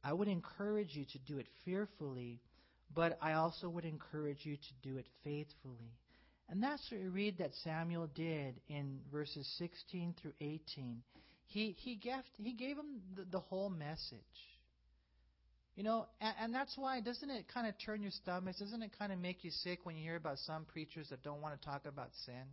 I 0.02 0.12
would 0.12 0.28
encourage 0.28 0.94
you 0.94 1.04
to 1.04 1.18
do 1.18 1.38
it 1.38 1.46
fearfully, 1.64 2.40
but 2.94 3.18
I 3.20 3.34
also 3.34 3.68
would 3.68 3.84
encourage 3.84 4.44
you 4.44 4.56
to 4.56 4.74
do 4.82 4.96
it 4.96 5.06
faithfully. 5.22 5.92
And 6.48 6.62
that's 6.62 6.90
what 6.90 7.00
we 7.00 7.08
read 7.08 7.38
that 7.38 7.54
Samuel 7.64 8.08
did 8.14 8.60
in 8.68 9.00
verses 9.12 9.46
16 9.58 10.14
through 10.20 10.34
18. 10.40 11.02
He, 11.46 11.76
he, 11.78 11.96
gave, 11.96 12.22
he 12.36 12.52
gave 12.52 12.76
him 12.78 13.02
the, 13.14 13.24
the 13.24 13.40
whole 13.40 13.68
message. 13.68 14.55
You 15.76 15.82
know, 15.82 16.06
and, 16.22 16.34
and 16.40 16.54
that's 16.54 16.76
why, 16.76 17.00
doesn't 17.00 17.30
it 17.30 17.44
kind 17.52 17.66
of 17.66 17.74
turn 17.84 18.00
your 18.00 18.10
stomach? 18.10 18.56
Doesn't 18.58 18.82
it 18.82 18.92
kind 18.98 19.12
of 19.12 19.18
make 19.18 19.44
you 19.44 19.50
sick 19.50 19.80
when 19.84 19.94
you 19.94 20.02
hear 20.02 20.16
about 20.16 20.38
some 20.38 20.64
preachers 20.64 21.08
that 21.10 21.22
don't 21.22 21.42
want 21.42 21.60
to 21.60 21.66
talk 21.66 21.82
about 21.86 22.08
sin? 22.24 22.44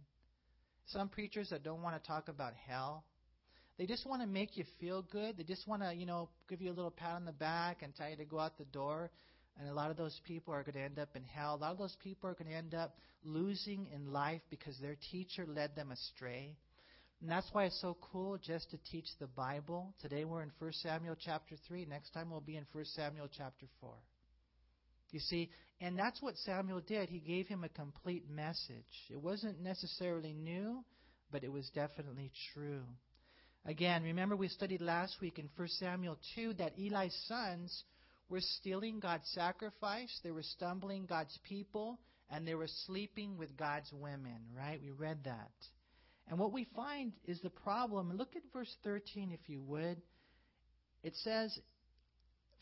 Some 0.87 1.07
preachers 1.07 1.49
that 1.49 1.63
don't 1.63 1.81
want 1.81 2.01
to 2.01 2.05
talk 2.05 2.27
about 2.27 2.51
hell. 2.67 3.05
They 3.77 3.85
just 3.85 4.05
want 4.05 4.21
to 4.21 4.27
make 4.27 4.57
you 4.57 4.65
feel 4.79 5.01
good. 5.09 5.37
They 5.37 5.43
just 5.43 5.67
want 5.67 5.81
to, 5.81 5.93
you 5.93 6.05
know, 6.05 6.29
give 6.49 6.61
you 6.61 6.69
a 6.69 6.75
little 6.75 6.91
pat 6.91 7.15
on 7.15 7.23
the 7.23 7.31
back 7.31 7.81
and 7.81 7.95
tell 7.95 8.09
you 8.09 8.17
to 8.17 8.25
go 8.25 8.39
out 8.39 8.57
the 8.57 8.65
door. 8.65 9.09
And 9.57 9.69
a 9.69 9.73
lot 9.73 9.89
of 9.89 9.95
those 9.97 10.19
people 10.25 10.53
are 10.53 10.63
going 10.63 10.75
to 10.75 10.81
end 10.81 10.99
up 10.99 11.15
in 11.15 11.23
hell. 11.23 11.55
A 11.55 11.61
lot 11.61 11.71
of 11.71 11.77
those 11.77 11.95
people 12.03 12.29
are 12.29 12.33
going 12.33 12.49
to 12.49 12.55
end 12.55 12.75
up 12.75 12.97
losing 13.23 13.87
in 13.95 14.11
life 14.11 14.41
because 14.49 14.77
their 14.79 14.97
teacher 15.11 15.45
led 15.47 15.75
them 15.75 15.91
astray. 15.91 16.57
And 17.21 17.29
that's 17.29 17.47
why 17.53 17.65
it's 17.65 17.79
so 17.79 17.97
cool 18.01 18.37
just 18.37 18.69
to 18.71 18.77
teach 18.91 19.07
the 19.19 19.27
Bible. 19.27 19.93
Today 20.01 20.25
we're 20.25 20.43
in 20.43 20.51
1 20.59 20.73
Samuel 20.73 21.15
chapter 21.17 21.55
3. 21.67 21.85
Next 21.85 22.11
time 22.11 22.29
we'll 22.29 22.41
be 22.41 22.57
in 22.57 22.65
1 22.71 22.85
Samuel 22.85 23.29
chapter 23.35 23.65
4. 23.79 23.93
You 25.11 25.19
see, 25.19 25.49
and 25.79 25.97
that's 25.97 26.21
what 26.21 26.37
Samuel 26.37 26.81
did. 26.81 27.09
He 27.09 27.19
gave 27.19 27.47
him 27.47 27.63
a 27.63 27.69
complete 27.69 28.29
message. 28.29 29.09
It 29.09 29.21
wasn't 29.21 29.61
necessarily 29.61 30.33
new, 30.33 30.83
but 31.31 31.43
it 31.43 31.51
was 31.51 31.69
definitely 31.75 32.31
true. 32.53 32.83
Again, 33.65 34.03
remember 34.03 34.35
we 34.35 34.49
studied 34.49 34.81
last 34.81 35.17
week 35.21 35.39
in 35.39 35.49
1 35.55 35.67
Samuel 35.79 36.17
2 36.35 36.55
that 36.55 36.73
Eli's 36.77 37.15
sons 37.27 37.83
were 38.27 38.41
stealing 38.41 38.99
God's 38.99 39.29
sacrifice, 39.33 40.19
they 40.23 40.31
were 40.31 40.43
stumbling 40.43 41.05
God's 41.05 41.37
people, 41.43 41.99
and 42.29 42.47
they 42.47 42.55
were 42.55 42.67
sleeping 42.85 43.37
with 43.37 43.55
God's 43.55 43.91
women, 43.93 44.39
right? 44.57 44.81
We 44.81 44.91
read 44.91 45.19
that. 45.25 45.51
And 46.29 46.39
what 46.39 46.53
we 46.53 46.67
find 46.75 47.13
is 47.25 47.39
the 47.41 47.49
problem. 47.49 48.15
Look 48.15 48.35
at 48.35 48.43
verse 48.53 48.73
13, 48.83 49.31
if 49.31 49.49
you 49.49 49.61
would. 49.61 50.01
It 51.03 51.15
says, 51.17 51.57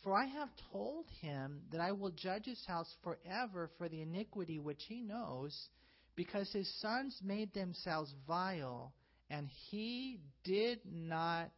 For 0.03 0.13
I 0.13 0.25
have 0.25 0.49
told 0.71 1.05
him 1.21 1.61
that 1.71 1.79
I 1.79 1.91
will 1.91 2.11
judge 2.11 2.45
his 2.45 2.63
house 2.67 2.91
forever 3.03 3.69
for 3.77 3.87
the 3.87 4.01
iniquity 4.01 4.59
which 4.59 4.83
he 4.87 5.01
knows, 5.01 5.69
because 6.15 6.51
his 6.51 6.71
sons 6.81 7.17
made 7.23 7.53
themselves 7.53 8.13
vile, 8.27 8.93
and 9.29 9.47
he 9.69 10.19
did 10.43 10.79
not 10.85 11.51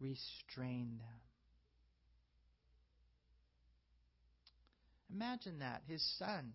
restrain 0.00 0.98
them. 0.98 1.20
Imagine 5.12 5.58
that, 5.60 5.82
his 5.86 6.02
sons. 6.18 6.54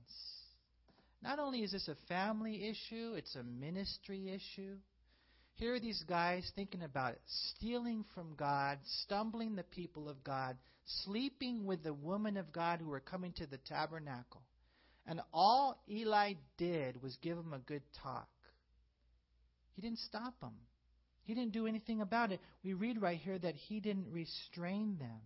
Not 1.22 1.40
only 1.40 1.64
is 1.64 1.72
this 1.72 1.88
a 1.88 1.96
family 2.08 2.70
issue, 2.70 3.14
it's 3.16 3.36
a 3.36 3.44
ministry 3.44 4.30
issue. 4.30 4.78
Here 5.56 5.74
are 5.74 5.80
these 5.80 6.04
guys 6.08 6.50
thinking 6.56 6.84
about 6.84 7.14
it, 7.14 7.22
stealing 7.26 8.06
from 8.16 8.36
God, 8.38 8.80
stumbling 9.04 9.56
the 9.56 9.64
people 9.64 10.08
of 10.08 10.24
God, 10.24 10.56
sleeping 11.04 11.66
with 11.66 11.84
the 11.84 11.94
woman 11.94 12.38
of 12.38 12.54
God 12.54 12.80
who 12.80 12.88
were 12.88 13.02
coming 13.02 13.34
to 13.34 13.46
the 13.46 13.58
tabernacle. 13.58 14.42
And 15.06 15.20
all 15.34 15.84
Eli 15.90 16.36
did 16.58 17.02
was 17.02 17.18
give 17.22 17.36
them 17.36 17.54
a 17.54 17.60
good 17.60 17.82
talk. 18.02 18.30
He 19.74 19.82
didn't 19.82 20.00
stop 20.00 20.40
them. 20.40 20.54
He 21.24 21.34
didn't 21.34 21.52
do 21.52 21.68
anything 21.68 22.02
about 22.02 22.32
it. 22.32 22.40
We 22.64 22.74
read 22.74 23.02
right 23.02 23.18
here 23.18 23.38
that 23.38 23.56
he 23.56 23.82
didn't 23.82 24.12
restrain 24.12 24.98
them. 24.98 25.20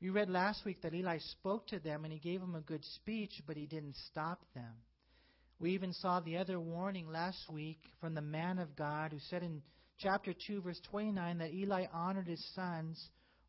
We 0.00 0.10
read 0.10 0.28
last 0.28 0.64
week 0.64 0.82
that 0.82 0.94
Eli 0.94 1.18
spoke 1.18 1.66
to 1.68 1.78
them 1.78 2.04
and 2.04 2.12
he 2.12 2.18
gave 2.18 2.40
them 2.40 2.54
a 2.54 2.60
good 2.60 2.84
speech, 2.84 3.42
but 3.46 3.56
he 3.56 3.66
didn't 3.66 3.96
stop 4.10 4.42
them. 4.54 4.74
We 5.58 5.70
even 5.70 5.94
saw 5.94 6.20
the 6.20 6.36
other 6.36 6.60
warning 6.60 7.08
last 7.10 7.50
week 7.50 7.78
from 8.00 8.14
the 8.14 8.20
man 8.20 8.58
of 8.58 8.76
God 8.76 9.12
who 9.12 9.18
said 9.30 9.42
in 9.42 9.62
chapter 9.98 10.34
2, 10.46 10.60
verse 10.60 10.80
29, 10.90 11.38
that 11.38 11.54
Eli 11.54 11.86
honored 11.92 12.28
his 12.28 12.44
sons 12.54 13.02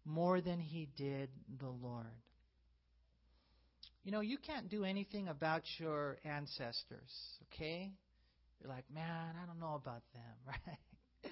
more 0.05 0.39
than 0.39 0.59
he 0.59 0.87
did 0.95 1.29
the 1.59 1.67
Lord. 1.67 2.05
You 4.05 4.13
know, 4.13 4.21
you 4.21 4.37
can't 4.37 4.69
do 4.69 4.85
anything 4.85 5.27
about 5.27 5.63
your 5.79 6.17
ancestors, 6.23 7.11
okay? 7.53 7.91
You're 8.61 8.69
like, 8.69 8.85
man, 8.89 9.35
I 9.43 9.45
don't 9.45 9.59
know 9.59 9.75
about 9.75 10.03
them, 10.13 10.37
right? 10.47 11.31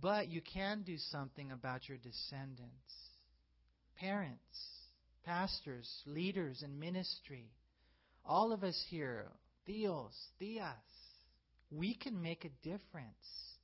but 0.00 0.28
you 0.28 0.40
can 0.40 0.84
do 0.84 0.96
something 0.96 1.52
about 1.52 1.86
your 1.86 1.98
descendants 1.98 3.11
parents, 3.98 4.40
pastors, 5.24 5.88
leaders 6.06 6.62
in 6.62 6.78
ministry, 6.78 7.50
all 8.24 8.52
of 8.52 8.62
us 8.62 8.80
here, 8.88 9.26
tíos, 9.68 10.14
tías, 10.40 10.74
we 11.70 11.94
can 11.94 12.20
make 12.20 12.44
a 12.44 12.50
difference. 12.62 13.56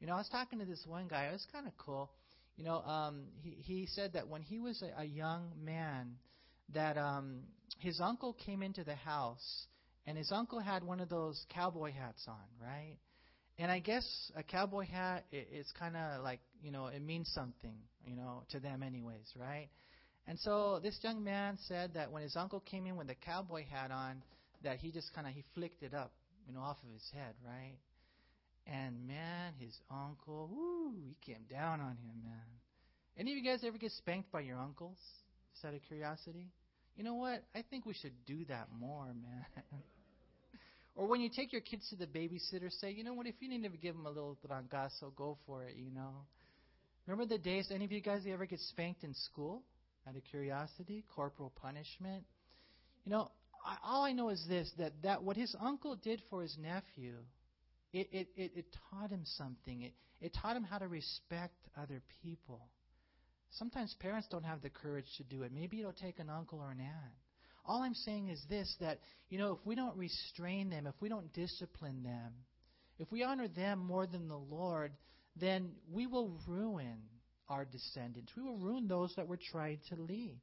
You 0.00 0.06
know, 0.06 0.14
I 0.14 0.18
was 0.18 0.28
talking 0.28 0.58
to 0.58 0.64
this 0.64 0.84
one 0.86 1.08
guy. 1.08 1.26
It 1.26 1.32
was 1.32 1.46
kind 1.52 1.66
of 1.66 1.76
cool. 1.78 2.10
You 2.56 2.64
know, 2.64 2.82
um, 2.82 3.24
he 3.42 3.56
he 3.62 3.86
said 3.86 4.12
that 4.12 4.28
when 4.28 4.42
he 4.42 4.60
was 4.60 4.82
a, 4.82 5.02
a 5.02 5.04
young 5.04 5.50
man, 5.62 6.16
that 6.72 6.96
um, 6.96 7.40
his 7.78 8.00
uncle 8.00 8.36
came 8.44 8.62
into 8.62 8.84
the 8.84 8.94
house, 8.94 9.66
and 10.06 10.16
his 10.16 10.30
uncle 10.30 10.60
had 10.60 10.84
one 10.84 11.00
of 11.00 11.08
those 11.08 11.44
cowboy 11.52 11.92
hats 11.92 12.24
on, 12.28 12.36
right? 12.62 12.96
And 13.58 13.70
I 13.70 13.78
guess 13.80 14.04
a 14.36 14.42
cowboy 14.42 14.86
hat 14.86 15.24
is 15.32 15.66
kind 15.78 15.96
of 15.96 16.22
like 16.22 16.40
you 16.62 16.70
know 16.70 16.86
it 16.86 17.02
means 17.02 17.28
something 17.34 17.76
you 18.06 18.16
know 18.16 18.42
to 18.50 18.60
them 18.60 18.82
anyways, 18.82 19.32
right? 19.36 19.68
And 20.26 20.38
so 20.40 20.80
this 20.82 20.98
young 21.02 21.22
man 21.22 21.58
said 21.68 21.94
that 21.94 22.10
when 22.10 22.22
his 22.22 22.36
uncle 22.36 22.60
came 22.60 22.86
in 22.86 22.96
with 22.96 23.08
the 23.08 23.14
cowboy 23.14 23.64
hat 23.70 23.90
on, 23.90 24.22
that 24.62 24.78
he 24.78 24.90
just 24.90 25.12
kind 25.14 25.26
of 25.26 25.34
he 25.34 25.44
flicked 25.54 25.82
it 25.82 25.92
up, 25.92 26.12
you 26.46 26.54
know, 26.54 26.60
off 26.60 26.78
of 26.82 26.92
his 26.92 27.04
head, 27.12 27.34
right? 27.44 27.76
And 28.66 29.06
man, 29.06 29.52
his 29.58 29.76
uncle, 29.90 30.48
whoo, 30.50 30.94
he 30.96 31.16
came 31.24 31.44
down 31.50 31.80
on 31.80 31.90
him, 31.90 32.22
man. 32.24 32.40
Any 33.18 33.32
of 33.32 33.38
you 33.38 33.44
guys 33.44 33.60
ever 33.64 33.76
get 33.76 33.92
spanked 33.92 34.32
by 34.32 34.40
your 34.40 34.58
uncles? 34.58 34.96
Just 35.52 35.64
out 35.66 35.74
of 35.74 35.82
curiosity? 35.82 36.48
You 36.96 37.04
know 37.04 37.14
what? 37.14 37.44
I 37.54 37.62
think 37.68 37.84
we 37.84 37.94
should 37.94 38.14
do 38.26 38.44
that 38.48 38.68
more, 38.78 39.06
man. 39.06 39.44
Or 40.96 41.06
when 41.08 41.20
you 41.20 41.28
take 41.28 41.52
your 41.52 41.60
kids 41.60 41.88
to 41.90 41.96
the 41.96 42.06
babysitter, 42.06 42.70
say, 42.70 42.92
you 42.92 43.02
know 43.02 43.14
what, 43.14 43.26
if 43.26 43.34
you 43.40 43.48
need 43.48 43.62
to 43.64 43.68
give 43.68 43.96
them 43.96 44.06
a 44.06 44.10
little 44.10 44.38
trancazo, 44.48 45.14
go 45.16 45.36
for 45.44 45.64
it, 45.64 45.74
you 45.76 45.90
know. 45.92 46.24
Remember 47.06 47.26
the 47.26 47.38
days, 47.38 47.70
any 47.70 47.84
of 47.84 47.92
you 47.92 48.00
guys 48.00 48.22
ever 48.30 48.46
get 48.46 48.60
spanked 48.60 49.04
in 49.04 49.14
school 49.14 49.62
out 50.08 50.16
of 50.16 50.22
curiosity? 50.24 51.04
Corporal 51.14 51.52
punishment? 51.60 52.24
You 53.04 53.12
know, 53.12 53.30
I, 53.64 53.76
all 53.84 54.04
I 54.04 54.12
know 54.12 54.30
is 54.30 54.44
this, 54.48 54.70
that, 54.78 54.92
that 55.02 55.22
what 55.22 55.36
his 55.36 55.54
uncle 55.60 55.96
did 55.96 56.22
for 56.30 56.42
his 56.42 56.56
nephew, 56.58 57.16
it, 57.92 58.08
it, 58.10 58.28
it, 58.36 58.52
it 58.56 58.76
taught 58.90 59.10
him 59.10 59.22
something. 59.24 59.82
It, 59.82 59.92
it 60.20 60.32
taught 60.40 60.56
him 60.56 60.64
how 60.64 60.78
to 60.78 60.88
respect 60.88 61.54
other 61.76 62.00
people. 62.22 62.68
Sometimes 63.50 63.94
parents 64.00 64.26
don't 64.30 64.44
have 64.44 64.62
the 64.62 64.70
courage 64.70 65.06
to 65.18 65.24
do 65.24 65.42
it. 65.42 65.52
Maybe 65.52 65.80
it'll 65.80 65.92
take 65.92 66.18
an 66.18 66.30
uncle 66.30 66.58
or 66.58 66.70
an 66.70 66.80
aunt. 66.80 67.14
All 67.66 67.82
I'm 67.82 67.94
saying 67.94 68.28
is 68.28 68.42
this 68.48 68.74
that, 68.80 68.98
you 69.28 69.38
know, 69.38 69.52
if 69.52 69.58
we 69.64 69.74
don't 69.74 69.96
restrain 69.96 70.70
them, 70.70 70.86
if 70.86 70.94
we 71.00 71.08
don't 71.08 71.32
discipline 71.32 72.02
them, 72.02 72.32
if 72.98 73.10
we 73.12 73.22
honor 73.22 73.48
them 73.48 73.78
more 73.78 74.06
than 74.06 74.28
the 74.28 74.36
Lord, 74.36 74.92
then 75.36 75.70
we 75.90 76.06
will 76.06 76.38
ruin 76.46 76.98
our 77.48 77.64
descendants. 77.64 78.32
We 78.36 78.42
will 78.42 78.58
ruin 78.58 78.88
those 78.88 79.14
that 79.16 79.28
we're 79.28 79.38
trying 79.50 79.80
to 79.88 79.96
lead. 79.96 80.40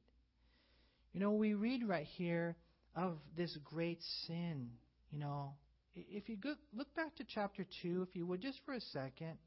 You 1.12 1.20
know, 1.20 1.32
we 1.32 1.54
read 1.54 1.86
right 1.86 2.06
here 2.16 2.56
of 2.94 3.18
this 3.36 3.56
great 3.64 4.00
sin. 4.26 4.70
You 5.10 5.18
know, 5.18 5.54
if 5.94 6.28
you 6.28 6.36
go, 6.36 6.54
look 6.74 6.94
back 6.94 7.16
to 7.16 7.24
chapter 7.24 7.66
2, 7.82 8.06
if 8.08 8.16
you 8.16 8.26
would, 8.26 8.40
just 8.40 8.60
for 8.64 8.74
a 8.74 8.80
second. 8.80 9.38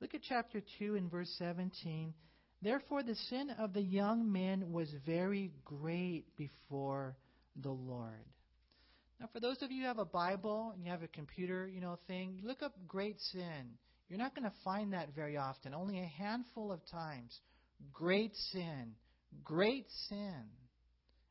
Look 0.00 0.14
at 0.14 0.22
chapter 0.22 0.60
2 0.78 0.94
in 0.94 1.08
verse 1.08 1.32
17. 1.38 2.14
Therefore, 2.62 3.02
the 3.02 3.14
sin 3.14 3.50
of 3.58 3.72
the 3.72 3.82
young 3.82 4.32
men 4.32 4.72
was 4.72 4.92
very 5.06 5.52
great 5.64 6.24
before 6.36 7.16
the 7.56 7.70
Lord. 7.70 8.24
Now, 9.20 9.28
for 9.32 9.40
those 9.40 9.62
of 9.62 9.70
you 9.70 9.82
who 9.82 9.88
have 9.88 9.98
a 9.98 10.04
Bible 10.04 10.72
and 10.74 10.84
you 10.84 10.90
have 10.90 11.02
a 11.02 11.08
computer, 11.08 11.68
you 11.68 11.80
know, 11.80 11.98
thing, 12.06 12.40
look 12.44 12.62
up 12.62 12.74
great 12.86 13.20
sin. 13.32 13.78
You're 14.08 14.18
not 14.18 14.34
going 14.34 14.48
to 14.48 14.56
find 14.64 14.92
that 14.92 15.14
very 15.14 15.36
often. 15.36 15.74
Only 15.74 16.00
a 16.00 16.06
handful 16.06 16.72
of 16.72 16.80
times. 16.90 17.38
Great 17.92 18.34
sin. 18.52 18.94
Great 19.44 19.86
sin. 20.08 20.44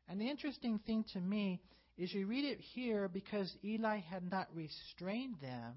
And 0.08 0.22
the 0.22 0.30
interesting 0.30 0.80
thing 0.86 1.04
to 1.14 1.20
me 1.20 1.62
is 1.98 2.14
we 2.14 2.24
read 2.24 2.46
it 2.46 2.60
here 2.60 3.08
because 3.08 3.52
Eli 3.64 3.98
had 3.98 4.30
not 4.30 4.48
restrained 4.54 5.36
them. 5.42 5.74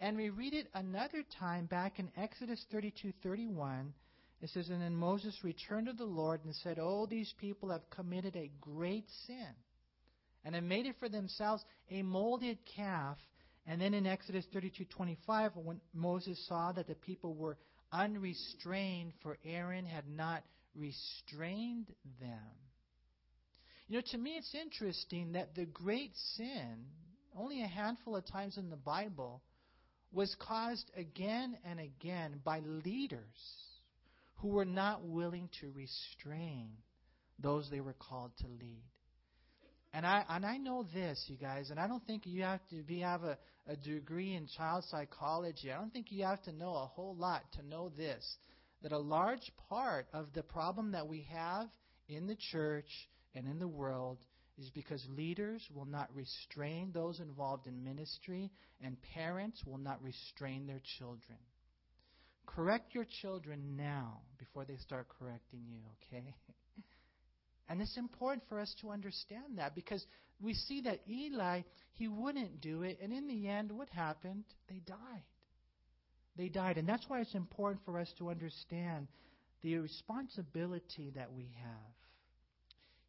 And 0.00 0.16
we 0.16 0.30
read 0.30 0.54
it 0.54 0.66
another 0.74 1.22
time 1.38 1.66
back 1.66 1.98
in 1.98 2.10
Exodus 2.16 2.64
32:31 2.72 3.92
it 4.42 4.48
says, 4.50 4.70
And 4.70 4.80
then 4.80 4.96
Moses 4.96 5.36
returned 5.44 5.86
to 5.86 5.92
the 5.92 6.04
Lord 6.04 6.44
and 6.44 6.54
said, 6.56 6.78
Oh, 6.80 7.06
these 7.06 7.32
people 7.38 7.70
have 7.70 7.88
committed 7.90 8.36
a 8.36 8.50
great 8.60 9.04
sin. 9.26 9.54
And 10.44 10.54
have 10.54 10.64
made 10.64 10.86
it 10.86 10.96
for 10.98 11.08
themselves 11.08 11.62
a 11.90 12.02
molded 12.02 12.58
calf. 12.76 13.18
And 13.70 13.80
then 13.80 13.94
in 13.94 14.04
Exodus 14.04 14.44
32:25, 14.52 15.54
when 15.54 15.80
Moses 15.94 16.44
saw 16.48 16.72
that 16.72 16.88
the 16.88 16.96
people 16.96 17.36
were 17.36 17.56
unrestrained, 17.92 19.12
for 19.22 19.38
Aaron 19.44 19.86
had 19.86 20.08
not 20.08 20.42
restrained 20.74 21.86
them. 22.20 22.50
You 23.86 23.98
know, 23.98 24.02
to 24.10 24.18
me 24.18 24.32
it's 24.32 24.56
interesting 24.56 25.32
that 25.32 25.54
the 25.54 25.66
great 25.66 26.16
sin, 26.34 26.84
only 27.36 27.62
a 27.62 27.68
handful 27.68 28.16
of 28.16 28.26
times 28.26 28.58
in 28.58 28.70
the 28.70 28.76
Bible, 28.76 29.40
was 30.10 30.34
caused 30.40 30.90
again 30.96 31.56
and 31.64 31.78
again 31.78 32.40
by 32.44 32.58
leaders 32.58 33.68
who 34.38 34.48
were 34.48 34.64
not 34.64 35.04
willing 35.04 35.48
to 35.60 35.70
restrain 35.70 36.72
those 37.38 37.70
they 37.70 37.80
were 37.80 37.94
called 37.94 38.36
to 38.38 38.48
lead. 38.48 38.82
And 39.92 40.06
I 40.06 40.24
and 40.28 40.46
I 40.46 40.56
know 40.56 40.84
this, 40.94 41.24
you 41.26 41.36
guys, 41.36 41.70
and 41.70 41.80
I 41.80 41.88
don't 41.88 42.06
think 42.06 42.24
you 42.24 42.42
have 42.42 42.60
to 42.70 42.82
be 42.82 43.00
have 43.00 43.24
a, 43.24 43.36
a 43.66 43.76
degree 43.76 44.34
in 44.34 44.46
child 44.46 44.84
psychology. 44.84 45.72
I 45.72 45.78
don't 45.78 45.92
think 45.92 46.12
you 46.12 46.24
have 46.24 46.42
to 46.42 46.52
know 46.52 46.74
a 46.74 46.86
whole 46.86 47.16
lot 47.16 47.42
to 47.54 47.66
know 47.66 47.90
this. 47.96 48.24
That 48.82 48.92
a 48.92 48.98
large 48.98 49.52
part 49.68 50.06
of 50.14 50.32
the 50.32 50.42
problem 50.42 50.92
that 50.92 51.06
we 51.06 51.26
have 51.32 51.68
in 52.08 52.26
the 52.26 52.36
church 52.52 52.88
and 53.34 53.46
in 53.46 53.58
the 53.58 53.68
world 53.68 54.18
is 54.58 54.70
because 54.70 55.04
leaders 55.16 55.66
will 55.74 55.86
not 55.86 56.08
restrain 56.14 56.90
those 56.92 57.20
involved 57.20 57.66
in 57.66 57.82
ministry, 57.82 58.50
and 58.82 58.96
parents 59.14 59.62
will 59.64 59.78
not 59.78 60.02
restrain 60.02 60.66
their 60.66 60.80
children. 60.98 61.38
Correct 62.46 62.94
your 62.94 63.06
children 63.22 63.76
now 63.76 64.20
before 64.38 64.64
they 64.64 64.76
start 64.76 65.06
correcting 65.18 65.62
you, 65.68 65.80
okay? 66.06 66.34
And 67.70 67.80
it's 67.80 67.96
important 67.96 68.42
for 68.48 68.58
us 68.58 68.74
to 68.80 68.90
understand 68.90 69.58
that 69.58 69.76
because 69.76 70.04
we 70.42 70.54
see 70.54 70.80
that 70.82 71.02
Eli, 71.08 71.62
he 71.92 72.08
wouldn't 72.08 72.60
do 72.60 72.82
it. 72.82 72.98
And 73.00 73.12
in 73.12 73.28
the 73.28 73.46
end, 73.46 73.70
what 73.70 73.88
happened? 73.90 74.42
They 74.68 74.80
died. 74.84 75.22
They 76.36 76.48
died. 76.48 76.78
And 76.78 76.88
that's 76.88 77.08
why 77.08 77.20
it's 77.20 77.34
important 77.34 77.84
for 77.84 77.96
us 78.00 78.12
to 78.18 78.28
understand 78.28 79.06
the 79.62 79.78
responsibility 79.78 81.12
that 81.14 81.32
we 81.32 81.48
have. 81.62 81.94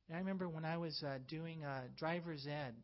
And 0.07 0.18
I 0.18 0.20
remember 0.20 0.47
when 0.47 0.64
I 0.64 0.78
was 0.78 1.01
uh, 1.03 1.18
doing 1.28 1.64
uh, 1.64 1.82
driver's 1.97 2.45
ed. 2.45 2.76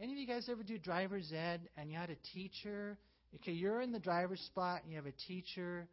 Any 0.00 0.12
of 0.12 0.18
you 0.18 0.26
guys 0.26 0.48
ever 0.48 0.62
do 0.62 0.78
driver's 0.78 1.32
ed 1.32 1.62
and 1.76 1.90
you 1.90 1.98
had 1.98 2.10
a 2.10 2.16
teacher? 2.32 2.96
Okay, 3.36 3.52
you're 3.52 3.80
in 3.80 3.90
the 3.90 3.98
driver's 3.98 4.40
spot 4.40 4.82
and 4.84 4.92
you 4.92 4.98
have 4.98 5.06
a 5.06 5.26
teacher 5.26 5.88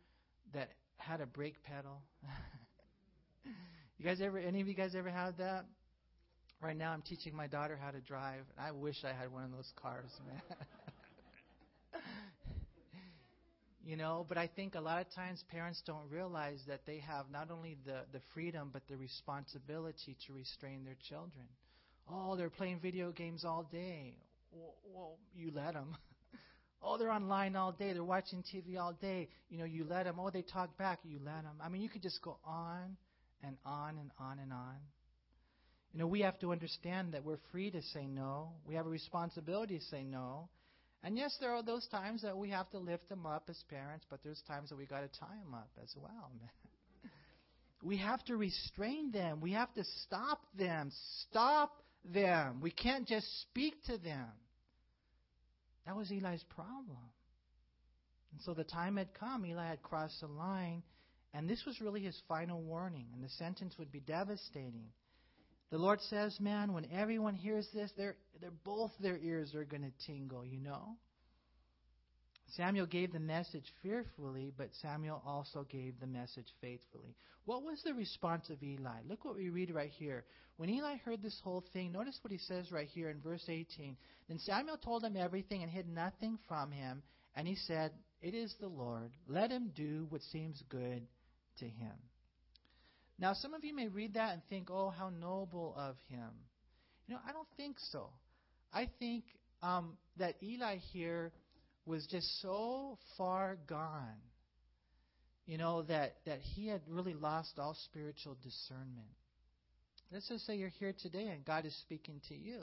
that 0.54 0.70
had 0.98 1.20
a 1.20 1.26
brake 1.26 1.64
pedal. 1.64 2.04
you 4.00 4.06
guys 4.06 4.22
ever? 4.22 4.40
Any 4.40 4.62
of 4.62 4.68
you 4.68 4.74
guys 4.74 4.96
ever 4.96 5.10
had 5.10 5.38
that? 5.40 5.66
Right 6.62 6.76
now, 6.76 6.92
I'm 6.92 7.02
teaching 7.02 7.36
my 7.36 7.48
daughter 7.48 7.78
how 7.82 7.92
to 7.92 8.00
drive. 8.00 8.44
I 8.58 8.72
wish 8.72 9.04
I 9.04 9.10
had 9.10 9.32
one 9.32 9.44
of 9.44 9.52
those 9.52 9.72
cars, 9.82 10.10
man. 10.28 12.02
you 13.84 13.98
know, 13.98 14.26
but 14.28 14.38
I 14.38 14.48
think 14.48 14.76
a 14.76 14.80
lot 14.80 15.02
of 15.02 15.14
times 15.14 15.44
parents 15.52 15.82
don't 15.86 16.10
realize 16.10 16.62
that 16.68 16.86
they 16.86 17.00
have 17.00 17.26
not 17.32 17.52
only 17.52 17.78
the, 17.86 18.04
the 18.14 18.22
freedom, 18.34 18.70
but 18.72 18.84
the 18.88 18.96
responsibility 18.96 20.16
to 20.28 20.34
restrain 20.34 20.86
their 20.86 20.98
children. 21.10 21.46
Oh, 22.10 22.38
they're 22.38 22.50
playing 22.50 22.80
video 22.80 23.12
games 23.12 23.44
all 23.44 23.68
day. 23.70 24.16
Well, 24.52 24.76
well 24.94 25.18
you 25.36 25.52
let 25.54 25.74
them. 25.74 25.98
oh, 26.82 26.98
they're 26.98 27.12
online 27.12 27.58
all 27.58 27.74
day. 27.74 27.92
They're 27.92 28.04
watching 28.04 28.44
TV 28.44 28.80
all 28.80 28.94
day. 28.94 29.28
You 29.50 29.58
know, 29.58 29.66
you 29.66 29.84
let 29.84 30.06
them. 30.06 30.20
Oh, 30.20 30.30
they 30.30 30.42
talk 30.42 30.78
back. 30.78 31.00
You 31.04 31.20
let 31.24 31.44
them. 31.44 31.56
I 31.62 31.68
mean, 31.68 31.82
you 31.82 31.90
could 31.90 32.02
just 32.02 32.22
go 32.22 32.38
on 32.46 32.96
and 33.44 33.58
on 33.66 33.98
and 33.98 34.12
on 34.20 34.40
and 34.40 34.52
on. 34.54 34.76
You 35.94 36.00
know, 36.00 36.08
we 36.08 36.22
have 36.22 36.40
to 36.40 36.52
understand 36.52 37.14
that 37.14 37.24
we're 37.24 37.40
free 37.52 37.72
to 37.72 37.82
say 37.82 38.06
no. 38.06 38.50
We 38.66 38.76
have 38.76 38.86
a 38.86 38.90
responsibility 38.90 39.80
to 39.80 39.86
say 39.86 40.04
no. 40.04 40.50
And 41.04 41.18
yes, 41.18 41.36
there 41.40 41.52
are 41.52 41.64
those 41.64 41.88
times 41.88 42.22
that 42.24 42.38
we 42.38 42.50
have 42.50 42.70
to 42.72 42.78
lift 42.78 43.08
them 43.10 43.26
up 43.26 43.46
as 43.50 43.62
parents, 43.70 44.06
but 44.10 44.20
there's 44.24 44.42
times 44.48 44.70
that 44.70 44.78
we 44.78 44.86
got 44.86 45.02
to 45.02 45.20
tie 45.20 45.38
them 45.44 45.54
up 45.54 45.70
as 45.82 45.94
well. 45.96 46.32
we 47.84 47.98
have 47.98 48.24
to 48.26 48.36
restrain 48.36 49.12
them. 49.12 49.40
We 49.42 49.54
have 49.54 49.74
to 49.76 49.84
stop 50.06 50.42
them. 50.58 50.92
Stop 51.30 51.72
them. 52.04 52.60
We 52.62 52.72
can't 52.72 53.08
just 53.08 53.42
speak 53.42 53.82
to 53.86 53.98
them. 53.98 54.28
That 55.86 55.96
was 55.96 56.12
Eli's 56.12 56.44
problem. 56.54 56.98
And 58.32 58.42
so 58.42 58.54
the 58.54 58.64
time 58.64 58.98
had 58.98 59.14
come. 59.14 59.46
Eli 59.46 59.68
had 59.68 59.82
crossed 59.82 60.20
the 60.22 60.28
line, 60.28 60.84
and 61.34 61.48
this 61.48 61.64
was 61.66 61.80
really 61.80 62.02
his 62.02 62.20
final 62.28 62.62
warning, 62.62 63.08
and 63.14 63.24
the 63.24 63.30
sentence 63.30 63.76
would 63.78 63.92
be 63.92 64.00
devastating. 64.00 64.88
The 65.70 65.78
Lord 65.78 66.02
says, 66.10 66.40
man, 66.40 66.74
when 66.74 66.88
everyone 66.92 67.36
hears 67.36 67.68
this, 67.74 67.92
they're, 67.96 68.16
they're 68.42 68.50
both 68.64 68.92
their 69.00 69.18
ears 69.18 69.54
are 69.54 69.66
going 69.66 69.84
to 69.84 70.06
tingle, 70.08 70.44
you 70.44 70.60
know? 70.60 70.96
Samuel 72.56 72.88
gave 72.88 73.14
the 73.14 73.20
message 73.20 73.72
fearfully, 73.84 74.52
but 74.58 74.70
Samuel 74.82 75.22
also 75.24 75.68
gave 75.70 76.00
the 76.00 76.08
message 76.08 76.48
faithfully. 76.62 77.16
What 77.46 77.62
was 77.62 77.80
the 77.84 77.94
response 77.94 78.50
of 78.50 78.64
Eli? 78.64 79.02
Look 79.08 79.24
what 79.24 79.36
we 79.36 79.50
read 79.50 79.70
right 79.70 79.92
here. 79.92 80.26
When 80.58 80.70
Eli 80.72 80.98
heard 80.98 81.22
this 81.22 81.40
whole 81.44 81.64
thing, 81.74 81.92
notice 81.92 82.18
what 82.24 82.32
he 82.32 82.40
says 82.40 82.72
right 82.72 82.88
here 82.88 83.12
in 83.12 83.22
verse 83.22 83.46
18. 83.48 83.96
Then 84.28 84.40
Samuel 84.40 84.78
told 84.78 85.04
him 85.04 85.16
everything 85.16 85.62
and 85.62 85.72
hid 85.72 85.88
nothing 85.88 86.40
from 86.48 86.72
him, 86.72 87.04
and 87.36 87.48
he 87.48 87.56
said, 87.56 87.92
It 88.24 88.34
is 88.34 88.56
the 88.60 88.68
Lord. 88.68 89.12
Let 89.28 89.52
him 89.52 89.72
do 89.76 90.08
what 90.10 90.24
seems 90.24 90.64
good 90.70 91.04
to 91.60 91.66
him. 91.66 91.94
Now, 93.18 93.34
some 93.34 93.54
of 93.54 93.64
you 93.64 93.76
may 93.76 93.88
read 93.88 94.14
that 94.14 94.34
and 94.34 94.42
think, 94.50 94.70
oh, 94.72 94.90
how 94.90 95.10
noble 95.10 95.76
of 95.78 95.96
him. 96.10 96.30
You 97.08 97.16
know, 97.16 97.22
I 97.28 97.34
don't 97.34 97.48
think 97.58 97.78
so. 97.92 98.10
I 98.72 98.90
think 99.00 99.26
um, 99.62 99.98
that 100.18 100.36
Eli 100.42 100.78
here 100.94 101.32
was 101.86 102.06
just 102.08 102.42
so 102.42 102.98
far 103.18 103.58
gone, 103.68 104.22
you 105.46 105.58
know, 105.58 105.82
that, 105.84 106.18
that 106.26 106.40
he 106.40 106.68
had 106.68 106.82
really 106.88 107.16
lost 107.16 107.58
all 107.58 107.76
spiritual 107.86 108.38
discernment. 108.44 109.10
Let's 110.12 110.30
just 110.30 110.46
say 110.46 110.56
you're 110.56 110.70
here 110.70 110.94
today 110.98 111.28
and 111.28 111.44
God 111.44 111.66
is 111.66 111.76
speaking 111.82 112.22
to 112.30 112.36
you. 112.36 112.62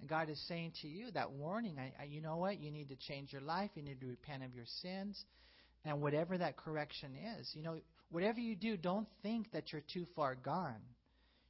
And 0.00 0.08
God 0.08 0.30
is 0.30 0.40
saying 0.48 0.72
to 0.82 0.88
you 0.88 1.10
that 1.12 1.30
warning, 1.32 1.76
I, 1.78 1.92
I, 2.00 2.04
you 2.06 2.20
know 2.22 2.36
what? 2.36 2.58
You 2.58 2.70
need 2.70 2.88
to 2.88 2.96
change 2.96 3.32
your 3.32 3.42
life. 3.42 3.70
You 3.74 3.82
need 3.82 4.00
to 4.00 4.06
repent 4.06 4.44
of 4.44 4.54
your 4.54 4.64
sins. 4.80 5.22
And 5.84 6.00
whatever 6.00 6.38
that 6.38 6.56
correction 6.56 7.12
is, 7.38 7.50
you 7.54 7.62
know, 7.62 7.76
whatever 8.10 8.40
you 8.40 8.56
do, 8.56 8.76
don't 8.76 9.08
think 9.22 9.50
that 9.52 9.72
you're 9.72 9.82
too 9.92 10.06
far 10.14 10.34
gone. 10.34 10.80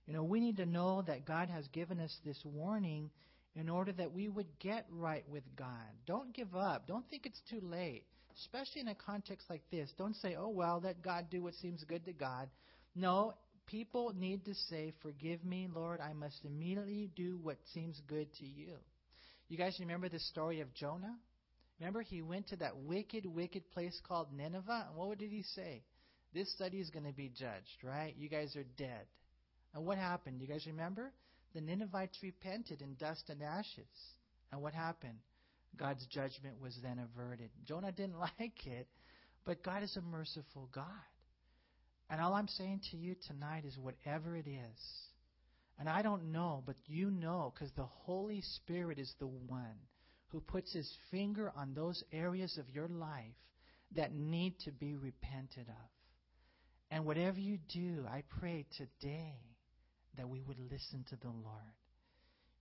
You 0.07 0.15
know, 0.15 0.25
we 0.25 0.41
need 0.41 0.57
to 0.59 0.67
know 0.67 1.03
that 1.03 1.25
God 1.25 1.49
has 1.51 1.67
given 1.69 2.01
us 2.01 2.17
this 2.25 2.41
warning 2.45 3.11
in 3.55 3.69
order 3.69 3.93
that 3.93 4.13
we 4.13 4.29
would 4.29 4.59
get 4.59 4.87
right 4.91 5.25
with 5.29 5.45
God. 5.57 5.69
Don't 6.07 6.35
give 6.35 6.55
up. 6.55 6.87
Don't 6.87 7.09
think 7.09 7.27
it's 7.27 7.41
too 7.51 7.61
late, 7.63 8.05
especially 8.37 8.81
in 8.81 8.89
a 8.89 8.95
context 8.95 9.49
like 9.51 9.63
this. 9.71 9.91
Don't 9.99 10.17
say, 10.17 10.37
oh, 10.39 10.49
well, 10.49 10.81
let 10.83 11.03
God 11.03 11.27
do 11.31 11.43
what 11.43 11.55
seems 11.55 11.85
good 11.85 12.05
to 12.07 12.13
God. 12.13 12.49
No, 12.95 13.35
people 13.67 14.13
need 14.17 14.45
to 14.45 14.55
say, 14.69 14.93
Forgive 15.03 15.45
me, 15.45 15.69
Lord. 15.73 16.01
I 16.01 16.13
must 16.13 16.45
immediately 16.45 17.11
do 17.15 17.39
what 17.43 17.57
seems 17.73 18.01
good 18.09 18.33
to 18.41 18.47
you. 18.47 18.75
You 19.49 19.57
guys 19.57 19.77
remember 19.81 20.09
the 20.09 20.19
story 20.19 20.61
of 20.61 20.73
Jonah? 20.75 21.17
Remember, 21.79 22.03
he 22.03 22.21
went 22.21 22.49
to 22.49 22.57
that 22.57 22.77
wicked, 22.77 23.25
wicked 23.27 23.71
place 23.71 23.99
called 24.07 24.29
Nineveh, 24.33 24.89
and 24.89 24.97
what 24.97 25.19
did 25.19 25.31
he 25.31 25.43
say? 25.55 25.83
This 26.33 26.53
study 26.53 26.79
is 26.79 26.91
going 26.91 27.07
to 27.07 27.13
be 27.13 27.29
judged, 27.29 27.83
right? 27.83 28.15
You 28.17 28.29
guys 28.29 28.55
are 28.57 28.67
dead. 28.77 29.07
And 29.75 29.85
what 29.85 29.99
happened? 29.99 30.41
You 30.41 30.47
guys 30.47 30.67
remember? 30.67 31.13
The 31.55 31.61
Ninevites 31.61 32.19
repented 32.23 32.83
in 32.83 32.95
dust 32.95 33.25
and 33.29 33.43
ashes. 33.43 34.15
And 34.53 34.63
what 34.63 34.75
happened? 34.75 35.19
God's 35.77 36.05
judgment 36.07 36.61
was 36.61 36.77
then 36.83 36.99
averted. 36.99 37.51
Jonah 37.67 37.93
didn't 37.93 38.19
like 38.39 38.67
it, 38.67 38.89
but 39.45 39.63
God 39.63 39.83
is 39.83 39.97
a 39.97 40.03
merciful 40.03 40.69
God. 40.73 40.85
And 42.09 42.21
all 42.21 42.35
I'm 42.35 42.49
saying 42.49 42.81
to 42.91 42.97
you 42.97 43.15
tonight 43.27 43.65
is 43.65 43.79
whatever 43.79 44.37
it 44.37 44.47
is, 44.49 45.11
and 45.79 45.89
I 45.89 46.03
don't 46.03 46.33
know, 46.33 46.63
but 46.67 46.77
you 46.87 47.11
know, 47.11 47.53
because 47.55 47.73
the 47.73 47.85
Holy 47.85 48.43
Spirit 48.43 48.99
is 48.99 49.15
the 49.19 49.29
one 49.29 49.79
who 50.29 50.41
puts 50.41 50.73
his 50.73 50.93
finger 51.11 51.53
on 51.57 51.73
those 51.73 52.05
areas 52.13 52.59
of 52.59 52.69
your 52.69 52.89
life 52.89 53.35
that 53.97 54.15
need 54.15 54.59
to 54.61 54.73
be 54.73 54.95
repented 54.95 55.69
of. 55.69 55.91
And 56.91 57.07
whatever 57.07 57.39
you 57.39 57.59
do, 57.73 58.05
I 58.11 58.23
pray 58.41 58.67
today 58.77 59.35
that 60.17 60.29
we 60.29 60.43
would 60.43 60.59
listen 60.59 61.05
to 61.11 61.17
the 61.17 61.29
Lord. 61.29 61.75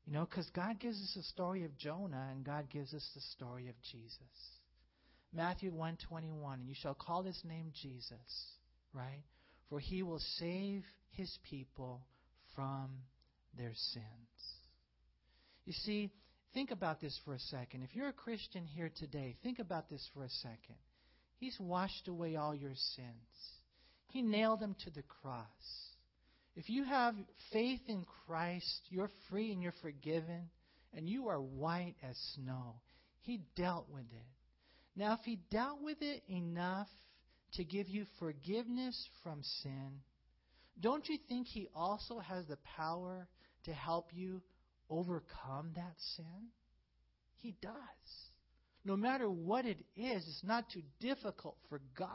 You 0.05 0.13
know, 0.13 0.25
because 0.25 0.49
God 0.55 0.79
gives 0.79 0.97
us 0.97 1.17
a 1.19 1.23
story 1.23 1.65
of 1.65 1.77
Jonah 1.77 2.29
and 2.31 2.43
God 2.43 2.69
gives 2.71 2.93
us 2.93 3.07
the 3.13 3.21
story 3.35 3.69
of 3.69 3.75
Jesus. 3.91 4.19
Matthew 5.33 5.71
121, 5.71 6.59
and 6.59 6.67
you 6.67 6.75
shall 6.79 6.95
call 6.95 7.23
his 7.23 7.39
name 7.43 7.71
Jesus, 7.79 8.55
right? 8.93 9.23
For 9.69 9.79
he 9.79 10.01
will 10.01 10.21
save 10.37 10.83
his 11.11 11.37
people 11.47 12.01
from 12.55 12.89
their 13.55 13.73
sins. 13.93 14.05
You 15.65 15.73
see, 15.73 16.09
think 16.53 16.71
about 16.71 16.99
this 16.99 17.19
for 17.23 17.35
a 17.35 17.39
second. 17.39 17.83
If 17.83 17.95
you're 17.95 18.09
a 18.09 18.13
Christian 18.13 18.65
here 18.65 18.91
today, 18.95 19.35
think 19.43 19.59
about 19.59 19.89
this 19.89 20.07
for 20.13 20.23
a 20.23 20.29
second. 20.29 20.77
He's 21.37 21.57
washed 21.59 22.07
away 22.07 22.35
all 22.35 22.55
your 22.55 22.73
sins. 22.95 23.58
He 24.09 24.21
nailed 24.21 24.59
them 24.59 24.75
to 24.83 24.89
the 24.89 25.03
cross. 25.03 25.45
If 26.55 26.69
you 26.69 26.83
have 26.83 27.15
faith 27.53 27.81
in 27.87 28.05
Christ, 28.25 28.81
you're 28.89 29.11
free 29.29 29.53
and 29.53 29.61
you're 29.61 29.73
forgiven, 29.81 30.49
and 30.93 31.07
you 31.07 31.27
are 31.27 31.39
white 31.39 31.95
as 32.03 32.17
snow. 32.35 32.81
He 33.21 33.41
dealt 33.55 33.87
with 33.89 34.05
it. 34.11 34.27
Now, 34.95 35.13
if 35.13 35.21
He 35.23 35.39
dealt 35.51 35.81
with 35.81 36.01
it 36.01 36.23
enough 36.27 36.87
to 37.53 37.63
give 37.63 37.87
you 37.87 38.05
forgiveness 38.17 39.07
from 39.23 39.41
sin, 39.61 40.01
don't 40.79 41.07
you 41.07 41.17
think 41.27 41.47
He 41.47 41.69
also 41.75 42.19
has 42.19 42.45
the 42.47 42.57
power 42.75 43.27
to 43.65 43.73
help 43.73 44.09
you 44.13 44.41
overcome 44.89 45.71
that 45.75 45.95
sin? 46.15 46.49
He 47.37 47.55
does. 47.61 47.73
No 48.83 48.97
matter 48.97 49.29
what 49.29 49.65
it 49.65 49.77
is, 49.95 50.23
it's 50.27 50.43
not 50.43 50.69
too 50.73 50.81
difficult 50.99 51.57
for 51.69 51.79
God. 51.97 52.09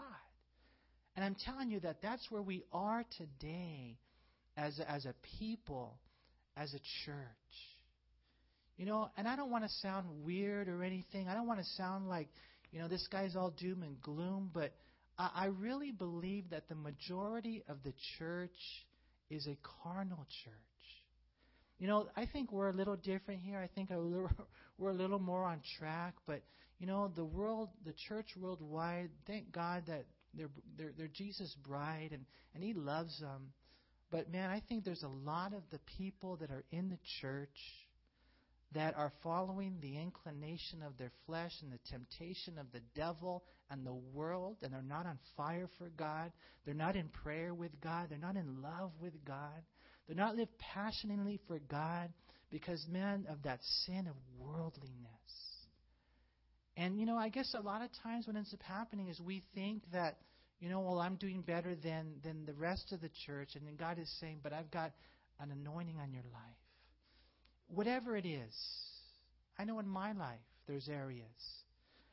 And 1.16 1.24
I'm 1.24 1.36
telling 1.44 1.70
you 1.70 1.80
that 1.80 2.02
that's 2.02 2.26
where 2.30 2.42
we 2.42 2.64
are 2.72 3.04
today 3.18 3.98
as 4.56 4.78
a, 4.78 4.90
as 4.90 5.04
a 5.04 5.14
people, 5.38 5.98
as 6.56 6.74
a 6.74 6.80
church. 7.04 7.16
You 8.76 8.86
know, 8.86 9.10
and 9.16 9.28
I 9.28 9.36
don't 9.36 9.50
want 9.50 9.64
to 9.64 9.70
sound 9.82 10.06
weird 10.24 10.68
or 10.68 10.82
anything. 10.82 11.28
I 11.28 11.34
don't 11.34 11.46
want 11.46 11.60
to 11.60 11.66
sound 11.76 12.08
like, 12.08 12.28
you 12.72 12.80
know, 12.80 12.88
this 12.88 13.06
guy's 13.06 13.36
all 13.36 13.50
doom 13.50 13.84
and 13.84 14.00
gloom, 14.00 14.50
but 14.52 14.72
I, 15.16 15.30
I 15.34 15.44
really 15.46 15.92
believe 15.92 16.50
that 16.50 16.68
the 16.68 16.74
majority 16.74 17.62
of 17.68 17.78
the 17.84 17.92
church 18.18 18.50
is 19.30 19.46
a 19.46 19.56
carnal 19.82 20.26
church. 20.44 20.54
You 21.78 21.86
know, 21.86 22.08
I 22.16 22.26
think 22.26 22.50
we're 22.50 22.70
a 22.70 22.72
little 22.72 22.96
different 22.96 23.40
here. 23.42 23.58
I 23.58 23.68
think 23.74 23.90
a 23.90 23.96
little, 23.96 24.30
we're 24.78 24.90
a 24.90 24.94
little 24.94 25.20
more 25.20 25.44
on 25.44 25.60
track, 25.78 26.14
but 26.26 26.42
you 26.78 26.86
know, 26.86 27.10
the 27.14 27.24
world, 27.24 27.68
the 27.86 27.94
church 28.08 28.26
worldwide, 28.36 29.10
thank 29.26 29.52
God 29.52 29.84
that 29.86 30.04
they're, 30.37 30.51
they're, 30.76 30.93
they're 30.97 31.09
Jesus' 31.09 31.55
bride, 31.66 32.11
and, 32.12 32.24
and 32.55 32.62
He 32.62 32.72
loves 32.74 33.18
them. 33.20 33.53
But 34.11 34.30
man, 34.30 34.51
I 34.51 34.61
think 34.68 34.85
there's 34.85 35.03
a 35.03 35.09
lot 35.09 35.55
of 35.55 35.62
the 35.70 35.80
people 35.99 36.37
that 36.37 36.51
are 36.51 36.64
in 36.70 36.89
the 36.89 36.99
church 37.20 37.49
that 38.74 38.97
are 38.97 39.12
following 39.22 39.76
the 39.80 39.97
inclination 39.97 40.82
of 40.82 40.97
their 40.99 41.12
flesh 41.26 41.53
and 41.62 41.72
the 41.72 41.78
temptation 41.91 42.59
of 42.59 42.66
the 42.72 42.80
devil 42.95 43.45
and 43.70 43.87
the 43.87 43.95
world, 43.95 44.57
and 44.62 44.72
they're 44.72 44.82
not 44.82 45.07
on 45.07 45.18
fire 45.37 45.68
for 45.78 45.89
God. 45.97 46.32
They're 46.64 46.74
not 46.74 46.97
in 46.97 47.09
prayer 47.09 47.55
with 47.55 47.80
God. 47.80 48.09
They're 48.11 48.18
not 48.18 48.37
in 48.37 48.62
love 48.62 48.91
with 49.01 49.24
God. 49.24 49.62
They're 50.07 50.16
not 50.16 50.37
live 50.37 50.49
passionately 50.59 51.41
for 51.47 51.59
God 51.61 52.12
because, 52.51 52.85
man, 52.91 53.26
of 53.30 53.43
that 53.45 53.61
sin 53.87 54.07
of 54.07 54.14
worldliness. 54.39 55.13
And, 56.76 56.98
you 56.98 57.06
know, 57.06 57.16
I 57.16 57.28
guess 57.28 57.54
a 57.54 57.60
lot 57.60 57.82
of 57.82 57.90
times 58.02 58.26
what 58.26 58.36
ends 58.36 58.52
up 58.52 58.62
happening 58.62 59.08
is 59.08 59.20
we 59.20 59.42
think 59.54 59.82
that, 59.92 60.18
you 60.60 60.68
know, 60.68 60.80
well, 60.80 60.98
I'm 60.98 61.16
doing 61.16 61.42
better 61.42 61.74
than, 61.74 62.14
than 62.24 62.46
the 62.46 62.54
rest 62.54 62.92
of 62.92 63.00
the 63.00 63.10
church. 63.26 63.50
And 63.54 63.66
then 63.66 63.76
God 63.76 63.98
is 63.98 64.12
saying, 64.20 64.40
but 64.42 64.52
I've 64.52 64.70
got 64.70 64.92
an 65.40 65.50
anointing 65.52 65.98
on 66.00 66.12
your 66.12 66.24
life. 66.32 66.42
Whatever 67.68 68.16
it 68.16 68.26
is, 68.26 68.54
I 69.58 69.64
know 69.64 69.78
in 69.78 69.88
my 69.88 70.12
life 70.12 70.40
there's 70.66 70.88
areas 70.88 71.26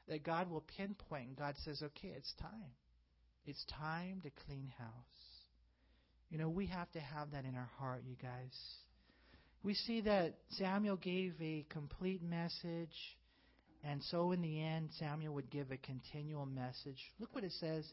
that 0.07 0.23
God 0.23 0.49
will 0.49 0.63
pinpoint. 0.77 1.27
And 1.29 1.37
God 1.37 1.55
says, 1.63 1.81
okay, 1.81 2.13
it's 2.15 2.33
time. 2.39 2.71
It's 3.45 3.65
time 3.79 4.21
to 4.23 4.29
clean 4.45 4.71
house. 4.77 4.91
You 6.29 6.37
know, 6.37 6.49
we 6.49 6.67
have 6.67 6.91
to 6.91 6.99
have 6.99 7.31
that 7.31 7.45
in 7.45 7.55
our 7.55 7.69
heart, 7.77 8.03
you 8.07 8.15
guys. 8.21 8.57
We 9.63 9.73
see 9.73 10.01
that 10.01 10.35
Samuel 10.51 10.95
gave 10.95 11.33
a 11.41 11.65
complete 11.69 12.23
message, 12.23 12.95
and 13.83 14.01
so 14.03 14.31
in 14.31 14.41
the 14.41 14.61
end, 14.61 14.89
Samuel 14.99 15.33
would 15.33 15.49
give 15.49 15.71
a 15.71 15.77
continual 15.77 16.45
message. 16.45 16.99
Look 17.19 17.33
what 17.33 17.43
it 17.43 17.53
says 17.53 17.85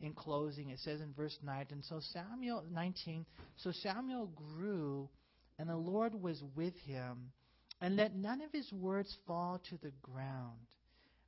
in 0.00 0.12
closing. 0.12 0.70
It 0.70 0.78
says 0.80 1.00
in 1.00 1.12
verse 1.14 1.36
9, 1.42 1.66
and 1.70 1.84
so 1.84 2.00
Samuel 2.12 2.64
19, 2.70 3.26
so 3.56 3.72
Samuel 3.72 4.26
grew, 4.26 5.08
and 5.58 5.68
the 5.68 5.76
Lord 5.76 6.20
was 6.20 6.42
with 6.54 6.74
him, 6.86 7.32
and 7.80 7.96
let 7.96 8.14
none 8.14 8.40
of 8.40 8.52
his 8.52 8.72
words 8.72 9.16
fall 9.26 9.60
to 9.70 9.76
the 9.82 9.92
ground. 10.02 10.58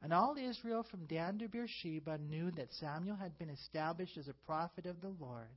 And 0.02 0.12
all 0.12 0.36
Israel 0.36 0.84
from 0.90 1.06
Dan 1.06 1.38
to 1.38 1.48
Beersheba 1.48 2.18
knew 2.18 2.50
that 2.52 2.72
Samuel 2.74 3.16
had 3.16 3.38
been 3.38 3.48
established 3.48 4.18
as 4.18 4.28
a 4.28 4.46
prophet 4.46 4.86
of 4.86 5.00
the 5.00 5.14
Lord. 5.18 5.48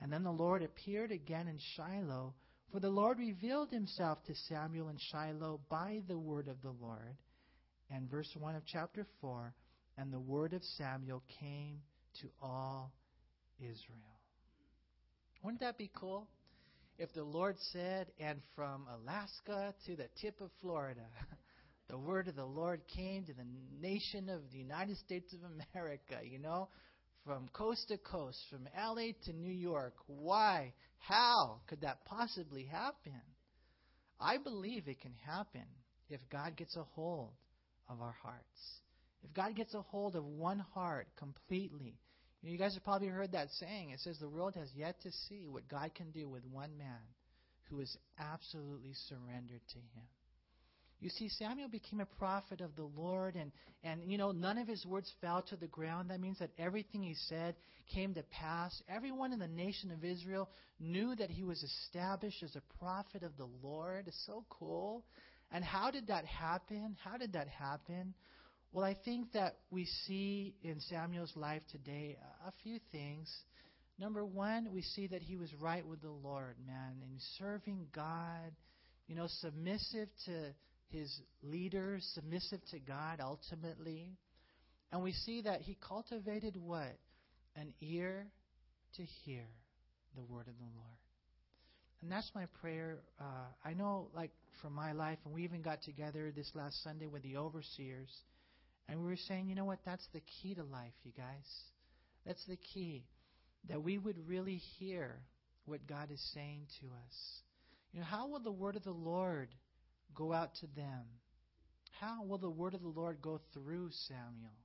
And 0.00 0.12
then 0.12 0.24
the 0.24 0.30
Lord 0.30 0.62
appeared 0.62 1.10
again 1.10 1.48
in 1.48 1.58
Shiloh, 1.74 2.34
for 2.70 2.80
the 2.80 2.90
Lord 2.90 3.18
revealed 3.18 3.70
himself 3.70 4.22
to 4.24 4.34
Samuel 4.48 4.88
in 4.88 4.98
Shiloh 4.98 5.60
by 5.68 6.00
the 6.06 6.18
word 6.18 6.48
of 6.48 6.60
the 6.60 6.74
Lord. 6.80 7.16
And 7.94 8.10
verse 8.10 8.28
1 8.38 8.56
of 8.56 8.62
chapter 8.66 9.06
4 9.20 9.52
And 9.98 10.12
the 10.12 10.20
word 10.20 10.54
of 10.54 10.62
Samuel 10.78 11.22
came 11.40 11.80
to 12.22 12.28
all 12.40 12.92
Israel. 13.58 14.20
Wouldn't 15.42 15.60
that 15.60 15.76
be 15.76 15.90
cool? 15.94 16.26
If 16.98 17.12
the 17.14 17.24
Lord 17.24 17.56
said, 17.72 18.08
and 18.18 18.40
from 18.54 18.86
Alaska 18.94 19.74
to 19.86 19.96
the 19.96 20.08
tip 20.20 20.40
of 20.40 20.50
Florida, 20.60 21.04
the 21.88 21.98
word 21.98 22.28
of 22.28 22.36
the 22.36 22.44
Lord 22.44 22.80
came 22.94 23.24
to 23.24 23.34
the 23.34 23.46
nation 23.80 24.28
of 24.28 24.40
the 24.52 24.58
United 24.58 24.96
States 24.98 25.34
of 25.34 25.40
America, 25.74 26.18
you 26.24 26.38
know, 26.38 26.68
from 27.26 27.48
coast 27.52 27.88
to 27.88 27.98
coast, 27.98 28.38
from 28.50 28.68
LA 28.76 29.08
to 29.24 29.32
New 29.32 29.52
York. 29.52 29.94
Why? 30.06 30.72
How 30.98 31.60
could 31.66 31.82
that 31.82 32.04
possibly 32.04 32.64
happen? 32.64 33.20
I 34.20 34.38
believe 34.38 34.86
it 34.86 35.00
can 35.00 35.14
happen 35.26 35.64
if 36.08 36.20
God 36.30 36.56
gets 36.56 36.76
a 36.76 36.84
hold 36.94 37.32
of 37.88 38.00
our 38.00 38.14
hearts. 38.22 38.80
If 39.22 39.32
God 39.34 39.54
gets 39.54 39.74
a 39.74 39.82
hold 39.82 40.16
of 40.16 40.24
one 40.24 40.58
heart 40.74 41.06
completely. 41.16 41.98
You, 42.40 42.48
know, 42.48 42.52
you 42.52 42.58
guys 42.58 42.74
have 42.74 42.84
probably 42.84 43.08
heard 43.08 43.32
that 43.32 43.48
saying. 43.52 43.90
It 43.90 44.00
says 44.00 44.18
the 44.18 44.28
world 44.28 44.54
has 44.56 44.68
yet 44.74 45.00
to 45.02 45.12
see 45.28 45.46
what 45.48 45.68
God 45.68 45.94
can 45.94 46.10
do 46.10 46.28
with 46.28 46.44
one 46.44 46.76
man 46.76 46.98
who 47.70 47.80
is 47.80 47.96
absolutely 48.18 48.92
surrendered 49.08 49.60
to 49.68 49.78
Him. 49.78 50.06
You 51.02 51.10
see, 51.10 51.28
Samuel 51.28 51.68
became 51.68 51.98
a 51.98 52.06
prophet 52.06 52.60
of 52.60 52.76
the 52.76 52.88
Lord, 52.96 53.34
and, 53.34 53.50
and 53.82 54.02
you 54.04 54.16
know, 54.16 54.30
none 54.30 54.56
of 54.56 54.68
his 54.68 54.86
words 54.86 55.12
fell 55.20 55.42
to 55.48 55.56
the 55.56 55.66
ground. 55.66 56.10
That 56.10 56.20
means 56.20 56.38
that 56.38 56.50
everything 56.58 57.02
he 57.02 57.14
said 57.28 57.56
came 57.92 58.14
to 58.14 58.22
pass. 58.30 58.80
Everyone 58.88 59.32
in 59.32 59.40
the 59.40 59.48
nation 59.48 59.90
of 59.90 60.04
Israel 60.04 60.48
knew 60.78 61.16
that 61.16 61.28
he 61.28 61.42
was 61.42 61.60
established 61.60 62.44
as 62.44 62.54
a 62.54 62.78
prophet 62.78 63.24
of 63.24 63.36
the 63.36 63.48
Lord. 63.64 64.06
It's 64.06 64.26
so 64.26 64.44
cool. 64.48 65.04
And 65.52 65.62
how 65.62 65.90
did 65.90 66.06
that 66.06 66.24
happen? 66.24 66.96
How 67.04 67.18
did 67.18 67.34
that 67.34 67.48
happen? 67.48 68.14
Well, 68.72 68.84
I 68.84 68.96
think 69.04 69.32
that 69.32 69.56
we 69.70 69.84
see 70.06 70.54
in 70.62 70.80
Samuel's 70.80 71.36
life 71.36 71.60
today 71.70 72.16
a 72.46 72.52
few 72.62 72.78
things. 72.90 73.30
Number 73.98 74.24
one, 74.24 74.72
we 74.72 74.80
see 74.80 75.06
that 75.08 75.20
he 75.20 75.36
was 75.36 75.52
right 75.60 75.86
with 75.86 76.00
the 76.00 76.10
Lord, 76.10 76.56
man, 76.66 77.02
in 77.02 77.18
serving 77.38 77.86
God, 77.94 78.50
you 79.06 79.14
know, 79.14 79.26
submissive 79.28 80.08
to 80.24 80.54
his 80.88 81.20
leaders, 81.42 82.10
submissive 82.14 82.60
to 82.70 82.78
God 82.78 83.20
ultimately. 83.20 84.16
And 84.90 85.02
we 85.02 85.12
see 85.12 85.42
that 85.42 85.60
he 85.60 85.76
cultivated 85.86 86.56
what? 86.56 86.96
An 87.54 87.74
ear 87.82 88.26
to 88.96 89.02
hear 89.02 89.44
the 90.16 90.22
word 90.22 90.48
of 90.48 90.56
the 90.58 90.70
Lord. 90.74 91.01
And 92.02 92.10
that's 92.10 92.30
my 92.34 92.46
prayer. 92.60 92.98
Uh, 93.20 93.46
I 93.64 93.74
know, 93.74 94.08
like, 94.14 94.30
from 94.60 94.74
my 94.74 94.92
life, 94.92 95.18
and 95.24 95.32
we 95.32 95.44
even 95.44 95.62
got 95.62 95.82
together 95.82 96.32
this 96.34 96.50
last 96.54 96.82
Sunday 96.82 97.06
with 97.06 97.22
the 97.22 97.36
overseers, 97.36 98.10
and 98.88 99.00
we 99.00 99.06
were 99.06 99.16
saying, 99.28 99.48
you 99.48 99.54
know 99.54 99.64
what? 99.64 99.78
That's 99.86 100.06
the 100.12 100.20
key 100.20 100.54
to 100.54 100.64
life, 100.64 100.92
you 101.04 101.12
guys. 101.16 101.48
That's 102.26 102.44
the 102.46 102.58
key. 102.74 103.04
That 103.68 103.82
we 103.82 103.98
would 103.98 104.16
really 104.28 104.60
hear 104.78 105.20
what 105.64 105.86
God 105.86 106.10
is 106.10 106.20
saying 106.34 106.66
to 106.80 106.86
us. 106.86 107.16
You 107.92 108.00
know, 108.00 108.06
how 108.06 108.28
will 108.28 108.40
the 108.40 108.50
word 108.50 108.74
of 108.74 108.82
the 108.82 108.90
Lord 108.90 109.48
go 110.14 110.32
out 110.32 110.54
to 110.60 110.66
them. 110.74 111.04
How 112.00 112.24
will 112.24 112.38
the 112.38 112.50
word 112.50 112.74
of 112.74 112.82
the 112.82 112.88
Lord 112.88 113.20
go 113.22 113.40
through 113.52 113.90
Samuel? 114.08 114.56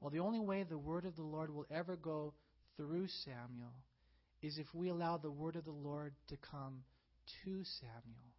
Well, 0.00 0.10
the 0.10 0.20
only 0.20 0.40
way 0.40 0.62
the 0.62 0.78
word 0.78 1.04
of 1.04 1.16
the 1.16 1.22
Lord 1.22 1.54
will 1.54 1.66
ever 1.70 1.96
go 1.96 2.34
through 2.76 3.06
Samuel 3.24 3.72
is 4.44 4.58
if 4.58 4.66
we 4.74 4.88
allow 4.88 5.16
the 5.16 5.30
word 5.30 5.56
of 5.56 5.64
the 5.64 5.70
Lord 5.70 6.14
to 6.28 6.36
come 6.50 6.82
to 7.44 7.64
Samuel. 7.80 8.32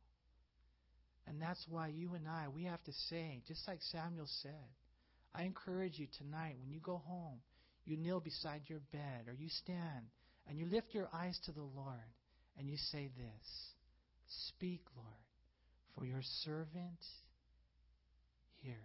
And 1.28 1.42
that's 1.42 1.66
why 1.68 1.88
you 1.88 2.14
and 2.14 2.28
I, 2.28 2.48
we 2.48 2.66
have 2.66 2.84
to 2.84 2.94
say, 3.10 3.42
just 3.48 3.68
like 3.68 3.80
Samuel 3.92 4.28
said, 4.42 4.70
I 5.34 5.44
encourage 5.44 5.98
you 5.98 6.08
tonight 6.18 6.56
when 6.62 6.72
you 6.72 6.80
go 6.80 7.02
home, 7.06 7.40
you 7.86 7.98
kneel 7.98 8.20
beside 8.20 8.62
your 8.68 8.82
bed 8.92 9.28
or 9.28 9.34
you 9.34 9.50
stand 9.50 10.06
and 10.48 10.58
you 10.58 10.68
lift 10.68 10.94
your 10.94 11.10
eyes 11.14 11.40
to 11.46 11.52
the 11.52 11.62
Lord 11.62 12.14
and 12.58 12.70
you 12.70 12.78
say 12.92 13.10
this 13.18 13.74
Speak, 14.28 14.82
Lord 14.96 15.26
for 15.96 16.06
your 16.06 16.22
servant 16.44 17.00
hears. 18.62 18.76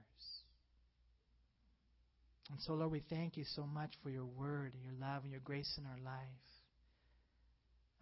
And 2.50 2.60
so, 2.60 2.74
Lord, 2.74 2.90
we 2.92 3.02
thank 3.10 3.36
you 3.36 3.44
so 3.54 3.64
much 3.64 3.90
for 4.02 4.10
your 4.10 4.24
word, 4.24 4.72
your 4.82 4.94
love, 5.00 5.22
and 5.22 5.30
your 5.30 5.40
grace 5.40 5.78
in 5.78 5.84
our 5.86 5.98
life. 6.04 6.50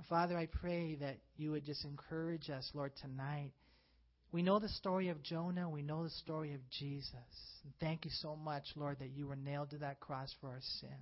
Father, 0.06 0.38
I 0.38 0.46
pray 0.46 0.96
that 0.96 1.18
you 1.36 1.50
would 1.50 1.64
just 1.64 1.84
encourage 1.84 2.50
us, 2.50 2.70
Lord, 2.74 2.92
tonight. 2.96 3.52
We 4.30 4.42
know 4.42 4.58
the 4.58 4.68
story 4.68 5.08
of 5.08 5.22
Jonah. 5.22 5.68
We 5.68 5.82
know 5.82 6.04
the 6.04 6.10
story 6.10 6.54
of 6.54 6.60
Jesus. 6.70 7.12
And 7.64 7.72
thank 7.80 8.04
you 8.04 8.10
so 8.14 8.36
much, 8.36 8.64
Lord, 8.76 8.98
that 9.00 9.10
you 9.16 9.26
were 9.26 9.36
nailed 9.36 9.70
to 9.70 9.78
that 9.78 10.00
cross 10.00 10.34
for 10.40 10.48
our 10.48 10.60
sins. 10.80 10.92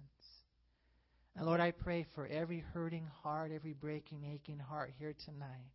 And 1.36 1.44
Lord, 1.44 1.60
I 1.60 1.72
pray 1.72 2.06
for 2.14 2.26
every 2.26 2.64
hurting 2.72 3.06
heart, 3.22 3.52
every 3.52 3.74
breaking, 3.74 4.24
aching 4.24 4.58
heart 4.58 4.92
here 4.98 5.14
tonight. 5.24 5.70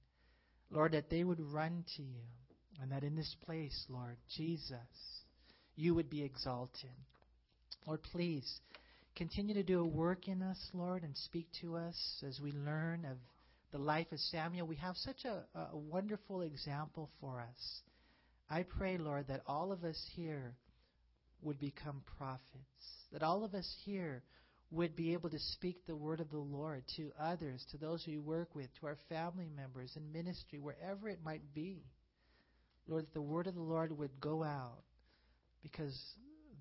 Lord, 0.71 0.93
that 0.93 1.09
they 1.09 1.23
would 1.23 1.39
run 1.39 1.83
to 1.97 2.01
you, 2.01 2.23
and 2.81 2.91
that 2.91 3.03
in 3.03 3.15
this 3.15 3.35
place, 3.45 3.85
Lord, 3.89 4.17
Jesus, 4.35 4.77
you 5.75 5.93
would 5.93 6.09
be 6.09 6.23
exalted. 6.23 6.89
Lord, 7.85 8.01
please 8.03 8.59
continue 9.15 9.53
to 9.53 9.63
do 9.63 9.81
a 9.81 9.85
work 9.85 10.27
in 10.27 10.41
us, 10.41 10.57
Lord, 10.73 11.03
and 11.03 11.15
speak 11.15 11.47
to 11.61 11.75
us 11.75 12.23
as 12.27 12.39
we 12.39 12.51
learn 12.51 13.05
of 13.05 13.17
the 13.71 13.77
life 13.77 14.11
of 14.11 14.19
Samuel. 14.19 14.67
We 14.67 14.75
have 14.77 14.95
such 14.97 15.25
a, 15.25 15.43
a 15.57 15.77
wonderful 15.77 16.41
example 16.41 17.09
for 17.19 17.39
us. 17.41 17.81
I 18.49 18.63
pray, 18.63 18.97
Lord, 18.97 19.27
that 19.27 19.43
all 19.47 19.71
of 19.71 19.83
us 19.83 20.01
here 20.15 20.55
would 21.41 21.59
become 21.59 22.01
prophets, 22.17 23.07
that 23.11 23.23
all 23.23 23.43
of 23.43 23.53
us 23.53 23.69
here 23.85 24.23
would 24.71 24.95
be 24.95 25.13
able 25.13 25.29
to 25.29 25.39
speak 25.39 25.85
the 25.85 25.95
word 25.95 26.19
of 26.19 26.29
the 26.29 26.37
Lord 26.37 26.83
to 26.95 27.11
others, 27.19 27.65
to 27.71 27.77
those 27.77 28.05
we 28.07 28.17
work 28.17 28.55
with, 28.55 28.67
to 28.79 28.87
our 28.87 28.97
family 29.09 29.49
members 29.55 29.93
in 29.95 30.11
ministry, 30.11 30.59
wherever 30.59 31.09
it 31.09 31.19
might 31.23 31.53
be. 31.53 31.83
Lord, 32.87 33.03
that 33.03 33.13
the 33.13 33.21
word 33.21 33.47
of 33.47 33.55
the 33.55 33.61
Lord 33.61 33.97
would 33.97 34.19
go 34.19 34.43
out 34.43 34.83
because 35.61 35.97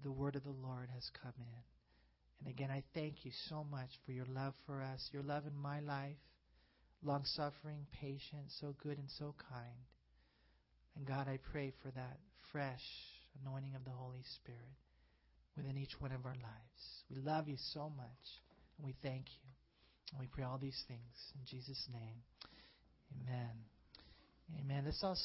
the 0.03 0.11
word 0.11 0.37
of 0.37 0.45
the 0.45 0.51
Lord 0.51 0.89
has 0.93 1.09
come 1.23 1.33
in. 1.39 1.80
And 2.41 2.49
again, 2.49 2.71
I 2.71 2.83
thank 2.95 3.25
you 3.25 3.33
so 3.49 3.65
much 3.71 3.91
for 4.05 4.13
your 4.13 4.27
love 4.27 4.55
for 4.67 4.83
us, 4.83 5.09
your 5.13 5.23
love 5.23 5.47
in 5.47 5.57
my 5.57 5.81
life, 5.81 6.17
long 7.03 7.25
suffering, 7.25 7.87
patient, 8.01 8.51
so 8.61 8.75
good 8.83 8.99
and 8.99 9.11
so 9.19 9.35
kind. 9.51 9.85
And 10.97 11.07
God, 11.07 11.29
I 11.29 11.39
pray 11.53 11.73
for 11.83 11.91
that 11.91 12.19
fresh 12.53 12.83
anointing 13.43 13.75
of 13.75 13.85
the 13.85 13.91
Holy 13.91 14.25
Spirit 14.37 14.77
within 15.57 15.77
each 15.77 16.01
one 16.01 16.13
of 16.13 16.25
our 16.25 16.35
lives. 16.35 17.05
We 17.11 17.17
love 17.21 17.49
you 17.49 17.57
so 17.73 17.93
much, 17.97 18.25
and 18.79 18.87
we 18.87 18.95
thank 19.03 19.27
you. 19.27 19.49
And 20.13 20.21
we 20.21 20.27
pray 20.27 20.45
all 20.45 20.59
these 20.59 20.83
things 20.89 21.33
in 21.35 21.41
Jesus' 21.47 21.87
name. 21.93 22.23
Amen. 23.23 23.51
Amen. 24.61 24.83
Let's 24.85 25.03
all 25.05 25.17